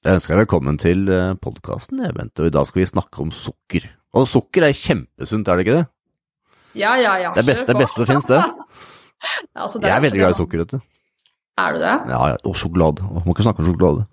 Jeg 0.00 0.16
ønsker 0.16 0.32
deg 0.32 0.46
velkommen 0.46 0.78
til 0.80 1.10
podkasten, 1.44 1.98
Bente, 2.16 2.40
og 2.40 2.46
i 2.48 2.52
dag 2.54 2.64
skal 2.64 2.80
vi 2.80 2.84
snakke 2.88 3.20
om 3.20 3.32
sukker. 3.36 3.84
Og 4.16 4.24
sukker 4.24 4.64
er 4.64 4.72
kjempesunt, 4.72 5.44
er 5.44 5.58
det 5.58 5.66
ikke 5.66 5.74
det? 5.74 5.82
Ja, 6.80 6.94
ja, 6.96 7.18
ja. 7.20 7.32
Det 7.36 7.42
er 7.42 7.50
beste, 7.50 7.66
det 7.68 7.82
beste 7.82 8.00
som 8.00 8.08
finnes, 8.08 8.24
det. 8.30 8.38
altså, 9.66 9.76
det 9.76 9.90
jeg 9.90 9.96
er 9.98 10.04
veldig 10.06 10.22
glad 10.22 10.32
i 10.32 10.38
sukker, 10.38 10.62
vet 10.62 10.72
du. 10.72 10.78
Er 11.60 11.76
du 11.76 11.82
det? 11.82 11.92
Ja, 12.14 12.22
ja. 12.32 12.38
Og 12.48 12.56
sjokolade. 12.56 13.04
Og 13.10 13.26
må 13.26 13.34
ikke 13.36 13.44
snakke 13.44 13.60
om 13.60 13.68
sjokolade. 13.68 14.06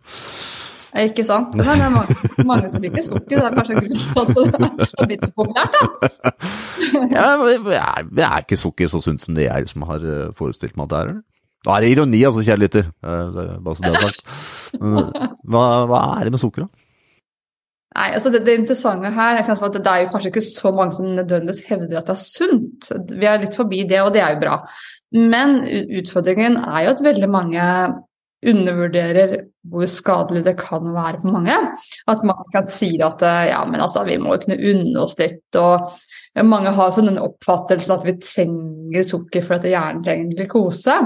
Ikke 1.06 1.28
sant? 1.30 1.56
Men 1.56 1.72
det 1.72 1.78
er 1.78 1.96
mange, 1.96 2.20
mange 2.52 2.74
som 2.76 2.84
liker 2.84 3.08
sukker, 3.08 3.38
det 3.38 3.48
er 3.48 3.56
kanskje 3.62 3.80
grunnen 3.80 4.04
til 4.04 4.20
at 4.26 4.36
det 4.36 5.00
er 5.00 5.10
blitt 5.14 5.26
så 5.30 5.34
populært, 5.40 5.80
da. 5.80 6.36
ja, 7.16 7.32
men 7.40 7.72
er, 7.80 8.12
er 8.28 8.44
ikke 8.44 8.60
sukker 8.60 8.92
så 8.92 9.00
sunt 9.08 9.24
som 9.24 9.40
det 9.40 9.48
jeg 9.48 9.72
som 9.72 9.88
har 9.88 10.04
eh, 10.04 10.36
forestilt 10.36 10.76
meg 10.76 10.90
at 10.90 10.98
det 10.98 11.00
er? 11.00 11.16
eller? 11.16 11.26
Da 11.68 11.76
er 11.76 11.84
det 11.84 11.94
ironi, 11.94 12.24
altså, 12.24 12.44
kjære 12.48 12.64
lytter. 12.64 12.92
Bare 13.04 13.76
så 13.76 13.84
det 13.84 13.94
er 13.94 14.06
sagt. 14.08 14.36
Hva, 15.52 15.64
hva, 15.90 16.04
er 16.16 16.28
det 16.28 16.36
med 16.36 16.42
sukker, 16.42 16.64
da? 16.64 16.86
Nei, 17.98 18.12
altså 18.14 18.30
det, 18.30 18.44
det 18.46 18.54
interessante 18.60 19.10
her 19.16 19.40
er 19.40 19.48
at 19.50 19.76
det 19.76 19.90
er 19.90 20.04
jo 20.04 20.10
kanskje 20.14 20.30
ikke 20.30 20.44
så 20.46 20.70
mange 20.76 20.94
som 20.94 21.08
nødvendigvis 21.18 21.64
hevder 21.66 21.98
at 21.98 22.10
det 22.10 22.14
er 22.14 22.22
sunt. 22.22 22.90
Vi 23.10 23.26
er 23.26 23.42
litt 23.42 23.58
forbi 23.58 23.84
det, 23.90 24.04
og 24.04 24.12
det 24.14 24.22
er 24.22 24.36
jo 24.36 24.44
bra. 24.44 24.60
Men 25.18 25.62
utfordringen 25.98 26.60
er 26.62 26.84
jo 26.86 26.94
at 26.94 27.04
veldig 27.04 27.30
mange 27.32 27.64
undervurderer 28.46 29.34
hvor 29.68 29.90
skadelig 29.90 30.44
det 30.46 30.54
kan 30.60 30.92
være 30.94 31.24
for 31.24 31.40
mange. 31.40 31.56
At 32.12 32.24
mange 32.28 32.46
kan 32.54 32.70
si 32.72 32.92
at 33.04 33.24
ja, 33.50 33.64
men 33.66 33.82
altså, 33.82 34.06
vi 34.08 34.20
må 34.22 34.36
jo 34.36 34.44
kunne 34.46 34.60
unne 34.72 35.02
oss 35.02 35.18
litt. 35.20 35.58
og 35.58 35.90
Mange 36.46 36.76
har 36.78 36.94
sånn 36.94 37.10
den 37.10 37.24
oppfattelsen 37.24 37.98
at 37.98 38.06
vi 38.06 38.16
trenger 38.22 39.10
sukker 39.10 39.48
for 39.48 39.58
at 39.58 39.68
hjernen 39.68 40.06
trenger 40.06 40.38
glukose. 40.38 41.02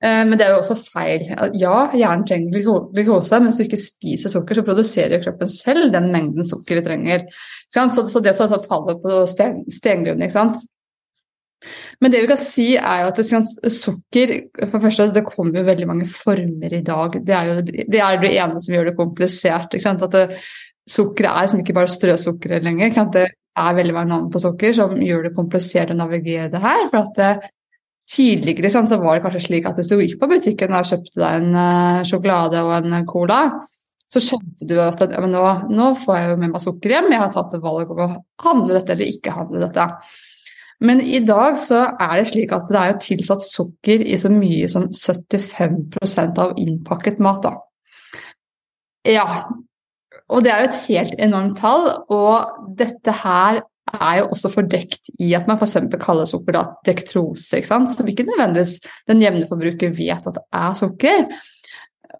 Eh, 0.00 0.22
men 0.24 0.38
det 0.40 0.46
er 0.46 0.54
jo 0.54 0.62
også 0.62 0.78
feil. 0.80 1.26
Ja, 1.60 1.90
hjernen 1.92 2.26
trenger 2.28 2.64
glukose, 2.96 3.36
men 3.38 3.50
hvis 3.50 3.60
du 3.60 3.66
ikke 3.66 3.82
spiser 3.82 4.32
sukker, 4.32 4.56
så 4.56 4.66
produserer 4.66 5.22
kroppen 5.24 5.50
selv 5.52 5.92
den 5.94 6.10
mengden 6.14 6.46
sukker 6.48 6.80
vi 6.80 6.86
trenger. 6.86 7.26
Så, 7.74 8.22
det 8.24 8.36
som 8.38 8.52
faller 8.68 9.00
på 9.02 9.24
sten, 9.30 9.64
stengrunnen, 9.72 10.24
ikke 10.24 10.38
sant. 10.38 10.68
Men 12.00 12.12
det 12.12 12.22
vi 12.22 12.30
kan 12.30 12.40
si 12.40 12.70
er 12.78 13.02
jo 13.02 13.10
at 13.10 13.18
sukker 13.74 14.30
for 14.62 14.78
det 14.78 14.84
første, 14.86 15.10
Det 15.12 15.26
kommer 15.26 15.60
jo 15.60 15.66
veldig 15.66 15.86
mange 15.90 16.06
former 16.08 16.72
i 16.72 16.80
dag. 16.80 17.20
Det 17.20 17.34
er 17.36 17.50
jo 17.50 17.60
det, 17.60 18.00
er 18.00 18.20
det 18.22 18.32
ene 18.32 18.60
som 18.60 18.74
gjør 18.74 18.88
det 18.88 18.96
komplisert. 18.96 19.68
ikke 19.68 19.84
sant? 19.84 20.02
At 20.02 20.16
det, 20.16 20.40
sukker 20.88 21.28
er 21.28 21.46
som 21.50 21.60
ikke 21.60 21.76
bare 21.76 21.92
strøsukker 21.92 22.62
lenger. 22.64 22.88
Ikke 22.88 23.02
sant? 23.02 23.18
Det 23.18 23.28
er 23.60 23.76
veldig 23.76 23.94
mange 23.94 24.14
navn 24.14 24.30
på 24.32 24.40
sukker 24.42 24.72
som 24.76 24.96
gjør 25.04 25.28
det 25.28 25.36
komplisert 25.36 25.92
å 25.92 25.98
navigere 25.98 26.48
det 26.52 26.62
her. 26.64 26.86
for 26.88 27.04
at 27.04 27.20
det, 27.20 27.50
Tidligere 28.10 28.70
så 28.72 28.98
var 28.98 29.16
det 29.16 29.24
kanskje 29.24 29.44
slik 29.44 29.68
at 29.68 29.76
hvis 29.78 29.90
du 29.90 30.00
gikk 30.00 30.16
på 30.20 30.28
butikken 30.30 30.74
og 30.74 30.88
kjøpte 30.88 31.20
deg 31.20 31.44
en 31.44 31.52
uh, 31.54 32.00
sjokolade 32.08 32.62
og 32.66 32.72
en 32.80 33.04
cola, 33.06 33.42
så 34.10 34.22
skjønte 34.24 34.66
du 34.66 34.74
at 34.82 35.04
ja, 35.04 35.22
nå, 35.22 35.44
nå, 35.70 35.92
får 36.02 36.16
jeg 36.16 36.32
jo 36.32 36.40
med 36.40 36.50
meg 36.50 36.64
sukker 36.64 36.96
hjem, 36.96 37.12
jeg 37.14 37.22
har 37.22 37.30
tatt 37.34 37.54
et 37.54 37.62
valg 37.62 37.92
om 37.94 38.02
å 38.02 38.10
handle 38.42 38.74
dette 38.74 38.96
eller 38.96 39.12
ikke 39.12 39.36
handle 39.36 39.62
dette. 39.62 39.86
Men 40.82 41.02
i 41.04 41.20
dag 41.22 41.58
så 41.60 41.84
er 41.92 42.16
det 42.18 42.30
slik 42.32 42.54
at 42.56 42.70
det 42.72 42.80
er 42.80 42.92
jo 42.94 43.00
tilsatt 43.04 43.46
sukker 43.46 44.02
i 44.02 44.18
så 44.18 44.30
mye 44.32 44.68
som 44.72 44.88
75 44.90 46.40
av 46.40 46.56
innpakket 46.58 47.20
mat. 47.22 47.44
da. 47.44 47.58
Ja, 49.06 49.26
og 50.30 50.42
det 50.42 50.52
er 50.54 50.64
jo 50.64 50.70
et 50.70 50.82
helt 50.88 51.20
enormt 51.22 51.60
tall, 51.60 51.86
og 52.10 52.74
dette 52.78 53.14
her 53.22 53.62
er 53.96 54.20
jo 54.20 54.28
også 54.34 54.50
fordekt 54.52 55.10
i 55.18 55.32
at 55.36 55.48
man 55.48 55.58
f.eks. 55.60 55.78
kaller 56.02 56.28
sukker 56.28 56.56
da, 56.56 56.66
dektrose, 56.86 57.62
som 57.66 57.88
ikke 57.88 58.28
nødvendigvis 58.28 58.78
den 59.10 59.22
jevne 59.24 59.48
forbruker 59.50 59.94
vet 59.96 60.28
at 60.28 60.36
det 60.38 60.44
er 60.60 60.76
sukker. 60.78 61.24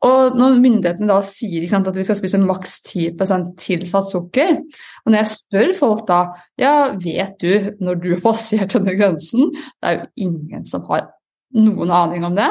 Og 0.07 0.37
når 0.39 0.61
myndighetene 0.62 1.11
da 1.11 1.19
sier 1.27 1.67
sant, 1.69 1.89
at 1.91 1.97
vi 1.99 2.05
skal 2.07 2.17
spise 2.17 2.41
maks 2.41 2.79
10% 2.87 3.51
tilsatt 3.61 4.12
sukker, 4.12 4.61
og 5.05 5.12
når 5.12 5.19
jeg 5.19 5.33
spør 5.35 5.73
folk 5.77 6.05
da 6.09 6.21
ja, 6.61 6.75
vet 6.97 7.37
du 7.43 7.73
når 7.84 8.01
du 8.01 8.11
har 8.15 8.25
passert 8.25 8.77
denne 8.77 8.97
grensen, 8.97 9.50
det 9.53 9.91
er 9.91 9.99
jo 9.99 10.28
ingen 10.28 10.65
som 10.71 10.87
har 10.89 11.11
noen 11.59 11.93
aning 11.93 12.25
om 12.25 12.39
det. 12.39 12.49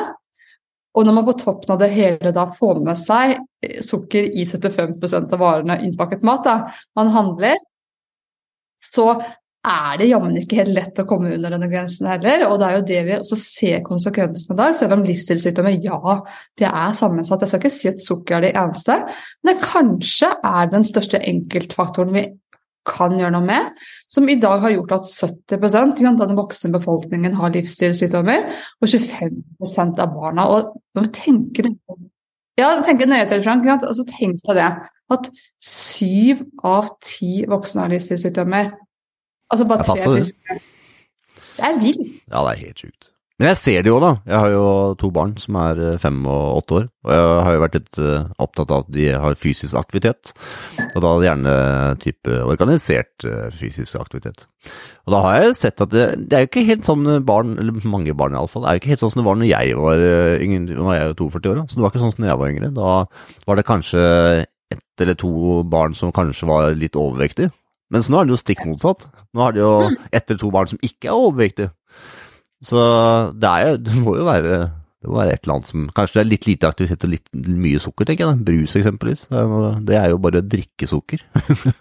Og 0.98 1.06
når 1.06 1.16
man 1.16 1.26
på 1.30 1.38
toppen 1.40 1.74
av 1.74 1.80
det 1.82 1.92
hele 1.94 2.34
da 2.36 2.48
får 2.54 2.82
med 2.84 3.00
seg 3.00 3.38
sukker 3.86 4.30
i 4.30 4.46
75 4.50 4.98
av 5.20 5.40
varene 5.40 5.80
innpakket 5.86 6.26
mat, 6.26 6.46
da, 6.46 6.56
man 6.98 7.12
handler, 7.14 7.58
så 8.90 9.12
er 9.70 9.98
det 10.00 10.08
jammen 10.08 10.38
ikke 10.40 10.62
helt 10.62 10.74
lett 10.76 11.00
å 11.02 11.06
komme 11.08 11.34
under 11.36 11.52
denne 11.52 11.68
grensen 11.72 12.08
heller. 12.08 12.46
Og 12.48 12.60
det 12.62 12.68
er 12.68 12.76
jo 12.78 12.86
det 12.88 13.00
vi 13.08 13.16
også 13.18 13.38
ser 13.40 13.82
konsekvensene 13.86 14.56
av. 14.56 14.76
Selv 14.78 14.96
om 14.96 15.06
livsstilssykdommer, 15.06 15.76
ja, 15.84 16.20
det 16.60 16.70
er 16.70 16.98
sammensatt. 16.98 17.44
Jeg 17.44 17.52
skal 17.52 17.64
ikke 17.64 17.76
si 17.76 17.90
at 17.92 18.04
sukker 18.06 18.38
er 18.38 18.48
det 18.48 18.54
eneste, 18.60 19.02
men 19.44 19.52
det 19.52 19.66
kanskje 19.66 20.32
er 20.48 20.72
den 20.72 20.88
største 20.88 21.20
enkeltfaktoren 21.20 22.16
vi 22.16 22.26
kan 22.90 23.18
gjøre 23.20 23.36
noe 23.36 23.46
med, 23.46 23.82
som 24.10 24.30
i 24.32 24.40
dag 24.42 24.64
har 24.64 24.72
gjort 24.74 24.96
at 24.96 25.10
70 25.12 25.68
av 25.76 26.24
den 26.24 26.38
voksne 26.40 26.72
befolkningen 26.74 27.36
har 27.38 27.52
livsstilssykdommer, 27.54 28.48
og 28.80 28.88
25% 28.88 30.00
av 30.02 30.16
barna. 30.16 30.48
Og 30.56 30.72
når 30.98 31.10
vi 31.10 31.14
tenker 31.20 31.70
ja, 32.60 32.72
tenker 32.84 33.08
nøye 33.08 33.28
til, 33.30 33.44
Frank, 33.46 33.68
altså, 33.76 34.04
tenk 34.10 34.42
deg 34.48 34.58
det 34.58 34.70
at 35.14 35.30
syv 35.59 36.46
av 36.66 36.92
ti 37.06 37.46
voksne 37.50 37.86
har 37.86 37.94
livsstilssykdommer. 37.94 38.74
Altså 39.50 39.70
bare 39.70 39.88
tre 39.88 39.97
friske. 40.03 40.59
Det 41.59 41.66
er 41.68 41.80
vilt. 41.81 42.12
Ja, 42.30 42.44
det 42.46 42.52
er 42.52 42.66
helt 42.68 42.86
sjukt. 42.86 43.09
Men 43.40 43.53
jeg 43.53 43.59
ser 43.62 43.84
det 43.86 43.88
jo, 43.88 44.00
da. 44.03 44.09
Jeg 44.28 44.36
har 44.36 44.52
jo 44.52 44.64
to 45.00 45.09
barn 45.16 45.30
som 45.40 45.56
er 45.62 45.78
eh, 45.80 46.00
fem 46.03 46.18
og 46.28 46.58
åtte 46.58 46.75
år. 46.75 46.88
Og 47.08 47.12
jeg 47.14 47.44
har 47.46 47.53
jo 47.56 47.62
vært 47.64 47.78
litt 47.78 48.00
eh, 48.03 48.25
opptatt 48.44 48.74
av 48.75 48.81
at 48.84 48.90
de 48.92 49.06
har 49.24 49.38
fysisk 49.40 49.80
aktivitet. 49.80 50.34
Og 50.90 50.98
da 51.06 51.14
gjerne 51.24 51.53
type 52.03 52.42
organisert 52.44 53.24
eh, 53.24 53.48
fysisk 53.56 53.96
aktivitet. 54.02 54.44
Og 55.08 55.16
da 55.16 55.24
har 55.24 55.40
jeg 55.40 55.56
sett 55.56 55.86
at 55.86 55.94
det, 55.94 56.09
det 56.28 56.36
er 56.36 56.44
jo 56.44 56.52
ikke 56.52 56.66
helt 56.68 56.84
sånn 56.90 57.08
barn, 57.24 57.56
eller 57.64 57.80
mange 57.88 58.18
barn 58.19 58.36
iallfall, 58.36 58.66
det 58.66 58.74
er 58.74 58.75
jo 58.75 58.84
ikke 58.84 58.92
helt 58.92 59.06
sånn 59.06 59.16
som 59.16 59.24
det 59.24 59.30
var 59.30 59.40
når 59.40 59.52
jeg 59.53 59.80
var 59.80 60.03
yngre, 60.44 60.75
nå 60.75 60.92
er 60.92 61.00
jeg 61.00 61.14
jo 61.14 61.30
42 61.31 61.53
år, 61.53 61.62
da. 61.62 61.64
så 61.64 61.80
det 61.80 61.86
var 61.86 61.94
ikke 61.94 62.03
sånn 62.03 62.16
som 62.18 62.28
jeg 62.28 62.42
var 62.44 62.52
yngre. 62.52 62.72
Da 62.75 62.92
var 63.48 63.62
det 63.62 63.68
kanskje 63.72 64.03
ett 64.74 65.03
eller 65.03 65.18
to 65.18 65.63
barn 65.69 65.96
som 65.97 66.13
kanskje 66.16 66.50
var 66.50 66.75
litt 66.78 66.97
overvektige. 67.00 67.53
Mens 67.94 68.09
nå 68.09 68.19
er 68.19 68.28
det 68.28 68.35
jo 68.35 68.41
stikk 68.41 68.66
motsatt. 68.69 69.07
Nå 69.34 69.46
er 69.46 69.56
det 69.56 69.63
jo 69.63 69.74
ett 70.12 70.25
eller 70.25 70.41
to 70.41 70.52
barn 70.53 70.69
som 70.69 70.81
ikke 70.85 71.09
er 71.09 71.18
overvektige. 71.18 71.72
Så 72.66 72.81
det, 73.40 73.50
er 73.50 73.72
jo, 73.72 73.80
det 73.88 73.96
må 74.03 74.18
jo 74.19 74.28
være 74.28 74.59
det 75.00 75.07
må 75.07 75.16
være 75.16 75.31
et 75.31 75.46
eller 75.46 75.53
annet 75.56 75.69
som 75.69 75.84
Kanskje 75.96 76.18
det 76.18 76.22
er 76.22 76.28
litt 76.28 76.46
lite 76.50 76.68
aktivitet 76.68 77.03
og 77.07 77.12
litt 77.13 77.30
mye 77.63 77.80
sukker, 77.80 78.07
tenker 78.07 78.25
jeg. 78.25 78.35
Da. 78.35 78.47
Brus 78.50 78.74
eksempelvis. 78.75 79.22
Det 79.88 79.96
er 79.96 80.09
jo 80.12 80.18
bare 80.25 80.41
drikkesukker. 80.44 81.24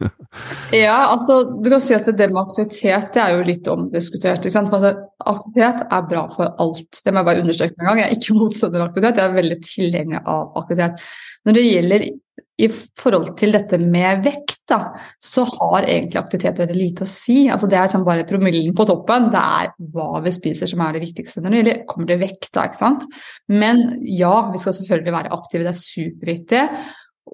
ja, 0.84 0.94
altså 1.08 1.40
du 1.58 1.66
kan 1.72 1.82
si 1.82 1.96
at 1.96 2.06
det 2.06 2.28
med 2.30 2.44
aktivitet 2.44 3.10
det 3.16 3.24
er 3.24 3.34
jo 3.34 3.48
litt 3.48 3.70
omdiskutert. 3.72 4.38
ikke 4.38 4.54
sant? 4.54 4.70
For 4.70 4.86
aktivitet 5.34 5.82
er 5.98 6.06
bra 6.12 6.22
for 6.30 6.54
alt. 6.62 7.02
Det 7.02 7.10
må 7.10 7.24
jeg 7.24 7.30
bare 7.32 7.42
understreke 7.42 7.74
en 7.74 7.90
gang. 7.90 8.02
Jeg 8.04 8.06
er 8.06 8.20
ikke 8.20 8.38
motstander 8.38 8.84
av 8.84 8.92
aktivitet, 8.92 9.18
jeg 9.18 9.32
er 9.32 9.36
veldig 9.40 9.58
tilhenger 9.66 10.32
av 10.36 10.62
aktivitet. 10.62 11.10
Når 11.48 11.58
det 11.58 11.66
gjelder 11.66 12.08
i 12.58 12.68
forhold 12.98 13.32
til 13.38 13.52
dette 13.54 13.78
med 13.78 14.24
vekt, 14.24 14.64
da, 14.68 14.78
så 15.22 15.44
har 15.46 15.86
egentlig 15.86 16.18
aktivitet 16.20 16.58
veldig 16.62 16.76
lite 16.76 17.06
å 17.06 17.10
si. 17.10 17.38
Altså, 17.52 17.68
det 17.70 17.78
er 17.78 17.92
sånn 17.92 18.06
bare 18.06 18.26
promillen 18.28 18.74
på 18.76 18.86
toppen. 18.88 19.30
Det 19.32 19.42
er 19.62 19.72
hva 19.94 20.22
vi 20.24 20.34
spiser 20.34 20.70
som 20.70 20.82
er 20.84 20.96
det 20.96 21.04
viktigste 21.06 21.42
når 21.42 21.54
det 21.54 21.60
gjelder 21.60 21.84
kommer 21.90 22.10
det 22.10 22.20
vekt. 22.24 22.50
Da, 22.54 22.66
ikke 22.66 22.80
sant? 22.80 23.06
Men 23.52 23.84
ja, 24.02 24.34
vi 24.52 24.62
skal 24.62 24.74
selvfølgelig 24.78 25.14
være 25.14 25.34
aktive, 25.38 25.66
det 25.66 25.74
er 25.74 25.82
superviktig. 25.82 26.64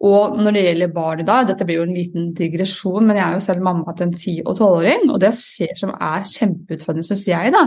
Og 0.03 0.39
når 0.43 0.57
det 0.57 0.65
gjelder 0.65 0.95
barn 0.95 1.21
i 1.23 1.27
dag, 1.27 1.45
dette 1.49 1.67
blir 1.67 1.79
jo 1.79 1.87
en 1.87 1.95
liten 1.95 2.31
digresjon, 2.37 3.05
men 3.07 3.19
jeg 3.19 3.25
er 3.25 3.37
jo 3.37 3.45
selv 3.45 3.65
mamma 3.65 3.95
til 3.95 4.09
en 4.09 4.17
ti- 4.19 4.43
og 4.43 4.57
tolvåring, 4.59 5.07
og 5.13 5.21
det 5.23 5.31
jeg 5.31 5.41
ser 5.41 5.79
som 5.79 5.93
er 5.95 6.27
kjempeutfordrende, 6.33 7.07
syns 7.07 7.29
jeg, 7.31 7.53
da, 7.55 7.63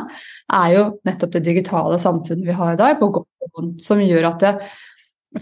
er 0.60 0.74
jo 0.76 0.84
nettopp 1.08 1.38
det 1.38 1.46
digitale 1.48 2.02
samfunnet 2.04 2.48
vi 2.48 2.58
har 2.58 2.76
i 2.76 2.82
dag, 2.82 2.98
på 3.00 3.10
godt 3.16 3.48
og 3.48 3.54
vondt, 3.62 3.86
som 3.86 4.04
gjør 4.04 4.28
at 4.34 4.44
det, 4.44 4.54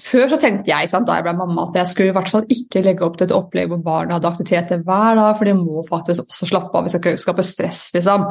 før 0.01 0.29
så 0.31 0.39
tenkte 0.41 0.71
jeg 0.71 0.89
sant, 0.91 1.07
da 1.07 1.17
jeg 1.17 1.25
ble 1.27 1.35
mamma 1.37 1.67
at 1.67 1.77
jeg 1.79 1.91
skulle 1.91 2.11
i 2.11 2.15
hvert 2.15 2.31
fall 2.31 2.45
ikke 2.51 2.83
legge 2.85 3.05
opp 3.05 3.17
til 3.19 3.27
et 3.27 3.35
opplegg 3.35 3.71
hvor 3.71 3.81
barna 3.85 4.17
hadde 4.17 4.29
aktiviteter 4.31 4.83
hver 4.85 5.19
dag, 5.19 5.33
for 5.37 5.47
de 5.47 5.55
må 5.57 5.83
faktisk 5.89 6.25
også 6.25 6.49
slappe 6.51 6.77
av 6.77 6.85
hvis 6.85 6.97
de 6.97 7.01
skal 7.01 7.19
skape 7.21 7.45
stress. 7.47 7.87
liksom. 7.95 8.27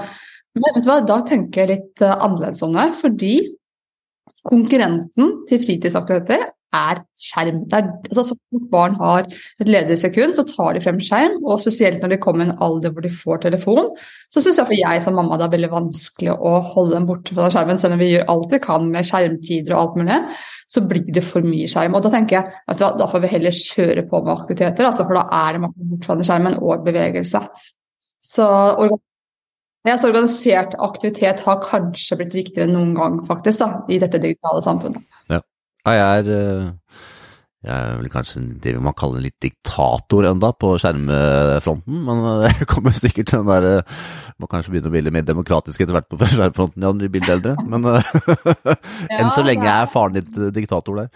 Men 0.54 0.66
vet 0.76 0.84
du 0.84 0.90
hva, 0.90 1.00
da 1.06 1.20
tenker 1.26 1.64
jeg 1.64 1.72
litt 1.72 2.04
uh, 2.04 2.14
annerledes 2.14 2.62
om 2.66 2.74
det, 2.76 2.88
fordi 3.00 3.34
konkurrenten 4.44 5.38
til 5.48 5.62
fritidsaktiviteter 5.62 6.50
er 6.74 7.00
skjerm. 7.20 7.62
Er, 7.72 7.86
altså, 8.10 8.24
så 8.30 8.36
fort 8.36 8.66
barn 8.72 8.96
har 9.00 9.28
et 9.62 9.70
ledig 9.70 9.96
sekund, 10.02 10.34
så 10.36 10.44
tar 10.48 10.74
de 10.74 10.82
frem 10.84 10.98
skjerm. 11.02 11.38
Og 11.44 11.62
spesielt 11.62 12.02
når 12.02 12.14
de 12.14 12.20
kommer 12.24 12.44
i 12.44 12.50
en 12.50 12.58
alder 12.64 12.94
hvor 12.94 13.04
de 13.04 13.12
får 13.12 13.44
telefon, 13.46 13.92
så 14.34 14.42
syns 14.42 14.58
jeg 14.60 14.68
for 14.70 14.78
jeg 14.78 15.04
som 15.04 15.16
mamma 15.18 15.38
det 15.40 15.48
er 15.48 15.54
veldig 15.54 15.72
vanskelig 15.72 16.34
å 16.34 16.56
holde 16.74 16.96
dem 16.98 17.08
borte 17.10 17.36
fra 17.36 17.48
skjermen. 17.54 17.80
Selv 17.80 17.96
om 17.96 18.02
vi 18.02 18.10
gjør 18.12 18.28
alt 18.34 18.52
vi 18.56 18.62
kan 18.66 18.90
med 18.90 19.08
skjermtider 19.08 19.76
og 19.76 19.80
alt 19.84 20.02
mulig, 20.02 20.20
så 20.74 20.84
blir 20.90 21.08
det 21.14 21.24
for 21.26 21.46
mye 21.46 21.70
skjerm. 21.70 21.96
Og 21.96 22.04
da 22.04 22.12
tenker 22.14 22.40
jeg 22.40 22.60
at 22.74 22.84
da 23.00 23.08
får 23.10 23.24
vi 23.24 23.32
heller 23.36 23.62
kjøre 23.62 24.06
på 24.10 24.20
med 24.24 24.34
aktiviteter, 24.34 24.90
altså, 24.90 25.06
for 25.08 25.20
da 25.20 25.26
er 25.44 25.56
det 25.58 25.72
bort 25.72 26.06
fra 26.08 26.20
skjermen 26.20 26.60
og 26.60 26.86
bevegelse. 26.86 27.42
Så 28.24 28.46
ja, 29.84 29.98
så 30.00 30.08
organisert 30.08 30.72
aktivitet 30.80 31.42
har 31.44 31.64
kanskje 31.64 32.16
blitt 32.16 32.36
viktigere 32.36 32.70
enn 32.70 32.76
noen 32.78 32.94
gang 32.96 33.18
faktisk 33.28 33.60
da, 33.60 33.66
i 33.92 33.98
dette 34.00 34.20
digitale 34.22 34.62
samfunnet. 34.64 35.04
Ja. 35.28 35.42
Jeg 35.84 36.00
er, 36.00 36.28
eh, 36.32 37.00
jeg 37.64 37.74
er 37.74 37.98
vel 37.98 38.10
kanskje 38.12 38.40
det 38.64 38.74
man 38.80 38.96
kaller 38.96 39.20
litt 39.24 39.36
diktator 39.44 40.28
enda 40.30 40.52
på 40.56 40.74
skjermfronten, 40.80 41.98
men 42.06 42.22
jeg 42.46 42.68
kommer 42.70 42.96
sikkert 42.96 43.28
til 43.30 43.42
den 43.44 43.50
der 43.52 44.00
Må 44.40 44.48
kanskje 44.50 44.72
begynne 44.72 44.90
å 44.90 44.94
bli 44.94 45.04
litt 45.04 45.14
mer 45.14 45.26
demokratisk 45.28 45.84
etter 45.84 45.94
hvert 45.94 46.08
på 46.10 46.18
skjermfronten, 46.36 46.82
ja, 46.82 46.92
når 46.92 47.04
de 47.04 47.12
blir 47.12 47.34
eldre. 47.36 47.56
Men 47.68 47.84
enn 49.18 49.34
så 49.34 49.44
lenge 49.44 49.68
er 49.70 49.92
faren 49.92 50.16
ditt 50.18 50.40
diktator 50.56 51.04
der. 51.04 51.12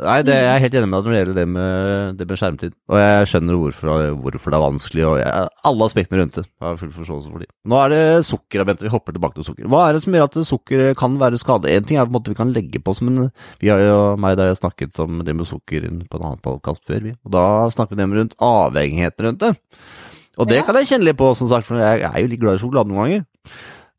Nei, 0.00 0.22
det, 0.24 0.32
jeg 0.32 0.48
er 0.48 0.62
helt 0.62 0.74
enig 0.78 0.88
med 0.88 0.94
deg 0.96 1.04
når 1.04 1.12
det 1.12 1.18
gjelder 1.18 1.36
det 1.36 1.44
med, 1.52 2.14
det 2.16 2.26
med 2.30 2.38
skjermtid. 2.40 2.74
Og 2.88 2.96
jeg 2.96 3.26
skjønner 3.28 3.58
hvorfor, 3.60 4.04
hvorfor 4.22 4.54
det 4.54 4.56
er 4.56 4.62
vanskelig, 4.62 5.02
og 5.04 5.16
jeg, 5.20 5.50
alle 5.68 5.88
aspektene 5.90 6.20
rundt 6.22 6.38
det. 6.38 6.44
Jeg 6.48 6.64
har 6.64 6.78
full 6.80 6.94
forståelse 6.94 7.32
for 7.32 7.44
de. 7.44 7.48
Nå 7.68 7.80
er 7.82 7.92
det 7.92 8.04
sukker, 8.24 8.64
Bente. 8.64 8.86
Vi 8.86 8.92
hopper 8.94 9.16
tilbake 9.18 9.36
til 9.36 9.46
sukker. 9.50 9.68
Hva 9.68 9.82
er 9.84 9.98
det 9.98 10.00
som 10.06 10.16
gjør 10.16 10.30
at 10.30 10.38
sukker 10.48 10.84
kan 10.96 11.18
være 11.20 11.40
skadelig? 11.42 11.76
En 11.76 11.90
ting 11.90 12.00
er 12.00 12.08
på 12.08 12.14
en 12.14 12.16
måte 12.16 12.32
vi 12.32 12.38
kan 12.40 12.54
legge 12.56 12.80
på 12.80 12.96
som 12.96 13.12
en 13.12 13.28
Vi 13.60 13.68
har 13.68 13.84
jo 13.84 13.98
meg 14.16 14.38
da 14.40 14.48
jeg 14.48 14.62
snakket 14.62 15.02
om 15.04 15.20
det 15.26 15.36
med 15.36 15.50
sukker 15.50 15.84
på 15.84 16.20
en 16.22 16.26
annen 16.30 16.40
podkast 16.48 16.88
før, 16.88 17.04
vi. 17.10 17.12
Og 17.28 17.36
da 17.36 17.44
snakker 17.76 18.00
vi 18.00 18.08
rundt 18.16 18.38
avhengigheten 18.40 19.28
rundt 19.28 19.44
det. 19.44 19.52
Og 20.40 20.48
det 20.48 20.62
ja. 20.62 20.64
kan 20.64 20.80
jeg 20.80 20.88
kjenne 20.88 21.10
litt 21.10 21.20
på, 21.20 21.34
som 21.36 21.52
sagt, 21.52 21.68
for 21.68 21.76
jeg 21.76 22.00
er 22.08 22.16
jo 22.24 22.32
litt 22.32 22.40
glad 22.40 22.56
i 22.56 22.64
sjokolade 22.64 22.88
noen 22.88 23.04
ganger. 23.04 23.28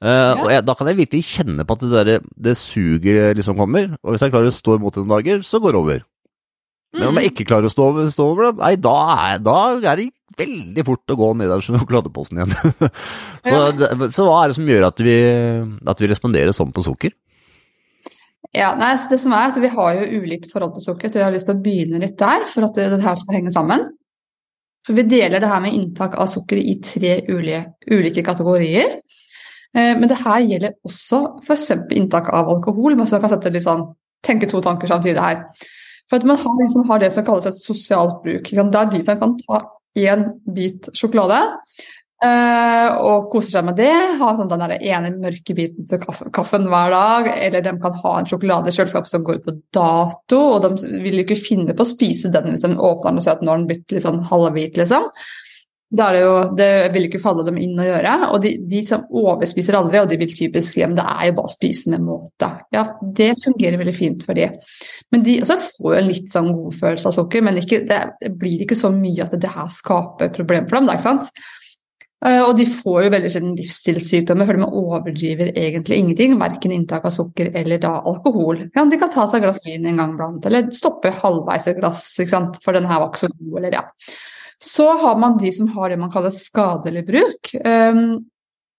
Uh, 0.04 0.36
og 0.44 0.50
jeg, 0.52 0.64
Da 0.68 0.74
kan 0.76 0.90
jeg 0.90 1.00
virkelig 1.00 1.24
kjenne 1.24 1.64
på 1.64 1.78
at 1.78 1.84
det, 1.86 1.92
der, 1.94 2.26
det 2.48 2.58
suget 2.60 3.38
liksom 3.40 3.56
kommer. 3.60 3.94
Og 4.04 4.14
hvis 4.14 4.26
jeg 4.26 4.34
klarer 4.34 4.52
å 4.52 4.56
stå 4.56 4.76
imot 4.76 4.98
det 4.98 5.06
noen 5.06 5.16
dager, 5.16 5.46
så 5.48 5.62
går 5.64 5.76
det 5.76 5.80
over. 5.80 6.04
Men 6.94 7.08
om 7.10 7.18
jeg 7.18 7.26
mm. 7.26 7.32
ikke 7.32 7.48
klarer 7.50 7.66
å 7.66 7.74
stå, 7.74 7.88
stå 8.14 8.26
over 8.30 8.50
det, 8.50 8.58
nei, 8.60 8.76
da 8.78 8.98
er, 9.16 9.40
da 9.42 9.56
er, 9.80 10.02
det 10.02 10.12
veldig 10.38 10.84
fort 10.86 11.14
å 11.14 11.18
gå 11.18 11.30
ned 11.40 11.50
den 11.50 11.64
sjokoladeposen 11.66 12.38
igjen. 12.40 12.54
så, 13.48 13.56
ja. 13.56 14.10
så, 14.14 14.28
hva 14.28 14.44
er 14.44 14.52
det 14.52 14.58
som 14.60 14.70
gjør 14.70 14.88
at 14.92 15.02
vi, 15.08 15.18
at 15.94 16.04
vi 16.04 16.10
responderer 16.12 16.56
sånn 16.56 16.74
på 16.76 16.86
sukker? 16.86 17.16
Ja, 18.54 18.76
nei, 18.78 18.92
det 19.10 19.18
som 19.18 19.34
er 19.34 19.50
at 19.50 19.58
Vi 19.58 19.72
har 19.72 19.96
jo 19.98 20.22
ulikt 20.22 20.52
forhold 20.52 20.76
til 20.76 20.86
sukker, 20.86 21.10
så 21.10 21.22
jeg 21.22 21.26
har 21.26 21.34
lyst 21.34 21.48
til 21.50 21.58
å 21.58 21.64
begynne 21.64 22.02
litt 22.04 22.20
der 22.20 22.46
for 22.52 22.68
at 22.68 22.78
det, 22.78 22.92
det 22.94 23.02
her 23.02 23.18
skal 23.24 23.40
henge 23.40 23.54
sammen. 23.56 23.88
For 24.86 25.00
Vi 25.00 25.08
deler 25.10 25.42
det 25.42 25.50
her 25.50 25.64
med 25.64 25.74
inntak 25.74 26.20
av 26.20 26.30
sukker 26.30 26.60
i 26.60 26.76
tre 26.84 27.16
ulike, 27.32 27.64
ulike 27.90 28.22
kategorier. 28.26 29.00
Eh, 29.74 29.94
men 29.98 30.10
det 30.10 30.22
her 30.22 30.44
gjelder 30.46 30.76
også 30.86 31.24
f.eks. 31.44 31.72
inntak 31.98 32.30
av 32.34 32.52
alkohol. 32.56 32.98
Så 33.08 33.22
kan 33.22 33.34
sette 33.34 33.54
litt 33.54 33.66
sånn, 33.66 33.88
tenke 34.26 34.50
to 34.50 34.62
tanker 34.64 34.92
samtidig 34.92 35.22
her. 35.22 35.48
For 36.10 36.20
at 36.20 36.28
Man 36.30 36.38
har, 36.38 36.60
liksom, 36.62 36.86
har 36.90 37.02
det 37.02 37.14
som 37.16 37.26
kalles 37.26 37.50
et 37.50 37.64
sosialt 37.64 38.22
bruk. 38.26 38.50
Det 38.52 38.80
er 38.80 38.94
de 38.94 39.04
som 39.06 39.20
kan 39.20 39.36
ta 39.42 39.66
én 39.98 40.26
bit 40.50 40.90
sjokolade 40.98 41.38
uh, 42.26 42.90
og 43.06 43.28
kose 43.32 43.54
seg 43.54 43.66
med 43.68 43.78
det. 43.80 43.94
Ha 44.20 44.32
sånn 44.38 44.52
den 44.52 44.76
ene 44.76 45.14
mørke 45.16 45.56
biten 45.58 45.88
til 45.90 46.02
kaffen 46.36 46.68
hver 46.72 46.94
dag. 46.94 47.30
Eller 47.36 47.66
de 47.66 47.76
kan 47.82 47.96
ha 48.04 48.16
en 48.20 48.30
sjokolade 48.30 48.70
i 48.70 48.76
kjøleskapet 48.78 49.14
som 49.14 49.26
går 49.26 49.40
ut 49.40 49.48
på 49.48 49.56
dato, 49.76 50.42
og 50.56 50.68
de 50.68 51.00
vil 51.06 51.24
ikke 51.24 51.40
finne 51.40 51.76
på 51.78 51.86
å 51.86 51.94
spise 51.94 52.32
den 52.34 52.52
hvis 52.52 52.66
de 52.66 52.76
åpner 52.76 53.14
den 53.14 53.24
og 53.24 53.26
ser 53.26 53.38
at 53.38 53.46
nå 53.46 53.54
har 53.54 53.64
den 53.64 53.72
blitt 53.72 53.96
litt 53.96 54.06
sånn 54.06 54.22
halvhvit. 54.30 54.78
liksom. 54.82 55.10
Det, 55.94 56.06
jo, 56.18 56.30
det, 56.58 56.68
vil 56.96 57.04
ikke 57.06 57.22
falle 57.22 57.44
dem 57.46 57.60
inn 57.62 57.78
å 57.78 57.86
gjøre. 57.86 58.14
Og 58.34 58.40
de, 58.42 58.56
de, 58.70 58.80
som 58.88 59.04
overspiser 59.14 59.78
aldri, 59.78 60.00
og 60.02 60.10
de 60.10 60.18
vil 60.18 60.32
typisk 60.34 60.74
si 60.74 60.82
at 60.82 60.96
det 60.98 61.06
er 61.06 61.28
jo 61.30 61.36
bare 61.38 61.52
å 61.52 61.54
spise 61.54 61.94
med 61.94 62.02
måte. 62.08 62.50
Ja, 62.74 62.88
det 63.20 63.36
fungerer 63.44 63.78
veldig 63.78 63.94
fint 63.94 64.26
for 64.26 64.38
de. 64.38 64.48
Men 65.14 65.26
de 65.28 65.38
også 65.44 65.60
får 65.68 65.92
jo 65.92 66.00
en 66.00 66.10
litt 66.10 66.32
sånn 66.34 66.50
godfølelse 66.56 67.12
av 67.12 67.18
sukker, 67.20 67.46
men 67.46 67.62
ikke, 67.62 67.84
det 67.90 68.32
blir 68.42 68.66
ikke 68.66 68.80
så 68.80 68.90
mye 68.96 69.28
at 69.28 69.38
det 69.38 69.54
her 69.54 69.70
skaper 69.74 70.34
problemer 70.34 70.66
for 70.66 70.80
dem. 70.80 70.90
Da, 70.90 70.98
ikke 70.98 71.12
sant? 71.12 71.30
Eh, 72.26 72.40
og 72.42 72.56
de 72.58 72.66
får 72.72 73.00
jo 73.06 73.14
veldig 73.14 73.34
sjelden 73.36 73.56
livsstilssykdommer, 73.60 74.50
for 74.50 74.58
de 74.58 74.74
overdriver 74.82 75.54
egentlig 75.54 76.02
ingenting. 76.02 76.38
Verken 76.42 76.74
inntak 76.74 77.06
av 77.06 77.14
sukker 77.14 77.54
eller 77.60 77.86
da 77.86 78.00
alkohol. 78.02 78.66
Ja, 78.74 78.90
de 78.90 79.02
kan 79.02 79.14
ta 79.14 79.30
seg 79.30 79.44
et 79.44 79.50
glass 79.50 79.62
vin 79.68 79.90
en 79.94 80.02
gang 80.02 80.18
blant, 80.18 80.50
eller 80.50 80.74
stoppe 80.74 81.14
halvveis 81.22 81.70
et 81.70 81.78
glass, 81.78 82.08
for 82.64 82.74
den 82.74 82.90
her 82.90 83.04
var 83.04 83.12
ikke 83.12 83.28
så 83.28 83.36
god, 83.36 83.58
eller 83.62 83.84
ja. 83.84 83.90
Så 84.62 84.88
har 85.02 85.18
man 85.20 85.40
de 85.42 85.52
som 85.56 85.70
har 85.76 85.92
det 85.92 86.00
man 86.02 86.12
kaller 86.14 86.34
skadelig 86.36 87.06
bruk. 87.08 87.52
Um, 87.66 88.24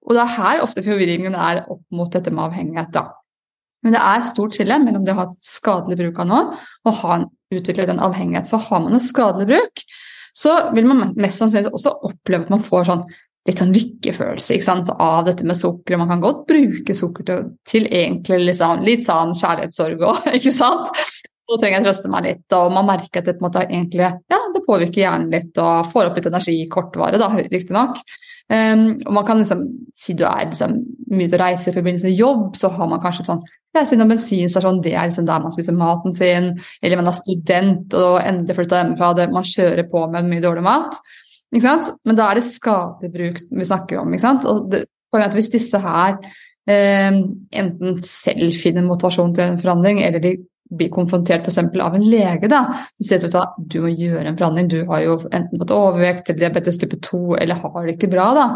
og 0.04 0.16
det 0.16 0.22
er 0.22 0.36
her 0.36 0.62
ofte 0.64 0.84
forvirringen 0.84 1.36
er 1.36 1.64
opp 1.64 1.84
mot 1.94 2.12
dette 2.12 2.32
med 2.32 2.44
avhengighet. 2.48 2.92
da. 2.92 3.08
Men 3.84 3.96
det 3.96 4.00
er 4.00 4.26
stort 4.28 4.56
skille 4.56 4.78
mellom 4.80 5.04
det 5.04 5.12
å 5.14 5.20
ha 5.20 5.28
et 5.28 5.44
skadelig 5.44 5.98
bruk 6.00 6.20
av 6.22 6.28
noe 6.28 6.44
og 6.88 6.98
ha 7.02 7.18
en, 7.18 7.28
utviklet 7.52 7.92
en 7.92 8.02
avhengighet. 8.04 8.48
For 8.50 8.62
har 8.62 8.84
man 8.84 8.96
en 8.96 9.04
skadelig 9.04 9.48
bruk, 9.52 9.84
så 10.34 10.54
vil 10.74 10.88
man 10.88 11.12
mest 11.20 11.40
sannsynlig 11.40 11.72
også 11.72 11.92
oppleve 12.08 12.46
at 12.46 12.52
man 12.52 12.64
får 12.64 12.88
sånn 12.90 13.04
litt 13.44 13.60
sånn 13.60 13.74
lykkefølelse 13.74 14.56
sant, 14.64 14.88
av 14.88 15.26
dette 15.26 15.44
med 15.44 15.58
sukker. 15.58 15.98
Man 16.00 16.08
kan 16.08 16.22
godt 16.22 16.46
bruke 16.48 16.96
sukker 16.96 17.26
til, 17.28 17.50
til 17.68 17.88
egentlig 17.90 18.40
liksom, 18.48 18.84
litt 18.86 19.04
sånn 19.08 19.34
kjærlighetssorg 19.36 20.04
òg, 20.08 20.28
ikke 20.38 20.54
sant. 20.54 20.88
Nå 21.44 21.58
trenger 21.60 21.76
jeg 21.76 21.84
trøste 21.84 22.08
meg 22.08 22.24
litt, 22.24 22.44
og 22.56 22.72
man 22.72 22.88
merker 22.88 23.20
at 23.20 23.28
det, 23.28 23.36
på 23.36 23.44
en 23.44 23.48
måte, 23.50 23.66
egentlig, 23.66 24.06
ja, 24.32 24.40
påvirker 24.66 25.04
hjernen 25.04 25.32
litt 25.34 25.58
og 25.60 25.90
får 25.92 26.10
opp 26.10 26.18
litt 26.18 26.30
energi 26.30 26.56
i 26.62 26.68
da, 26.68 27.30
riktignok. 27.38 28.00
Um, 28.52 29.00
og 29.06 29.12
man 29.16 29.24
kan 29.24 29.38
liksom, 29.40 29.62
si 29.96 30.12
du 30.18 30.26
er 30.28 30.50
liksom, 30.50 30.76
mye 31.14 31.30
til 31.30 31.38
å 31.38 31.44
reise 31.46 31.70
i 31.70 31.76
forbindelse 31.76 32.10
med 32.10 32.18
jobb, 32.20 32.50
så 32.60 32.68
har 32.74 32.90
man 32.90 33.00
kanskje 33.00 33.24
et 33.24 33.30
sånn 33.30 33.44
reise 33.74 33.96
innom 33.96 34.12
bensinstasjon, 34.12 34.82
det 34.84 34.92
er 34.94 35.08
liksom 35.08 35.26
der 35.26 35.42
man 35.42 35.54
spiser 35.54 35.76
maten 35.76 36.14
sin, 36.14 36.50
eller 36.82 37.00
man 37.00 37.10
er 37.10 37.16
student 37.16 37.96
og 37.98 38.18
endelig 38.20 38.58
flytta 38.58 38.82
hjemmefra, 38.82 39.12
det, 39.18 39.28
man 39.34 39.48
kjører 39.48 39.88
på 39.90 40.04
med 40.12 40.28
mye 40.28 40.44
dårlig 40.44 40.64
mat. 40.66 40.98
Ikke 41.54 41.66
sant? 41.66 41.94
Men 42.04 42.18
da 42.18 42.28
er 42.28 42.38
det 42.38 42.48
skadebruk 42.48 43.40
vi 43.54 43.68
snakker 43.68 44.02
om. 44.02 44.12
Ikke 44.12 44.26
sant? 44.26 44.46
Og 44.50 44.68
det, 44.72 44.84
hvis 45.34 45.52
disse 45.52 45.78
her 45.78 46.18
um, 46.18 47.18
enten 47.54 48.00
selv 48.06 48.56
finner 48.58 48.86
motivasjon 48.86 49.34
til 49.36 49.46
en 49.46 49.60
forandring, 49.62 50.02
eller 50.04 50.22
de 50.22 50.36
blir 50.78 50.90
konfrontert 50.94 51.46
f.eks. 51.46 51.58
av 51.82 51.96
en 51.96 52.06
lege, 52.06 52.50
da, 52.50 52.64
så 52.98 53.06
sier 53.08 53.28
at 53.28 53.58
du 53.58 53.80
må 53.84 53.92
gjøre 53.92 54.26
en 54.28 54.38
forandring, 54.38 54.70
du 54.72 54.80
har 54.90 55.04
jo 55.04 55.18
enten 55.30 55.60
fått 55.60 55.74
overvekt 55.74 56.30
eller 56.30 56.46
diabetes 56.46 56.80
type 56.82 56.98
2 57.04 57.38
eller 57.40 57.62
har 57.62 57.78
det 57.84 57.96
ikke 57.96 58.12
bra, 58.14 58.28
da, 58.36 58.48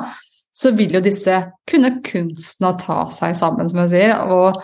så 0.59 0.73
vil 0.75 0.97
jo 0.97 1.05
disse 1.05 1.38
kunne 1.70 1.99
kunsten 2.06 2.67
å 2.67 2.76
ta 2.81 3.05
seg 3.15 3.37
sammen, 3.38 3.70
som 3.70 3.82
jeg 3.85 3.94
sier, 3.94 4.15
og 4.35 4.59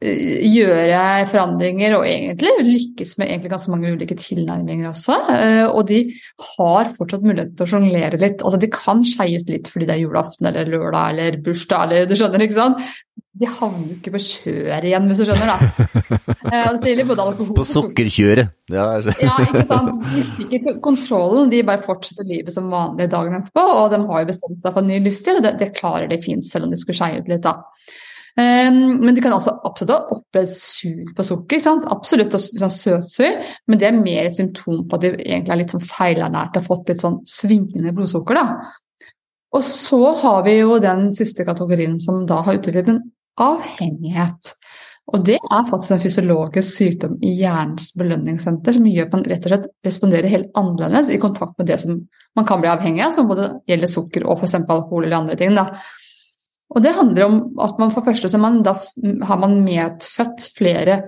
gjøre 0.00 1.00
forandringer 1.28 1.98
og 1.98 2.06
egentlig 2.08 2.52
lykkes 2.64 3.18
med 3.20 3.28
egentlig 3.28 3.50
ganske 3.52 3.72
mange 3.74 3.90
ulike 3.92 4.16
tilnærminger 4.16 4.88
også. 4.94 5.18
Eh, 5.34 5.66
og 5.68 5.84
de 5.90 6.00
har 6.54 6.94
fortsatt 6.96 7.26
mulighet 7.26 7.52
til 7.58 7.66
å 7.66 7.70
sjonglere 7.74 8.20
litt. 8.22 8.40
Altså 8.40 8.62
de 8.62 8.70
kan 8.72 9.04
skeie 9.04 9.42
ut 9.42 9.52
litt 9.52 9.68
fordi 9.68 9.90
det 9.90 9.98
er 9.98 10.04
julaften 10.06 10.48
eller 10.48 10.72
lørdag 10.72 11.12
eller 11.12 11.38
bursdag 11.44 11.84
eller 11.84 12.08
du 12.08 12.16
skjønner, 12.16 12.46
ikke 12.46 12.60
sant 12.62 12.80
de 13.40 13.48
havner 13.48 13.94
ikke 13.94 14.10
på 14.12 14.20
kjøret 14.20 14.86
igjen, 14.88 15.06
hvis 15.08 15.20
du 15.22 15.28
skjønner, 15.28 15.52
da. 15.52 15.56
Eh, 16.50 16.66
det 16.82 16.90
gjelder 16.90 17.06
både 17.06 17.24
alkohol 17.28 17.54
På 17.54 17.64
sukkerkjøret. 17.68 18.48
Ja. 18.72 18.84
ja, 19.22 19.34
ikke 19.44 19.60
sant. 19.68 19.90
De 20.02 20.16
mister 20.16 20.54
ikke 20.56 20.72
kontrollen, 20.82 21.50
de 21.52 21.60
bare 21.68 21.84
fortsetter 21.84 22.26
livet 22.26 22.50
som 22.56 22.72
vanlig 22.72 23.06
dagen 23.12 23.36
etterpå. 23.36 23.62
Og 23.84 23.92
de 23.92 24.00
har 24.08 24.24
jo 24.24 24.28
bestemt 24.32 24.64
seg 24.64 24.74
for 24.74 24.82
en 24.82 24.90
ny 24.90 24.98
livsstil, 25.04 25.38
og 25.38 25.46
det, 25.46 25.52
det 25.60 25.68
klarer 25.76 26.08
de 26.10 26.18
fint, 26.24 26.42
selv 26.48 26.66
om 26.66 26.72
de 26.74 26.80
skulle 26.80 26.98
skeie 26.98 27.20
ut 27.22 27.30
litt, 27.30 27.44
da. 27.44 27.54
Um, 28.40 29.00
men 29.02 29.16
de 29.16 29.20
kan 29.20 29.34
altså 29.34 29.52
absolutt 29.66 29.92
ha 29.92 30.14
opplevd 30.14 30.52
sug 30.54 31.08
på 31.16 31.26
sukker. 31.26 31.60
Sant? 31.60 31.88
Absolutt 31.92 32.36
sånn 32.38 32.72
søtsug, 32.72 33.48
men 33.68 33.80
det 33.80 33.88
er 33.90 33.98
mer 33.98 34.28
et 34.28 34.38
symptom 34.38 34.84
på 34.88 34.96
at 34.96 35.04
de 35.04 35.10
egentlig 35.18 35.54
er 35.54 35.60
litt 35.60 35.74
sånn 35.74 35.84
feilernært 35.84 36.54
og 36.54 36.62
har 36.62 36.68
fått 36.68 36.92
litt 36.92 37.04
sånn 37.04 37.18
svingende 37.28 37.92
blodsukker. 37.96 38.38
da. 38.38 39.10
Og 39.58 39.66
så 39.66 40.00
har 40.22 40.44
vi 40.46 40.60
jo 40.60 40.78
den 40.82 41.10
siste 41.16 41.44
kategorien 41.44 41.98
som 42.00 42.22
da 42.28 42.38
har 42.46 42.60
utviklet 42.60 42.92
en 42.92 43.02
avhengighet. 43.40 44.54
Og 45.10 45.24
det 45.26 45.40
er 45.40 45.66
faktisk 45.66 45.96
en 45.96 46.02
fysiologisk 46.04 46.76
sykdom 46.76 47.16
i 47.26 47.32
hjernens 47.40 47.90
belønningssenter 47.98 48.76
som 48.76 48.86
gjør 48.86 49.08
at 49.08 49.16
man 49.16 49.24
rett 49.26 49.46
og 49.48 49.52
slett 49.52 49.70
responderer 49.86 50.30
helt 50.30 50.52
annerledes 50.58 51.10
i 51.10 51.18
kontakt 51.22 51.56
med 51.58 51.66
det 51.66 51.80
som 51.82 51.96
man 52.38 52.46
kan 52.46 52.62
bli 52.62 52.70
avhengig 52.70 53.02
av, 53.02 53.16
som 53.16 53.26
både 53.26 53.48
gjelder 53.68 53.90
sukker 53.90 54.26
og 54.28 54.38
f.eks. 54.38 54.60
alkohol 54.60 55.08
eller 55.08 55.18
andre 55.18 55.38
ting. 55.40 55.56
Da. 55.58 55.66
Og 56.70 56.84
det 56.84 56.94
handler 56.94 57.26
om 57.26 57.38
at 57.62 57.78
man 57.82 57.90
for 57.94 58.06
første 58.06 58.30
så 58.30 58.38
man, 58.38 58.60
da 58.66 58.76
har 59.26 59.40
man 59.42 59.62
medfødt 59.66 60.50
flere 60.56 61.00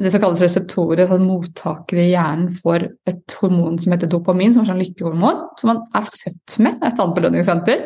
det 0.00 0.12
som 0.14 0.22
kalles 0.22 0.40
reseptorer, 0.40 1.02
altså 1.04 1.18
mottakere 1.20 2.06
i 2.06 2.12
hjernen 2.14 2.48
for 2.54 2.86
et 3.10 3.34
hormon 3.40 3.76
som 3.80 3.92
heter 3.92 4.08
dopamin, 4.08 4.54
som 4.54 4.62
er 4.62 4.70
sånn 4.70 4.80
lykkehormon, 4.80 5.42
som 5.60 5.74
man 5.74 5.82
er 5.98 6.06
født 6.08 6.56
med, 6.64 6.78
et 6.80 7.02
annet 7.02 7.18
belønningssenter. 7.18 7.82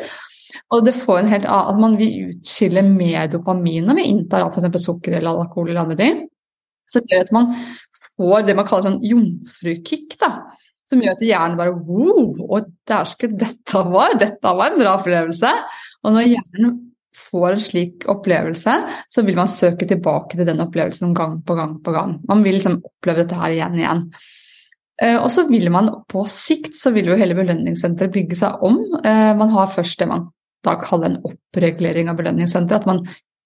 Og 0.71 0.85
det 0.87 0.95
får 0.95 1.19
en 1.19 1.29
helt 1.29 1.47
altså 1.51 1.81
Man 1.83 1.97
vil 1.99 2.29
utskille 2.29 2.81
mer 2.87 3.27
dopamin 3.31 3.85
når 3.89 3.99
vi 3.99 4.07
inntar 4.13 4.45
f.eks. 4.47 4.85
sukker 4.85 5.17
eller 5.17 5.43
alkohol 5.43 5.69
eller 5.69 5.83
andre 5.83 5.99
ting. 5.99 6.23
Så 6.87 7.01
det 7.01 7.11
gjør 7.11 7.25
at 7.25 7.35
man 7.35 7.51
får 8.15 8.47
det 8.47 8.55
man 8.55 8.69
kaller 8.69 8.87
sånn 8.89 9.03
jomfrukick. 9.03 10.15
Som 10.87 11.01
gjør 11.01 11.17
at 11.17 11.25
hjernen 11.25 11.59
bare 11.59 11.75
wow, 11.75 12.35
og 12.45 12.71
dæsken, 12.87 13.35
dette 13.41 13.85
var, 13.91 14.15
dette 14.21 14.55
var 14.55 14.71
en 14.71 14.79
bra 14.79 14.95
opplevelse. 15.01 15.51
Og 16.05 16.15
når 16.15 16.29
hjernen 16.29 16.75
får 17.15 17.47
en 17.51 17.65
slik 17.67 18.07
opplevelse, 18.11 18.77
så 19.09 19.25
vil 19.25 19.37
man 19.39 19.51
søke 19.51 19.87
tilbake 19.89 20.37
til 20.37 20.47
den 20.47 20.63
opplevelsen 20.63 21.15
gang 21.17 21.39
på 21.47 21.57
gang 21.57 21.77
på 21.83 21.93
gang. 21.95 22.17
Man 22.29 22.43
vil 22.45 22.59
liksom 22.59 22.81
oppleve 22.83 23.23
dette 23.23 23.39
her 23.39 23.55
igjen 23.55 23.77
og 23.77 23.83
igjen. 23.83 24.03
Eh, 25.01 25.17
og 25.19 25.27
så 25.33 25.43
vil 25.49 25.67
man 25.73 25.91
på 26.11 26.23
sikt 26.31 26.77
så 26.79 26.93
vil 26.95 27.11
jo 27.11 27.19
hele 27.19 27.35
belønningssenteret 27.37 28.13
bygge 28.13 28.39
seg 28.39 28.63
om. 28.63 28.79
Eh, 29.03 29.31
man 29.35 29.51
har 29.51 29.73
først 29.73 29.99
det 29.99 30.09
man 30.11 30.29
da 30.65 30.77
kaller 30.81 31.11
en 31.11 31.21
oppregulering 31.27 32.09
av 32.09 32.19
belønningssenteret. 32.19 32.85
At 32.85 32.89
man 32.89 33.03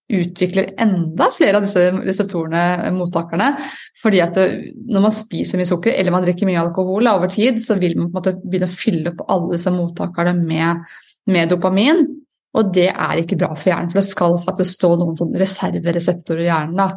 utvikler 0.09 0.71
enda 0.81 1.27
flere 1.35 1.59
av 1.59 1.65
disse 1.65 1.89
reseptorene, 2.05 2.63
eh, 2.85 2.93
mottakerne. 2.93 3.49
Fordi 4.01 4.21
at 4.25 4.37
når 4.37 5.05
man 5.07 5.15
spiser 5.15 5.59
mye 5.59 5.69
sukker 5.69 5.93
eller 5.95 6.13
man 6.15 6.25
drikker 6.25 6.49
mye 6.49 6.61
alkohol 6.61 7.09
over 7.11 7.33
tid, 7.33 7.61
så 7.65 7.79
vil 7.81 7.97
man 7.97 8.11
på 8.11 8.17
en 8.17 8.21
måte 8.21 8.37
begynne 8.45 8.69
å 8.69 8.79
fylle 8.79 9.13
opp 9.13 9.25
alle 9.27 9.57
disse 9.57 9.73
mottakerne 9.73 10.37
med, 10.37 10.85
med 11.29 11.49
dopamin. 11.49 12.05
Og 12.57 12.69
det 12.73 12.89
er 12.89 13.21
ikke 13.21 13.37
bra 13.39 13.51
for 13.53 13.69
hjernen, 13.69 13.91
for 13.91 14.01
det 14.01 14.09
skal 14.09 14.39
faktisk 14.45 14.79
stå 14.79 14.93
noen 14.97 15.17
sånn 15.19 15.35
reservereseptorer 15.37 16.45
i 16.45 16.49
hjernen. 16.49 16.79
da. 16.79 16.89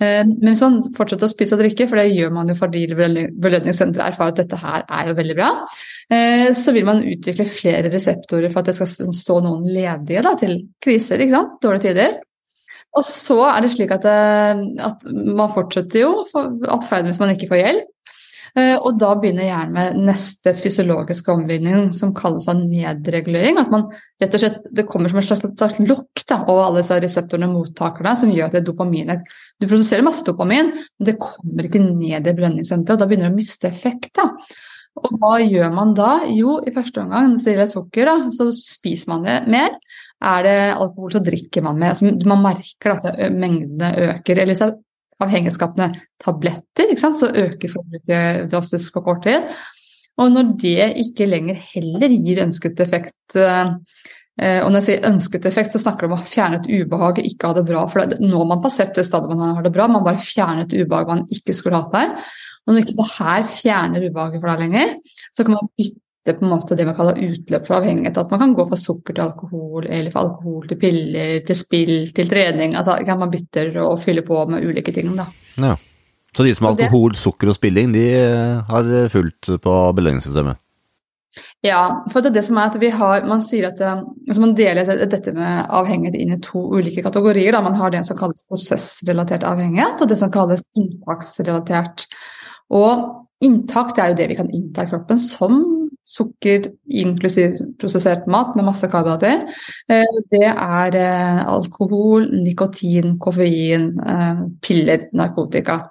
Eh, 0.00 0.24
men 0.24 0.52
hvis 0.52 0.62
man 0.64 0.78
fortsetter 0.96 1.28
å 1.28 1.32
spise 1.32 1.56
og 1.56 1.62
drikke, 1.62 1.86
for 1.88 2.00
det 2.00 2.08
gjør 2.14 2.32
man 2.32 2.48
jo 2.52 2.56
fordi 2.56 2.86
belønningssenteret 2.88 4.14
erfarer 4.14 4.34
at 4.34 4.40
dette 4.42 4.60
her 4.60 4.86
er 4.86 5.10
jo 5.10 5.18
veldig 5.18 5.36
bra, 5.36 5.50
eh, 6.12 6.48
så 6.56 6.74
vil 6.76 6.88
man 6.88 7.04
utvikle 7.04 7.48
flere 7.48 7.92
reseptorer 7.92 8.52
for 8.52 8.62
at 8.62 8.72
det 8.72 8.76
skal 8.78 9.14
stå 9.16 9.38
noen 9.44 9.68
ledige 9.68 10.24
da, 10.26 10.34
til 10.40 10.58
kriser, 10.82 11.20
ikke 11.20 11.36
sant? 11.36 11.56
dårlige 11.64 11.90
tider. 11.90 12.18
Og 12.98 13.04
så 13.06 13.38
er 13.46 13.62
det 13.62 13.70
slik 13.76 13.92
at, 13.94 14.02
det, 14.02 14.78
at 14.82 15.04
man 15.14 15.52
fortsetter 15.54 16.02
jo 16.02 16.14
atferden 16.34 17.10
hvis 17.10 17.20
man 17.22 17.36
ikke 17.36 17.52
får 17.52 17.60
hjelp. 17.60 17.90
Eh, 18.58 18.76
og 18.76 18.98
da 19.00 19.12
begynner 19.18 19.46
hjernen 19.46 19.74
med 19.76 19.98
neste 20.08 20.54
fysiologiske 20.58 21.32
omvinning, 21.32 21.90
som 21.96 22.14
kalles 22.16 22.48
av 22.50 22.58
nedregulering. 22.60 23.60
At 23.60 23.70
man 23.72 23.88
rett 24.22 24.34
og 24.34 24.42
slett, 24.42 24.58
Det 24.70 24.86
kommer 24.88 25.10
som 25.10 25.18
et 25.18 25.28
slags, 25.28 25.44
slags 25.58 25.78
lokk 25.78 26.24
over 26.40 26.64
alle 26.64 26.82
disse 26.82 26.98
reseptorene 27.02 27.50
og 27.50 27.60
mottakerne 27.60 28.16
som 28.16 28.32
gjør 28.32 28.50
at 28.50 28.58
det 28.58 28.66
dopaminet 28.66 29.22
Du 29.60 29.66
produserer 29.66 30.02
masse 30.06 30.24
dopamin, 30.24 30.72
men 30.72 31.06
det 31.06 31.18
kommer 31.20 31.66
ikke 31.66 31.82
ned 31.82 32.26
i 32.26 32.34
belønningssenteret, 32.34 32.96
og 32.96 33.00
da 33.00 33.06
begynner 33.06 33.28
det 33.28 33.34
å 33.34 33.40
miste 33.40 33.68
effekt. 33.68 34.14
da. 34.14 34.30
Og 35.00 35.16
hva 35.20 35.38
gjør 35.40 35.70
man 35.72 35.94
da? 35.94 36.20
Jo, 36.34 36.58
i 36.66 36.72
første 36.74 37.02
omgang, 37.02 37.30
når 37.30 37.44
det 37.44 37.54
gjelder 37.54 37.70
sukker, 37.70 38.10
da, 38.10 38.30
så 38.34 38.50
spiser 38.56 39.12
man 39.12 39.26
det 39.26 39.36
mer. 39.52 39.76
Er 40.20 40.44
det 40.44 40.56
alkohol, 40.74 41.12
så 41.14 41.22
drikker 41.24 41.64
man 41.64 41.78
mer. 41.80 41.94
Altså, 41.94 42.10
man 42.28 42.42
merker 42.44 42.96
at 42.96 43.06
mengdene 43.32 43.92
øker. 44.08 44.42
Eller 44.42 44.58
så 44.58 44.72
avhengighetsskapende 45.20 46.04
tabletter, 46.22 46.94
så 46.98 47.28
øker 47.28 47.72
forbruket 47.72 48.50
drastisk 48.52 48.96
på 48.96 49.04
kort 49.06 49.24
tid. 49.26 49.50
Og 50.20 50.32
når 50.32 50.54
det 50.60 50.88
ikke 51.00 51.28
lenger 51.28 51.60
heller 51.72 52.12
gir 52.12 52.42
ønsket 52.44 52.80
effekt 52.84 53.38
eh, 53.38 53.72
og 54.40 54.70
når 54.70 54.78
jeg 54.78 54.86
sier 54.86 55.08
ønsket 55.10 55.46
effekt, 55.48 55.74
så 55.74 55.82
snakker 55.82 56.06
det 56.06 56.14
om 56.14 56.20
å 56.20 56.28
fjerne 56.28 56.60
et 56.60 56.68
ubehag, 56.70 57.18
ikke 57.28 57.50
ha 57.50 57.56
det 57.58 57.66
bra. 57.68 57.82
For 57.92 58.14
nå 58.22 58.38
har 58.38 58.46
man 58.48 58.62
passert 58.64 58.94
det 58.96 59.04
stadiet 59.04 59.34
man 59.34 59.58
har 59.58 59.66
det 59.66 59.72
bra, 59.74 59.88
man 59.90 60.06
bare 60.06 60.22
fjerner 60.22 60.64
et 60.64 60.76
ubehag 60.78 61.10
man 61.10 61.26
ikke 61.34 61.56
skulle 61.56 61.80
hatt 61.82 61.92
der. 61.92 62.30
Og 62.64 62.72
når 62.72 62.84
ikke 62.84 62.96
det 63.00 63.08
her 63.18 63.50
fjerner 63.50 64.06
ubehaget 64.06 64.40
for 64.40 64.52
deg 64.52 64.64
lenger, 64.64 64.94
så 65.36 65.44
kan 65.44 65.58
man 65.58 65.68
bytte 65.76 66.00
det 66.30 66.38
på 66.38 66.46
en 66.46 66.52
måte 66.54 66.78
det 66.78 66.86
man 66.88 66.96
kaller 66.96 67.20
utløp 67.20 67.66
for 67.66 67.80
avhengighet. 67.80 68.18
At 68.22 68.32
man 68.32 68.42
kan 68.42 68.56
gå 68.56 68.66
fra 68.70 68.78
sukker 68.80 69.16
til 69.16 69.26
alkohol, 69.26 69.86
eller 69.86 70.14
fra 70.14 70.24
alkohol 70.24 70.70
til 70.70 70.80
piller, 70.80 71.36
til 71.46 71.58
spill, 71.58 71.94
til 72.16 72.32
trening. 72.32 72.78
Altså 72.78 72.96
kan 73.04 73.20
man 73.20 73.32
bytter 73.34 73.76
og 73.82 74.00
fyller 74.02 74.26
på 74.26 74.40
med 74.50 74.64
ulike 74.64 74.94
ting, 74.96 75.12
da. 75.18 75.28
Ja. 75.60 75.76
Så 76.36 76.46
de 76.46 76.54
som 76.54 76.68
har 76.68 76.76
alkohol, 76.78 77.16
sukker 77.18 77.50
og 77.50 77.56
spilling, 77.58 77.92
de 77.92 78.06
eh, 78.14 78.60
har 78.70 78.90
fulgt 79.10 79.50
på 79.62 79.76
belønningssystemet? 79.98 80.60
Ja, 81.62 82.02
for 82.10 82.22
det, 82.22 82.32
er 82.32 82.40
det 82.40 82.44
som 82.48 82.58
er 82.58 82.72
at 82.72 82.76
vi 82.82 82.88
har 82.90 83.22
Man 83.28 83.42
sier 83.46 83.68
at 83.68 83.80
eh, 83.84 84.02
altså 84.02 84.42
man 84.42 84.54
deler 84.58 84.88
dette 84.88 85.34
med 85.36 85.68
avhengighet 85.68 86.18
inn 86.18 86.34
i 86.34 86.40
to 86.42 86.62
ulike 86.74 87.04
kategorier. 87.06 87.54
Da. 87.54 87.62
Man 87.64 87.78
har 87.78 87.92
det 87.92 88.02
som 88.08 88.18
kalles 88.18 88.46
prosessrelatert 88.50 89.46
avhengighet, 89.46 90.00
og 90.00 90.10
det 90.10 90.18
som 90.18 90.32
kalles 90.34 90.64
inntaksrelatert. 90.78 92.06
Og 92.74 93.26
inntak 93.44 93.94
det 93.96 94.02
er 94.02 94.12
jo 94.12 94.18
det 94.20 94.30
vi 94.30 94.38
kan 94.38 94.50
innta 94.54 94.86
i 94.86 94.90
kroppen 94.90 95.20
som 95.22 95.60
sukker 96.10 96.70
inklusiv 96.90 97.54
prosessert 97.78 98.26
mat 98.30 98.54
med 98.56 98.66
masse 98.66 98.88
karbohydrater. 98.90 99.44
Eh, 99.90 100.20
det 100.32 100.46
er 100.50 100.96
eh, 100.98 101.42
alkohol, 101.48 102.26
nikotin, 102.44 103.16
koffein, 103.22 103.92
eh, 104.00 104.46
piller, 104.64 105.06
narkotika. 105.16 105.84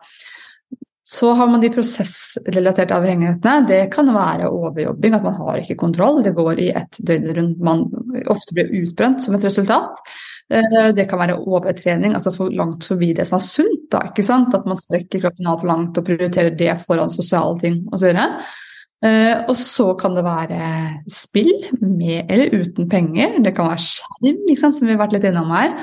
Så 1.09 1.31
har 1.33 1.47
man 1.49 1.61
de 1.63 1.71
prosessrelaterte 1.73 2.93
avhengighetene. 2.93 3.65
Det 3.65 3.79
kan 3.95 4.11
være 4.13 4.51
overjobbing, 4.53 5.15
at 5.17 5.23
man 5.25 5.39
har 5.39 5.57
ikke 5.57 5.79
kontroll. 5.79 6.19
Det 6.21 6.35
går 6.37 6.61
i 6.61 6.67
ett 6.77 6.99
døgn 7.01 7.31
rundt. 7.37 7.63
Man 7.65 7.81
ofte 8.29 8.53
blir 8.53 8.69
utbrent 8.83 9.23
som 9.23 9.33
et 9.33 9.47
resultat. 9.47 10.03
Det 10.49 11.07
kan 11.09 11.21
være 11.21 11.39
overtrening, 11.41 12.13
altså 12.13 12.33
for 12.35 12.53
langt 12.53 12.85
forbi 12.85 13.09
det 13.17 13.25
som 13.25 13.39
er 13.39 13.45
sunt. 13.47 13.87
Da, 13.89 14.03
ikke 14.11 14.27
sant? 14.27 14.53
At 14.53 14.69
man 14.69 14.77
strekker 14.77 15.25
kroppen 15.25 15.49
altfor 15.49 15.71
langt 15.71 15.97
og 15.97 16.05
prioriterer 16.05 16.53
det 16.61 16.77
foran 16.85 17.09
sosiale 17.13 17.57
ting 17.65 17.81
osv. 17.89 18.13
Uh, 18.13 18.53
og 18.99 19.55
så 19.55 19.93
kan 19.99 20.15
det 20.17 20.25
være 20.25 20.65
spill 21.07 21.53
med 21.79 22.27
eller 22.27 22.51
uten 22.59 22.89
penger. 22.91 23.37
Det 23.45 23.53
kan 23.55 23.69
være 23.71 23.85
skjerm, 23.85 24.73
som 24.75 24.87
vi 24.87 24.91
har 24.91 24.99
vært 24.99 25.15
litt 25.15 25.27
innom 25.29 25.53
her. 25.55 25.75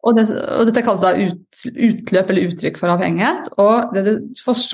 Og, 0.00 0.16
det, 0.16 0.26
og 0.32 0.68
dette 0.68 0.82
kalles 0.84 1.02
da 1.04 1.12
ut, 1.12 1.62
utløp 1.68 2.30
eller 2.32 2.48
uttrykk 2.48 2.78
for 2.80 2.92
avhengighet. 2.94 3.50
Og 3.60 3.92
det, 3.96 4.16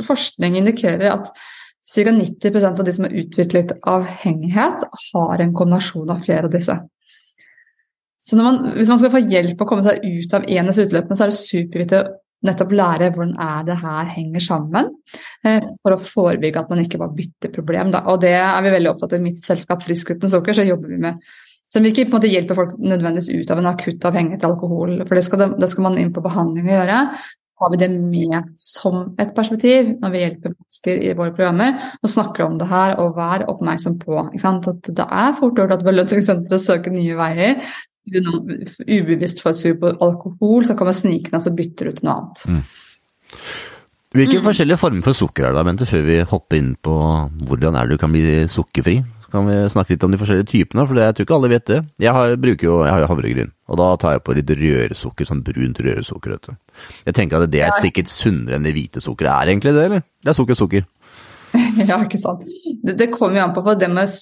forskning 0.07 0.61
indikerer 0.61 1.09
at 1.11 1.33
ca. 1.87 2.13
90 2.13 2.69
av 2.69 2.85
de 2.87 2.95
som 2.95 3.07
har 3.07 3.17
utviklet 3.23 3.75
avhengighet, 3.87 4.87
har 5.09 5.43
en 5.43 5.57
kombinasjon 5.57 6.13
av 6.15 6.23
flere 6.27 6.47
av 6.47 6.55
disse. 6.55 6.79
Så 8.27 8.39
man, 8.39 8.73
hvis 8.75 8.91
man 8.91 8.99
skal 8.99 9.13
få 9.13 9.23
hjelp 9.23 9.61
å 9.63 9.69
komme 9.69 9.87
seg 9.87 10.03
ut 10.03 10.33
av 10.35 10.47
en 10.47 10.65
av 10.65 10.73
disse 10.73 10.87
utløpene, 10.89 11.19
så 11.19 11.27
er 11.27 11.35
det 11.35 11.41
superviktig 11.41 12.01
nettopp 12.47 12.75
lære 12.77 13.11
hvordan 13.15 13.35
er 13.43 13.65
det 13.67 13.79
her 13.83 14.13
henger 14.13 14.45
sammen, 14.45 14.93
eh, 15.45 15.65
for 15.83 15.97
å 15.97 16.03
forebygge 16.03 16.63
at 16.63 16.71
man 16.73 16.85
ikke 16.85 17.01
bare 17.03 17.17
bytter 17.17 17.55
problem. 17.55 17.93
Da. 17.95 18.05
Og 18.13 18.23
det 18.25 18.37
er 18.39 18.63
vi 18.65 18.77
veldig 18.77 18.93
opptatt 18.95 19.17
av 19.17 19.21
i 19.21 19.27
mitt 19.29 19.43
selskap 19.45 19.85
Frisk 19.87 20.15
uten 20.15 20.33
sukker, 20.33 20.57
så 20.57 20.67
jobber 20.67 20.95
vi 20.95 21.03
med 21.09 21.27
vi 21.75 21.91
ikke 21.91 22.07
på 22.07 22.15
en 22.15 22.21
måte 22.21 22.31
hjelper 22.31 22.57
folk 22.57 22.77
nødvendigvis 22.79 23.33
ut 23.35 23.51
av 23.53 23.59
en 23.61 23.71
akutt 23.73 24.05
avhengighet 24.09 24.41
til 24.41 24.53
alkohol, 24.53 24.93
for 25.03 25.19
det 25.19 25.25
skal, 25.27 25.43
det 25.59 25.69
skal 25.69 25.85
man 25.89 25.99
inn 26.01 26.13
på 26.15 26.23
behandling 26.25 26.71
å 26.71 26.77
gjøre. 26.77 27.01
Har 27.57 27.73
vi 27.73 27.81
det 27.81 27.89
med 27.91 28.51
som 28.61 29.15
et 29.21 29.33
perspektiv 29.37 29.95
når 30.03 30.13
vi 30.13 30.23
hjelper 30.23 30.53
mennesker 30.53 31.05
i 31.09 31.15
våre 31.17 31.33
programmer 31.37 31.79
og 32.03 32.13
snakker 32.13 32.45
om 32.45 32.59
det 32.61 32.69
her 32.69 32.99
og 33.01 33.17
vær 33.17 33.47
oppmerksom 33.49 33.97
på 34.03 34.19
at 34.21 34.91
det 34.93 35.07
er 35.07 35.37
fort 35.39 35.57
gjort 35.57 35.73
at 35.79 35.85
belønningssenteret 35.87 36.65
søker 36.65 36.93
nye 36.93 37.17
veier 37.17 37.63
ubevisst 38.07 39.43
får 39.43 39.57
sur 39.59 39.79
på 39.81 39.93
alkohol, 40.05 40.67
så 40.67 40.77
kommer 40.79 40.97
snikende 40.97 41.41
og 41.41 41.47
så 41.47 41.55
bytter 41.57 41.91
ut 41.91 42.05
noe 42.07 42.15
annet. 42.21 42.45
Mm. 42.51 42.63
Hvilke 44.17 44.39
mm. 44.41 44.47
forskjellige 44.47 44.81
former 44.81 45.05
for 45.05 45.19
sukker 45.19 45.49
er 45.49 45.57
det, 45.57 45.67
Bente, 45.67 45.89
før 45.89 46.07
vi 46.07 46.23
hopper 46.31 46.61
inn 46.61 46.73
på 46.81 46.95
hvordan 47.49 47.77
er 47.77 47.87
det 47.87 47.97
du 47.97 48.03
kan 48.03 48.15
bli 48.15 48.47
sukkerfri? 48.49 49.01
Så 49.27 49.33
kan 49.33 49.49
vi 49.49 49.57
snakke 49.73 49.93
litt 49.93 50.05
om 50.07 50.15
de 50.15 50.21
forskjellige 50.21 50.49
typene, 50.53 50.87
for 50.87 51.03
jeg 51.03 51.17
tror 51.17 51.27
ikke 51.27 51.37
alle 51.37 51.51
vet 51.51 51.67
det. 51.69 51.81
Jeg 52.05 52.15
har, 52.15 52.37
bruker 52.41 52.69
jo 52.69 52.77
jeg 52.87 52.95
har 52.95 53.09
havregryn, 53.11 53.51
og 53.67 53.81
da 53.83 53.89
tar 54.01 54.17
jeg 54.17 54.25
på 54.25 54.37
litt 54.39 54.53
røresukker, 54.61 55.29
sånn 55.29 55.43
brunt 55.47 55.83
røresukker. 55.83 56.37
Vet 56.37 56.49
du. 56.53 56.85
Jeg 57.09 57.19
tenker 57.19 57.43
at 57.43 57.53
det 57.53 57.65
er 57.67 57.81
sikkert 57.83 58.13
sunnere 58.13 58.61
enn 58.61 58.69
det 58.69 58.77
hvite 58.77 59.03
sukkeret. 59.03 59.33
Er 59.35 59.53
egentlig 59.53 59.75
det, 59.75 59.89
eller? 59.91 60.07
Det 60.23 60.33
er 60.33 60.39
sukker, 60.39 60.59
sukker. 60.59 60.87
Ja, 61.89 61.99
ikke 62.05 62.21
sant. 62.21 62.43
Det, 62.85 62.97
det 62.99 63.11
kommer 63.15 63.41
jo 63.41 63.45
an 63.47 63.55
på, 63.57 63.63
for 63.65 63.79
det 63.81 63.89
med 63.93 64.13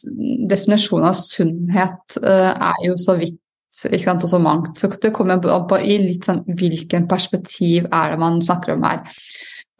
definisjonen 0.50 1.08
av 1.10 1.16
sunnhet 1.18 2.18
uh, 2.22 2.52
er 2.52 2.84
jo 2.86 2.98
så 3.00 3.16
vidt 3.18 3.38
ikke 3.74 4.04
sant, 4.06 4.26
og 4.26 4.30
så 4.30 4.38
mangt. 4.42 4.78
Så 4.78 4.90
det 5.02 5.12
kommer 5.14 5.40
an 5.40 5.66
på 5.70 5.80
i 5.82 5.98
litt 6.02 6.28
sånn 6.28 6.44
hvilken 6.46 7.08
perspektiv 7.10 7.88
er 7.90 8.14
det 8.14 8.20
man 8.22 8.38
snakker 8.44 8.76
om 8.76 8.86
her. 8.86 9.02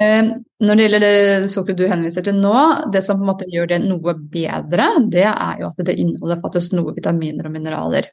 Eh, 0.02 0.32
når 0.66 0.74
det 0.74 0.86
gjelder 0.86 1.04
det 1.04 1.52
sukkeret 1.52 1.78
du 1.78 1.86
henviser 1.86 2.26
til 2.26 2.40
nå, 2.40 2.56
det 2.90 3.04
som 3.06 3.20
på 3.20 3.24
en 3.24 3.30
måte 3.30 3.48
gjør 3.50 3.70
det 3.70 3.80
noe 3.84 4.16
bedre, 4.18 4.88
det 5.12 5.28
er 5.30 5.62
jo 5.62 5.70
at 5.70 5.86
det 5.86 5.94
inneholder 5.94 6.42
faktisk 6.42 6.74
noe 6.74 6.96
vitaminer 6.96 7.46
og 7.46 7.54
mineraler. 7.54 8.10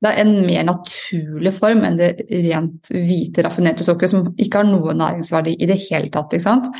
Det 0.00 0.08
er 0.08 0.22
en 0.22 0.32
mer 0.46 0.64
naturlig 0.64 1.52
form 1.52 1.84
enn 1.84 1.98
det 2.00 2.14
rent 2.30 2.88
hvite, 2.94 3.44
raffinerte 3.44 3.84
sukkeret, 3.84 4.14
som 4.14 4.30
ikke 4.40 4.62
har 4.62 4.68
noe 4.70 4.96
næringsverdi 4.96 5.58
i 5.60 5.68
det 5.68 5.76
hele 5.90 6.08
tatt. 6.14 6.32
ikke 6.32 6.46
sant? 6.46 6.70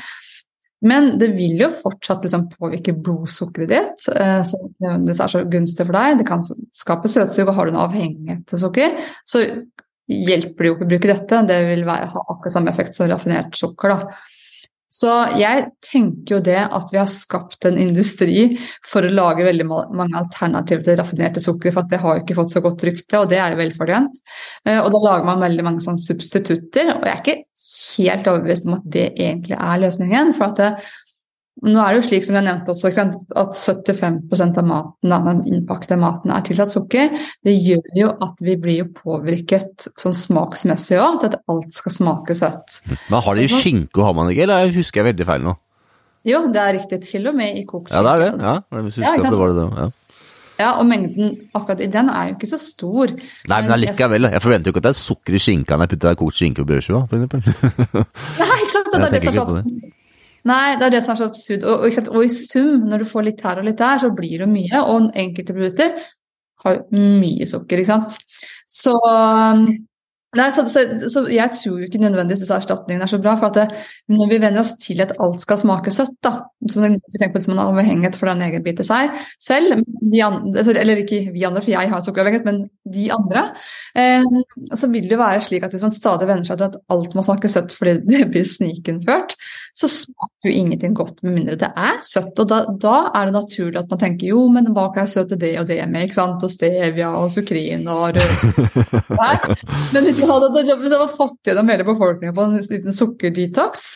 Men 0.81 1.13
det 1.21 1.29
vil 1.37 1.61
jo 1.61 1.69
fortsatt 1.77 2.25
liksom 2.25 2.47
påvirke 2.55 2.95
blodsukkeret 2.97 3.69
ditt, 3.69 4.09
eh, 4.15 4.41
som 4.49 4.71
nødvendigvis 4.81 5.21
er 5.21 5.33
så 5.35 5.45
gunstig 5.53 5.85
for 5.85 5.99
deg. 5.99 6.21
Det 6.21 6.27
kan 6.31 6.45
skape 6.77 7.11
søtsug, 7.13 7.49
og 7.49 7.55
har 7.59 7.69
du 7.69 7.75
en 7.75 7.83
avhengighet 7.85 8.47
til 8.49 8.63
sukker, 8.65 8.97
så 9.29 9.45
hjelper 10.11 10.65
det 10.65 10.71
jo 10.71 10.77
ikke 10.77 10.87
å 10.89 10.93
bruke 10.95 11.13
dette. 11.13 11.45
Det 11.51 11.63
vil 11.69 11.87
være, 11.89 12.11
ha 12.15 12.27
akkurat 12.27 12.57
samme 12.57 12.73
effekt 12.73 12.97
som 12.97 13.11
raffinert 13.11 13.59
sukker. 13.61 13.93
da. 13.93 14.21
Så 14.91 15.11
jeg 15.39 15.69
tenker 15.87 16.35
jo 16.35 16.41
det 16.43 16.59
at 16.65 16.89
vi 16.91 16.99
har 16.99 17.11
skapt 17.13 17.69
en 17.69 17.77
industri 17.79 18.57
for 18.83 19.07
å 19.07 19.13
lage 19.13 19.47
veldig 19.47 19.67
mange 19.69 20.19
alternativer 20.19 20.83
til 20.83 20.99
raffinerte 20.99 21.43
sukker, 21.45 21.77
for 21.77 21.87
det 21.93 22.01
har 22.03 22.19
ikke 22.19 22.35
fått 22.41 22.57
så 22.57 22.63
godt 22.65 22.83
rykte, 22.89 23.21
og 23.21 23.31
det 23.31 23.39
er 23.39 23.55
jo 23.55 23.61
velfortjent. 23.61 24.19
Eh, 24.67 24.81
og 24.81 24.91
da 24.91 25.03
lager 25.05 25.29
man 25.29 25.45
veldig 25.45 25.67
mange 25.69 25.85
sånne 25.85 26.03
substitutter, 26.03 26.97
og 26.97 27.07
jeg 27.07 27.15
er 27.15 27.23
ikke 27.23 27.39
helt 27.99 28.27
overbevist 28.31 28.67
om 28.69 28.79
at 28.79 28.91
det 28.97 29.07
egentlig 29.19 29.57
er 29.59 29.81
løsningen. 29.85 30.35
For 30.37 30.51
at 30.51 30.61
det, 30.61 30.71
nå 31.67 31.81
er 31.83 31.93
det 31.93 32.01
jo 32.01 32.07
slik 32.09 32.27
som 32.27 32.39
jeg 32.39 32.47
nevnte 32.47 32.73
også, 32.73 32.91
at 32.91 33.57
75% 33.59 34.61
av 34.63 34.69
maten, 34.69 35.15
den 35.27 35.43
innpakte 35.51 35.99
maten 36.01 36.33
er 36.33 36.45
tilsatt 36.47 36.73
sukker. 36.73 37.17
Det 37.45 37.57
gjør 37.57 37.91
jo 37.99 38.13
at 38.27 38.45
vi 38.45 38.57
blir 38.61 38.83
jo 38.85 38.91
påvirket 38.97 39.91
sånn 40.01 40.17
smaksmessig 40.17 41.01
òg, 41.01 41.27
at 41.29 41.41
alt 41.53 41.77
skal 41.77 41.97
smake 41.99 42.39
søtt. 42.39 42.81
Men 43.13 43.27
har 43.27 43.41
de 43.41 43.51
skinke, 43.53 44.05
har 44.05 44.17
man 44.17 44.33
ikke, 44.33 44.47
eller 44.49 44.73
husker 44.77 45.03
jeg 45.03 45.13
veldig 45.13 45.29
feil 45.33 45.51
nå? 45.51 45.57
Jo, 46.29 46.43
det 46.53 46.61
er 46.61 46.75
riktig. 46.77 47.01
Til 47.09 47.31
og 47.31 47.37
med 47.37 47.57
i 47.57 47.65
kokt 47.69 47.93
Ja, 47.95 48.03
det 48.05 48.11
er 48.13 48.23
det. 48.27 48.33
Ja, 48.45 48.57
hvis 48.77 48.97
du 48.97 49.01
husker 49.01 49.09
ja, 49.09 49.21
at 49.21 49.33
det 49.33 49.41
var 49.41 49.55
det. 49.57 49.69
Ja. 49.73 49.87
Ja, 50.61 50.75
og 50.77 50.89
mengden 50.89 51.39
akkurat 51.57 51.81
i 51.81 51.89
den 51.91 52.11
er 52.13 52.31
jo 52.31 52.37
ikke 52.37 52.51
så 52.51 52.59
stor. 52.61 53.15
Nei, 53.51 53.61
men 53.65 53.73
allikevel. 53.77 54.29
Jeg 54.35 54.45
forventer 54.45 54.69
jo 54.69 54.75
ikke 54.75 54.83
at 54.83 54.89
det 54.91 54.93
er 54.93 55.01
sukker 55.01 55.39
i 55.39 55.41
skinka 55.43 55.79
når 55.79 55.89
jeg 55.89 55.95
putter 55.95 56.21
kokt 56.21 56.41
skinke 56.41 56.63
på 56.63 56.69
brødskiva, 56.71 57.03
eksempel. 57.09 57.41
Nei, 58.43 58.53
ikke 58.61 58.75
sant. 58.75 58.93
Det 59.01 59.01
er 59.01 59.13
det 59.15 59.25
som 59.25 59.33
er 59.33 59.41
så 59.41 59.97
Nei, 60.49 60.77
det 60.81 60.87
er 60.87 60.93
det 60.95 61.03
som 61.05 61.13
er 61.13 61.19
så 61.21 61.27
absurd. 61.29 61.65
Og, 61.69 61.83
og, 61.85 62.07
og, 62.15 62.23
i 62.25 62.31
sum, 62.33 62.87
når 62.89 63.03
du 63.03 63.09
får 63.11 63.27
litt 63.27 63.43
her 63.45 63.61
og 63.61 63.67
litt 63.69 63.81
der, 63.81 64.01
så 64.01 64.09
blir 64.17 64.41
det 64.41 64.49
mye. 64.49 64.81
Og 64.89 65.11
enkelte 65.21 65.57
produkter 65.57 65.99
har 66.65 66.81
mye 66.97 67.49
sukker, 67.49 67.83
ikke 67.83 67.93
sant. 67.93 68.17
Så 68.71 68.95
Nei, 70.39 70.47
så, 70.55 70.63
så, 70.71 70.85
så, 71.11 71.25
Jeg 71.27 71.51
tror 71.59 71.81
ikke 71.83 71.99
nødvendigvis 71.99 72.45
disse 72.45 72.55
erstatningene 72.55 73.03
er 73.03 73.11
så 73.11 73.19
bra. 73.19 73.33
for 73.39 73.51
at 73.51 73.57
det, 73.59 73.81
Når 74.15 74.29
vi 74.31 74.39
venner 74.39 74.63
oss 74.63 74.77
til 74.79 75.03
at 75.03 75.17
alt 75.19 75.43
skal 75.43 75.59
smake 75.59 75.91
søtt, 75.91 76.15
da, 76.23 76.45
som 76.71 76.85
man 76.87 76.95
tenker 77.17 77.33
på 77.35 77.43
som 77.43 77.57
en 77.57 77.63
avhengighet 77.65 78.19
for 78.19 78.31
den 78.31 78.45
egen 78.47 78.63
bit 78.63 78.79
til 78.79 78.87
seg 78.87 79.17
selv 79.43 79.75
andre, 79.75 80.65
Eller 80.77 81.03
ikke 81.03 81.33
vi 81.35 81.43
andre, 81.49 81.63
for 81.65 81.75
jeg 81.75 81.91
har 81.91 82.05
sukkeravhengighet, 82.07 82.47
men 82.47 82.69
de 82.95 83.09
andre. 83.15 83.49
Eh, 83.99 84.29
så 84.75 84.91
vil 84.93 85.09
det 85.09 85.17
jo 85.17 85.23
være 85.23 85.43
slik 85.43 85.67
at 85.67 85.75
hvis 85.75 85.83
man 85.83 85.99
stadig 85.99 86.31
venner 86.31 86.47
seg 86.47 86.61
til 86.61 86.71
at 86.71 86.79
alt 86.95 87.19
må 87.19 87.27
smake 87.27 87.51
søtt 87.51 87.75
fordi 87.75 87.99
det 88.13 88.31
blir 88.31 88.47
snikinnført, 88.47 89.35
så 89.77 89.89
smaker 89.91 90.49
jo 90.49 90.53
ingenting 90.53 90.95
godt 90.97 91.23
med 91.25 91.37
mindre 91.39 91.57
det 91.61 91.71
er 91.79 92.01
søtt. 92.07 92.33
Og 92.43 92.49
da, 92.51 92.61
da, 92.83 92.97
er 93.17 93.29
det 93.29 93.37
naturlig 93.37 93.81
at 93.81 93.93
man 93.93 94.03
tenker 94.03 94.33
jo, 94.33 94.45
men 94.53 94.71
hva 94.75 94.89
kan 94.95 95.07
jeg 95.07 95.15
søte 95.15 95.39
det 95.41 95.55
og 95.61 95.69
det 95.71 95.79
med? 95.91 96.09
ikke 96.09 96.19
sant, 96.19 96.45
Og 96.47 96.53
stevia 96.53 97.13
og 97.17 97.31
sukrin 97.35 97.87
og 97.91 98.19
rød 98.19 98.45
Men 99.95 100.07
hvis 100.07 100.21
vi 100.21 100.29
hadde, 100.31 100.53
hadde 100.53 101.11
fått 101.17 101.39
gjennom 101.47 101.73
hele 101.73 101.87
befolkningen 101.89 102.37
på 102.37 102.47
en 102.47 102.59
liten 102.61 102.97
sukkerdetox, 102.97 103.87